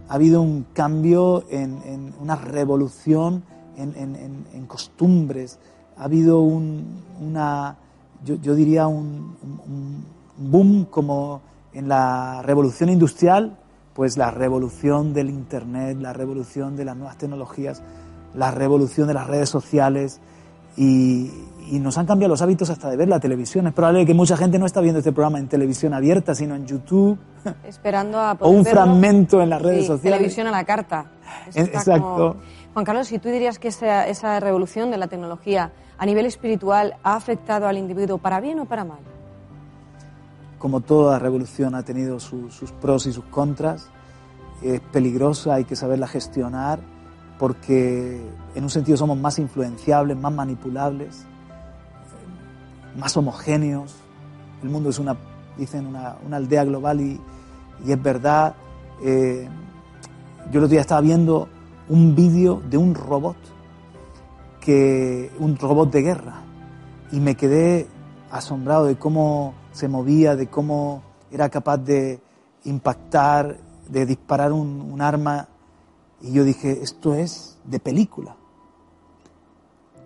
ha 0.09 0.15
habido 0.15 0.41
un 0.41 0.65
cambio 0.73 1.45
en, 1.49 2.13
una 2.19 2.35
revolución 2.35 3.43
en, 3.77 4.65
costumbres, 4.67 5.59
ha 5.97 6.03
habido 6.03 6.41
un, 6.41 7.03
una, 7.21 7.77
yo, 8.25 8.55
diría, 8.55 8.87
un 8.87 10.03
boom 10.37 10.85
como 10.85 11.41
en 11.77 11.87
la 11.87 12.41
revolución 12.41 12.89
industrial, 12.89 13.55
pues 13.93 14.17
la 14.17 14.31
revolución 14.31 15.13
del 15.13 15.29
Internet, 15.29 15.97
la 16.01 16.11
revolución 16.11 16.75
de 16.75 16.85
las 16.85 16.97
nuevas 16.97 17.17
tecnologías, 17.17 17.83
la 18.33 18.49
revolución 18.49 19.07
de 19.07 19.13
las 19.13 19.27
redes 19.27 19.49
sociales 19.49 20.19
y, 20.75 21.31
nos 21.71 21.97
han 21.97 22.05
cambiado 22.05 22.29
los 22.29 22.41
hábitos 22.41 22.69
hasta 22.69 22.89
de 22.89 22.95
ver 22.95 23.09
la 23.09 23.19
televisión. 23.19 23.67
Es 23.67 23.73
probable 23.73 24.05
que 24.05 24.13
mucha 24.13 24.37
gente 24.37 24.57
no 24.57 24.65
está 24.65 24.79
viendo 24.79 24.99
este 24.99 25.11
programa 25.11 25.37
en 25.37 25.49
televisión 25.49 25.93
abierta, 25.93 26.33
sino 26.33 26.55
en 26.55 26.65
YouTube. 26.65 27.17
Esperando 27.67 28.17
a 28.19 28.37
O 28.39 28.49
un 28.49 28.63
fragmento 28.63 29.41
en 29.41 29.49
las 29.49 29.61
redes 29.61 29.85
sociales. 29.85 30.17
Televisión 30.17 30.47
a 30.47 30.51
la 30.51 30.63
carta. 30.63 31.11
Exacto. 31.53 32.37
Juan 32.73 32.85
Carlos, 32.85 33.07
si 33.07 33.19
tú 33.19 33.27
dirías 33.29 33.59
que 33.59 33.67
esa, 33.67 34.07
esa 34.07 34.39
revolución 34.39 34.89
de 34.91 34.97
la 34.97 35.07
tecnología 35.07 35.71
a 35.97 36.05
nivel 36.05 36.25
espiritual 36.25 36.95
ha 37.03 37.15
afectado 37.15 37.67
al 37.67 37.77
individuo 37.77 38.17
para 38.17 38.39
bien 38.39 38.59
o 38.59 38.65
para 38.65 38.85
mal? 38.85 38.99
Como 40.59 40.81
toda 40.81 41.19
revolución 41.19 41.75
ha 41.75 41.83
tenido 41.83 42.19
sus 42.19 42.71
pros 42.81 43.05
y 43.05 43.13
sus 43.13 43.25
contras, 43.25 43.89
es 44.61 44.79
peligrosa, 44.79 45.55
hay 45.55 45.65
que 45.65 45.75
saberla 45.75 46.07
gestionar 46.07 46.79
porque 47.37 48.19
en 48.55 48.63
un 48.63 48.69
sentido 48.69 48.97
somos 48.97 49.17
más 49.17 49.37
influenciables, 49.39 50.17
más 50.17 50.33
manipulables, 50.33 51.25
más 52.97 53.15
homogéneos. 53.15 53.95
El 54.63 54.69
mundo 54.69 54.89
es 54.89 54.99
una, 54.99 55.15
dicen, 55.57 55.85
una, 55.85 56.17
aldea 56.31 56.63
global 56.63 57.01
y, 57.01 57.21
es 57.87 58.01
verdad. 58.01 58.55
Eh, 59.03 59.47
yo 60.51 60.59
el 60.59 60.65
otro 60.65 60.69
día 60.69 60.81
estaba 60.81 61.01
viendo 61.01 61.47
un 61.89 62.15
vídeo 62.15 62.61
de 62.67 62.77
un 62.77 62.95
robot, 62.95 63.37
que, 64.59 65.31
un 65.39 65.57
robot 65.57 65.91
de 65.91 66.01
guerra, 66.01 66.41
y 67.11 67.19
me 67.19 67.35
quedé 67.35 67.87
asombrado 68.31 68.85
de 68.85 68.97
cómo 68.97 69.53
se 69.77 69.87
movía, 69.87 70.35
de 70.35 70.47
cómo 70.47 71.03
era 71.31 71.49
capaz 71.49 71.77
de 71.77 72.19
impactar, 72.65 73.57
de 73.87 74.05
disparar 74.05 74.51
un, 74.51 74.99
arma. 75.01 75.47
Y 76.21 76.33
yo 76.33 76.43
dije, 76.43 76.79
esto 76.81 77.13
es 77.13 77.57
de 77.63 77.79
película. 77.79 78.35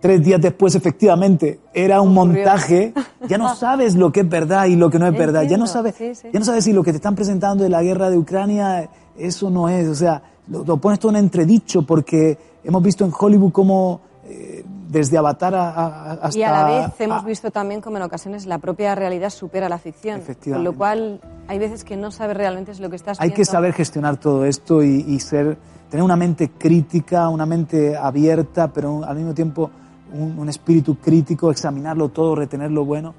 Tres 0.01 0.24
días 0.24 0.41
después, 0.41 0.76
efectivamente, 0.76 1.59
era 1.74 2.01
un 2.01 2.13
montaje. 2.13 2.93
Ya 3.28 3.38
no 3.38 3.55
sabes 3.55 3.95
lo 3.95 4.11
que 4.11 4.22
es 4.22 4.30
verdad 4.30 4.65
y 4.65 4.76
lo 4.76 4.89
que 4.89 4.99
no 4.99 5.07
es 5.07 5.17
verdad. 5.17 5.43
Ya 5.43 5.57
no 5.57 5.67
sabes, 5.67 5.95
ya 5.97 6.39
no 6.39 6.45
sabes 6.45 6.65
si 6.65 6.74
lo 6.74 6.84
que 6.84 6.91
te 6.91 6.97
están 6.97 7.15
presentando 7.15 7.63
de 7.63 7.69
la 7.69 7.84
guerra 7.84 8.09
de 8.09 8.17
Ucrania, 8.17 8.89
eso 9.17 9.49
no 9.49 9.69
es. 9.69 9.88
O 9.88 9.95
sea, 9.95 10.22
lo, 10.47 10.65
lo 10.65 10.78
pones 10.78 10.99
todo 10.99 11.11
en 11.11 11.17
entredicho 11.17 11.84
porque 11.84 12.38
hemos 12.63 12.84
visto 12.84 13.05
en 13.05 13.11
Hollywood 13.17 13.51
cómo 13.51 14.01
eh, 14.26 14.65
desde 14.91 15.17
Avatar 15.17 15.55
a, 15.55 16.11
hasta... 16.11 16.37
Y 16.37 16.43
a 16.43 16.51
la 16.51 16.65
vez 16.65 16.99
hemos 16.99 17.23
visto 17.23 17.49
también 17.49 17.79
como 17.79 17.95
en 17.95 18.03
ocasiones 18.03 18.45
la 18.45 18.57
propia 18.57 18.93
realidad 18.93 19.29
supera 19.29 19.69
la 19.69 19.77
ficción. 19.77 20.21
Con 20.43 20.65
lo 20.65 20.73
cual 20.73 21.21
hay 21.47 21.59
veces 21.59 21.85
que 21.85 21.95
no 21.95 22.11
sabes 22.11 22.35
realmente 22.35 22.71
es 22.71 22.81
lo 22.81 22.89
que 22.89 22.97
estás 22.97 23.19
Hay 23.21 23.31
que 23.31 23.45
saber 23.45 23.71
gestionar 23.71 24.17
todo 24.17 24.43
esto 24.43 24.83
y, 24.83 25.17
ser, 25.21 25.57
tener 25.89 26.03
una 26.03 26.17
mente 26.17 26.51
crítica, 26.51 27.29
una 27.29 27.45
mente 27.45 27.95
abierta, 27.95 28.67
pero 28.67 29.05
al 29.05 29.15
mismo 29.15 29.33
tiempo 29.33 29.71
un, 30.11 30.49
espíritu 30.49 30.97
crítico, 30.97 31.51
examinarlo 31.51 32.09
todo, 32.09 32.35
retener 32.35 32.69
lo 32.69 32.83
bueno. 32.83 33.13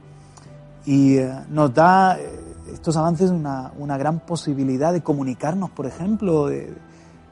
Y 0.84 1.16
eh, 1.16 1.32
nos 1.48 1.72
da 1.72 2.18
eh, 2.18 2.38
estos 2.70 2.98
avances 2.98 3.30
una, 3.30 3.72
una, 3.78 3.96
gran 3.96 4.20
posibilidad 4.20 4.92
de 4.92 5.00
comunicarnos, 5.00 5.70
por 5.70 5.86
ejemplo, 5.86 6.48
de, 6.48 6.74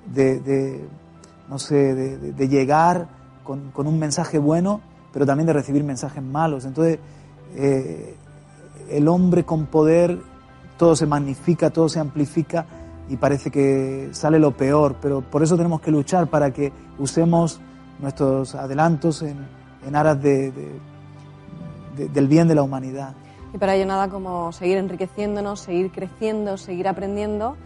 de, 0.07 0.89
no 1.47 1.59
sé, 1.59 1.77
de 1.95 2.49
llegar 2.49 3.20
con, 3.45 3.73
un 3.75 3.99
mensaje 3.99 4.39
bueno, 4.39 4.81
pero 5.13 5.27
también 5.27 5.47
de 5.47 5.53
recibir 5.53 5.85
mensajes 5.85 6.23
malos. 6.23 6.65
Entonces, 6.65 6.99
eh, 7.57 8.15
el 8.91 9.09
hombre 9.09 9.45
con 9.45 9.67
poder, 9.67 10.19
todo 10.77 10.97
se 10.97 11.07
magnifica, 11.07 11.71
todo 11.71 11.89
se 11.89 12.01
amplifica 12.01 12.67
y 13.09 13.17
parece 13.17 13.51
que 13.51 14.11
sale 14.13 14.39
lo 14.39 14.57
peor, 14.57 14.97
pero 15.01 15.21
por 15.21 15.43
eso 15.43 15.57
tenemos 15.57 15.81
que 15.81 15.91
luchar 15.91 16.29
para 16.29 16.53
que 16.53 16.73
usemos 16.99 17.61
nuestros 17.99 18.55
adelantos 18.55 19.23
en, 19.23 19.47
aras 19.95 20.23
de, 20.23 20.53
del 21.97 22.29
bien 22.29 22.49
de 22.49 22.55
la 22.55 22.63
humanidad. 22.63 23.15
Y 23.53 23.59
para 23.59 23.75
ello 23.75 23.87
nada 23.87 24.09
como 24.09 24.53
seguir 24.53 24.79
enriqueciéndonos, 24.79 25.61
seguir 25.61 25.91
creciendo, 25.91 26.57
seguir 26.57 26.87
aprendiendo 26.87 27.57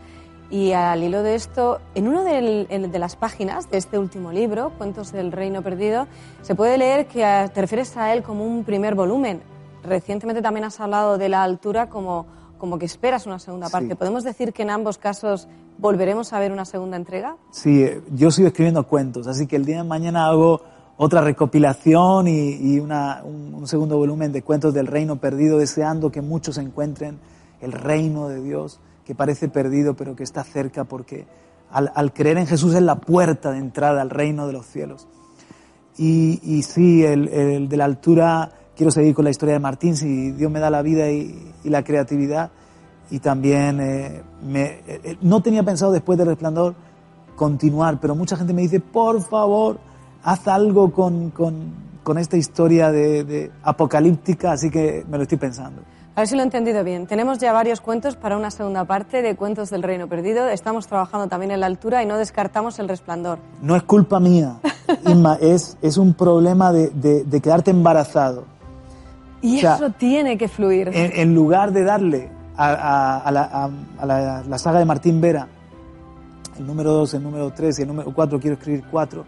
y 0.51 0.73
al 0.73 1.03
hilo 1.03 1.23
de 1.23 1.35
esto, 1.35 1.81
en 1.95 2.07
una 2.07 2.23
de 2.23 2.99
las 2.99 3.17
páginas 3.17 3.71
de 3.71 3.79
este 3.79 3.99
último 3.99 4.31
libro, 4.31 4.73
Cuentos 4.77 5.11
del 5.13 5.33
Reino 5.33 5.63
Perdido, 5.63 6.07
se 6.43 6.55
puede 6.55 6.79
leer 6.79 7.07
que 7.07 7.51
te 7.53 7.61
refieres 7.61 7.97
a 7.97 8.13
él 8.13 8.23
como 8.23 8.45
un 8.45 8.65
primer 8.65 8.95
volumen. 8.95 9.43
Recientemente 9.83 10.43
también 10.43 10.65
has 10.65 10.81
hablado 10.81 11.19
de 11.19 11.29
la 11.29 11.43
altura 11.43 11.89
como, 11.89 12.27
como 12.59 12.79
que 12.79 12.87
esperas 12.87 13.27
una 13.27 13.39
segunda 13.39 13.69
parte. 13.69 13.97
¿Podemos 13.97 14.23
decir 14.23 14.53
que 14.53 14.63
en 14.63 14.71
ambos 14.71 14.99
casos 14.99 15.49
volveremos 15.79 16.33
a 16.33 16.39
ver 16.39 16.53
una 16.53 16.65
segunda 16.65 16.97
entrega? 16.97 17.37
Sí, 17.51 17.83
eh, 17.83 18.03
yo 18.13 18.31
sigo 18.31 18.49
escribiendo 18.49 18.87
cuentos, 18.87 19.27
así 19.27 19.47
que 19.47 19.57
el 19.57 19.65
día 19.65 19.79
de 19.79 19.85
mañana 19.85 20.27
hago 20.27 20.61
otra 20.97 21.21
recopilación 21.21 22.29
y, 22.29 22.79
un 22.79 23.67
segundo 23.67 23.97
volumen 23.97 24.31
de 24.31 24.43
Cuentos 24.43 24.73
del 24.73 24.87
Reino 24.87 25.17
Perdido, 25.17 25.59
deseando 25.59 26.13
que 26.13 26.21
muchos 26.21 26.59
encuentren 26.59 27.19
el 27.61 27.73
reino 27.73 28.29
de 28.29 28.43
Dios 28.43 28.81
que 29.05 29.15
parece 29.15 29.49
perdido, 29.49 29.95
pero 29.95 30.17
que 30.17 30.23
está 30.23 30.45
cerca 30.45 30.85
porque 30.85 31.27
al, 31.71 32.13
creer 32.13 32.39
en 32.39 32.47
Jesús 32.47 32.75
es 32.75 32.83
la 32.83 32.97
puerta 32.97 33.51
de 33.51 33.59
entrada 33.59 34.01
al 34.01 34.11
reino 34.11 34.47
de 34.47 34.53
los 34.53 34.67
cielos. 34.67 35.09
Y, 35.97 36.41
y 36.43 36.63
sí, 36.63 37.05
el, 37.05 37.69
de 37.69 37.77
la 37.77 37.85
altura, 37.85 38.51
quiero 38.77 38.91
seguir 38.91 39.15
con 39.15 39.25
la 39.25 39.31
historia 39.31 39.55
de 39.55 39.61
Martín, 39.61 39.97
si 39.97 40.33
Dios 40.33 40.51
me 40.51 40.61
da 40.61 40.71
la 40.71 40.83
vida 40.83 41.11
y, 41.11 41.53
la 41.65 41.83
creatividad. 41.83 42.51
Y 43.11 43.19
también 43.19 43.81
eh, 43.81 44.23
me, 44.43 44.81
eh, 44.87 45.19
no 45.21 45.43
tenía 45.43 45.63
pensado 45.63 45.93
después 45.93 46.17
del 46.19 46.29
resplandor 46.29 46.75
continuar, 47.37 47.99
pero 48.01 48.15
mucha 48.15 48.37
gente 48.37 48.55
me 48.55 48.63
dice, 48.63 48.81
por 48.81 49.21
favor, 49.21 49.79
haz 50.23 50.47
algo 50.49 50.93
con, 50.93 51.31
con, 51.31 52.19
esta 52.19 52.37
historia 52.37 52.93
de 52.93 53.51
apocalíptica, 53.63 54.53
así 54.53 54.71
que 54.71 55.05
me 55.09 55.17
lo 55.17 55.25
estoy 55.25 55.39
pensando. 55.39 55.83
A 56.17 56.21
ver 56.21 56.29
si 56.29 56.37
lo 56.37 56.43
he 56.43 56.45
entendido 56.45 56.85
bien. 56.85 57.09
Tenemos 57.09 57.39
ya 57.39 57.53
varios 57.53 57.81
cuentos 57.81 58.15
para 58.15 58.37
una 58.37 58.53
segunda 58.53 58.85
parte 58.85 59.21
de 59.21 59.35
Cuentos 59.35 59.71
del 59.71 59.83
Reino 59.83 60.07
Perdido. 60.09 60.49
Estamos 60.49 60.87
trabajando 60.87 61.27
también 61.27 61.51
en 61.51 61.59
la 61.59 61.67
altura 61.67 62.05
y 62.05 62.07
no 62.07 62.17
descartamos 62.17 62.79
el 62.79 62.89
resplandor. 62.89 63.39
No 63.61 63.75
es 63.75 63.83
culpa 63.83 64.21
mía, 64.21 64.59
Inma, 65.07 65.39
es, 65.41 65.77
es 65.83 65.97
un 65.97 66.15
problema 66.15 66.73
de, 66.73 66.91
de, 67.25 67.41
quedarte 67.41 67.73
embarazado. 67.73 68.45
Y 69.43 69.59
eso 69.59 69.91
tiene 69.91 70.39
que 70.39 70.47
fluir. 70.47 70.91
En, 70.93 71.35
lugar 71.35 71.73
de 71.73 71.83
darle 71.83 72.31
a, 72.57 73.19
a, 73.19 73.31
la, 73.33 73.71
a 73.99 74.07
la, 74.47 74.59
saga 74.59 74.79
de 74.79 74.85
Martín 74.85 75.21
Vera 75.21 75.49
el 76.59 76.67
número 76.67 76.93
2, 76.93 77.15
el 77.15 77.23
número 77.23 77.51
3 77.53 77.79
y 77.79 77.83
el 77.83 77.89
número 77.89 78.13
4, 78.15 78.41
quiero 78.41 78.57
escribir 78.57 78.85
4, 78.91 79.25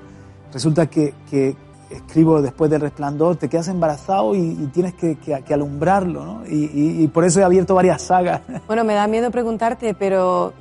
resulta 0.53 0.87
que, 0.87 1.15
que, 1.29 1.57
escribo 1.91 2.43
después 2.43 2.71
del 2.71 2.81
resplandor, 2.81 3.37
te 3.37 3.49
quedas 3.49 3.69
embarazado 3.69 4.35
y, 4.35 4.55
tienes 4.73 4.95
que, 4.95 5.17
alumbrarlo, 5.53 6.25
¿no? 6.25 6.43
Y, 6.47 7.07
por 7.09 7.25
eso 7.25 7.41
he 7.41 7.45
abierto 7.45 7.75
varias 7.75 8.03
sagas. 8.03 8.43
Bueno, 8.67 8.85
me 8.85 8.95
da 8.95 9.07
miedo 9.07 9.31
preguntarte, 9.31 9.95
pero 9.95 10.53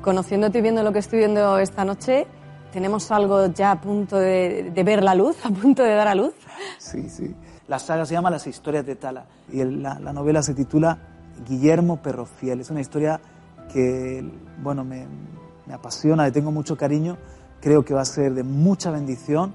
conociéndote 0.00 0.58
y 0.58 0.62
viendo 0.62 0.82
lo 0.82 0.92
que 0.92 0.98
estoy 0.98 1.20
viendo 1.20 1.58
esta 1.58 1.84
noche, 1.84 2.26
¿tenemos 2.72 3.10
algo 3.12 3.46
ya 3.46 3.72
a 3.72 3.80
punto 3.80 4.18
de, 4.18 4.72
ver 4.84 5.02
la 5.02 5.14
luz, 5.14 5.36
a 5.44 5.50
punto 5.50 5.82
de 5.82 5.94
dar 5.94 6.08
a 6.08 6.14
luz? 6.14 6.34
Sí, 6.78 7.08
sí. 7.08 7.34
La 7.68 7.78
saga 7.78 8.04
se 8.04 8.14
llama 8.14 8.30
Las 8.30 8.46
historias 8.46 8.84
de 8.84 8.96
Tala 8.96 9.24
y 9.50 9.62
la, 9.64 9.94
novela 10.12 10.42
se 10.42 10.54
titula 10.54 10.98
Guillermo 11.48 12.02
Perrofiel. 12.02 12.60
Es 12.60 12.70
una 12.70 12.80
historia 12.80 13.20
que, 13.72 14.24
bueno, 14.62 14.84
me, 14.84 15.06
me 15.66 15.74
apasiona, 15.74 16.24
le 16.24 16.32
tengo 16.32 16.50
mucho 16.50 16.76
cariño, 16.76 17.16
creo 17.60 17.84
que 17.84 17.94
va 17.94 18.02
a 18.02 18.04
ser 18.04 18.34
de 18.34 18.42
mucha 18.42 18.90
bendición 18.90 19.54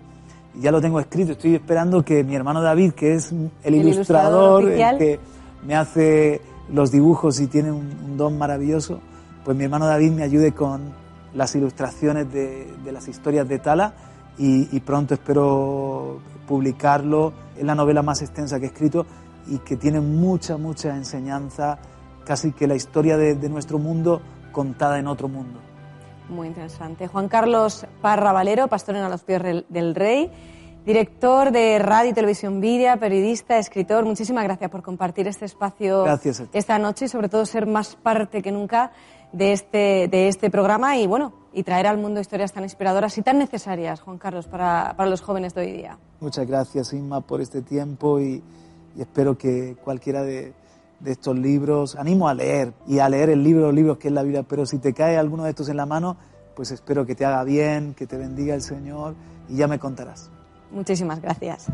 ya 0.59 0.71
lo 0.71 0.81
tengo 0.81 0.99
escrito. 0.99 1.33
Estoy 1.33 1.55
esperando 1.55 2.03
que 2.03 2.23
mi 2.23 2.35
hermano 2.35 2.61
David, 2.61 2.93
que 2.93 3.13
es 3.13 3.33
el, 3.63 3.75
ilustrador, 3.75 4.65
que 4.73 5.19
me 5.65 5.75
hace 5.75 6.41
los 6.71 6.91
dibujos 6.91 7.39
y 7.39 7.47
tiene 7.47 7.71
un, 7.71 8.17
don 8.17 8.37
maravilloso, 8.37 8.99
pues 9.43 9.55
mi 9.55 9.63
hermano 9.63 9.85
David 9.85 10.11
me 10.11 10.23
ayude 10.23 10.53
con 10.53 10.91
las 11.33 11.55
ilustraciones 11.55 12.31
de, 12.31 12.67
las 12.91 13.07
historias 13.07 13.47
de 13.47 13.59
Tala 13.59 13.93
y, 14.37 14.79
pronto 14.81 15.13
espero 15.13 16.19
publicarlo. 16.47 17.33
Es 17.57 17.63
la 17.63 17.75
novela 17.75 18.01
más 18.01 18.21
extensa 18.21 18.59
que 18.59 18.65
he 18.65 18.69
escrito 18.69 19.05
y 19.47 19.59
que 19.59 19.77
tiene 19.77 19.99
mucha, 19.99 20.57
mucha 20.57 20.95
enseñanza, 20.95 21.77
casi 22.25 22.51
que 22.51 22.67
la 22.67 22.75
historia 22.75 23.17
de, 23.17 23.49
nuestro 23.49 23.79
mundo 23.79 24.21
contada 24.51 24.99
en 24.99 25.07
otro 25.07 25.27
mundo. 25.27 25.59
Muy 26.29 26.47
interesante. 26.47 27.07
Juan 27.07 27.29
Carlos 27.29 27.85
Parra 28.01 28.31
Valero, 28.31 28.67
pastor 28.67 28.95
en 28.95 29.03
a 29.03 29.09
los 29.09 29.23
pies 29.23 29.41
del 29.69 29.95
rey, 29.95 30.29
director 30.85 31.51
de 31.51 31.79
Radio 31.79 32.11
y 32.11 32.13
Televisión 32.13 32.59
Vidia, 32.59 32.97
periodista, 32.97 33.57
escritor. 33.57 34.03
Muchísimas 34.03 34.43
gracias 34.43 34.69
por 34.69 34.83
compartir 34.83 35.27
este 35.27 35.45
espacio 35.45 36.05
esta 36.53 36.79
noche 36.79 37.05
y 37.05 37.07
sobre 37.07 37.29
todo 37.29 37.45
ser 37.45 37.65
más 37.65 37.95
parte 37.95 38.41
que 38.41 38.51
nunca 38.51 38.91
de 39.31 39.53
este, 39.53 40.07
de 40.09 40.27
este 40.27 40.49
programa 40.49 40.97
y 40.97 41.07
bueno, 41.07 41.33
y 41.53 41.63
traer 41.63 41.87
al 41.87 41.97
mundo 41.97 42.19
historias 42.19 42.53
tan 42.53 42.63
inspiradoras 42.63 43.17
y 43.17 43.21
tan 43.21 43.37
necesarias, 43.37 44.01
Juan 44.01 44.17
Carlos, 44.17 44.47
para, 44.47 44.93
para 44.97 45.09
los 45.09 45.21
jóvenes 45.21 45.53
de 45.53 45.61
hoy 45.61 45.71
día. 45.71 45.97
Muchas 46.19 46.47
gracias, 46.47 46.93
Inma, 46.93 47.21
por 47.21 47.41
este 47.41 47.61
tiempo 47.61 48.19
y, 48.19 48.43
y 48.95 49.01
espero 49.01 49.37
que 49.37 49.75
cualquiera 49.83 50.23
de, 50.23 50.53
de 50.99 51.11
estos 51.11 51.37
libros. 51.37 51.95
Animo 51.95 52.27
a 52.27 52.33
leer 52.33 52.73
y 52.87 52.99
a 52.99 53.09
leer 53.09 53.29
el 53.29 53.43
libro 53.43 53.61
de 53.61 53.67
los 53.67 53.75
libros 53.75 53.97
que 53.97 54.07
es 54.07 54.13
la 54.13 54.23
Biblia, 54.23 54.43
pero 54.43 54.65
si 54.65 54.79
te 54.79 54.93
cae 54.93 55.17
alguno 55.17 55.43
de 55.43 55.51
estos 55.51 55.69
en 55.69 55.77
la 55.77 55.85
mano, 55.85 56.17
pues 56.55 56.71
espero 56.71 57.05
que 57.05 57.15
te 57.15 57.25
haga 57.25 57.43
bien, 57.43 57.93
que 57.93 58.07
te 58.07 58.17
bendiga 58.17 58.55
el 58.55 58.61
Señor 58.61 59.15
y 59.47 59.57
ya 59.57 59.67
me 59.67 59.79
contarás. 59.79 60.31
Muchísimas 60.71 61.21
gracias. 61.21 61.67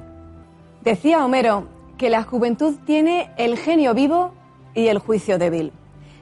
Decía 0.83 1.23
Homero 1.23 1.67
que 1.97 2.09
la 2.09 2.23
juventud 2.23 2.75
tiene 2.85 3.31
el 3.37 3.57
genio 3.57 3.93
vivo 3.93 4.33
y 4.73 4.87
el 4.87 4.99
juicio 4.99 5.37
débil. 5.37 5.71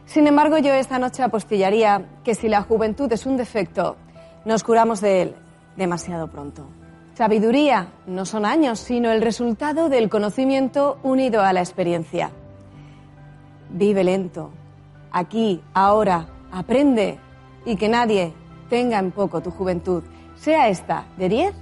Sin 0.06 0.28
embargo, 0.28 0.58
yo 0.58 0.74
esta 0.74 1.00
noche 1.00 1.24
apostillaría 1.24 2.20
que 2.24 2.36
si 2.36 2.50
la 2.50 2.62
juventud 2.62 3.12
es 3.12 3.26
un 3.26 3.38
defecto, 3.38 3.96
nos 4.46 4.64
curamos 4.64 5.02
de 5.02 5.22
él 5.22 5.36
demasiado 5.78 6.28
pronto. 6.28 6.68
Sabiduría 7.16 7.94
no 8.08 8.26
son 8.26 8.46
años, 8.46 8.80
sino 8.80 9.12
el 9.12 9.22
resultado 9.22 9.90
del 9.90 10.10
conocimiento 10.10 10.98
unido 11.04 11.42
a 11.42 11.54
la 11.54 11.62
experiencia. 11.62 12.32
Vive 13.74 14.04
lento, 14.04 14.52
aquí, 15.12 15.62
ahora, 15.74 16.28
aprende 16.52 17.18
y 17.66 17.76
que 17.76 17.90
nadie 17.90 18.34
tenga 18.70 19.00
en 19.00 19.12
poco 19.12 19.42
tu 19.42 19.52
juventud, 19.52 20.04
sea 20.36 20.70
esta 20.70 21.06
de 21.18 21.30
10 21.30 21.56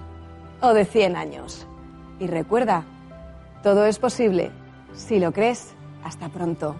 o 0.61 0.73
de 0.73 0.85
100 0.85 1.15
años. 1.15 1.67
Y 2.19 2.27
recuerda, 2.27 2.83
todo 3.63 3.85
es 3.85 3.99
posible 3.99 4.51
si 4.93 5.19
lo 5.19 5.31
crees. 5.31 5.73
Hasta 6.03 6.29
pronto. 6.29 6.75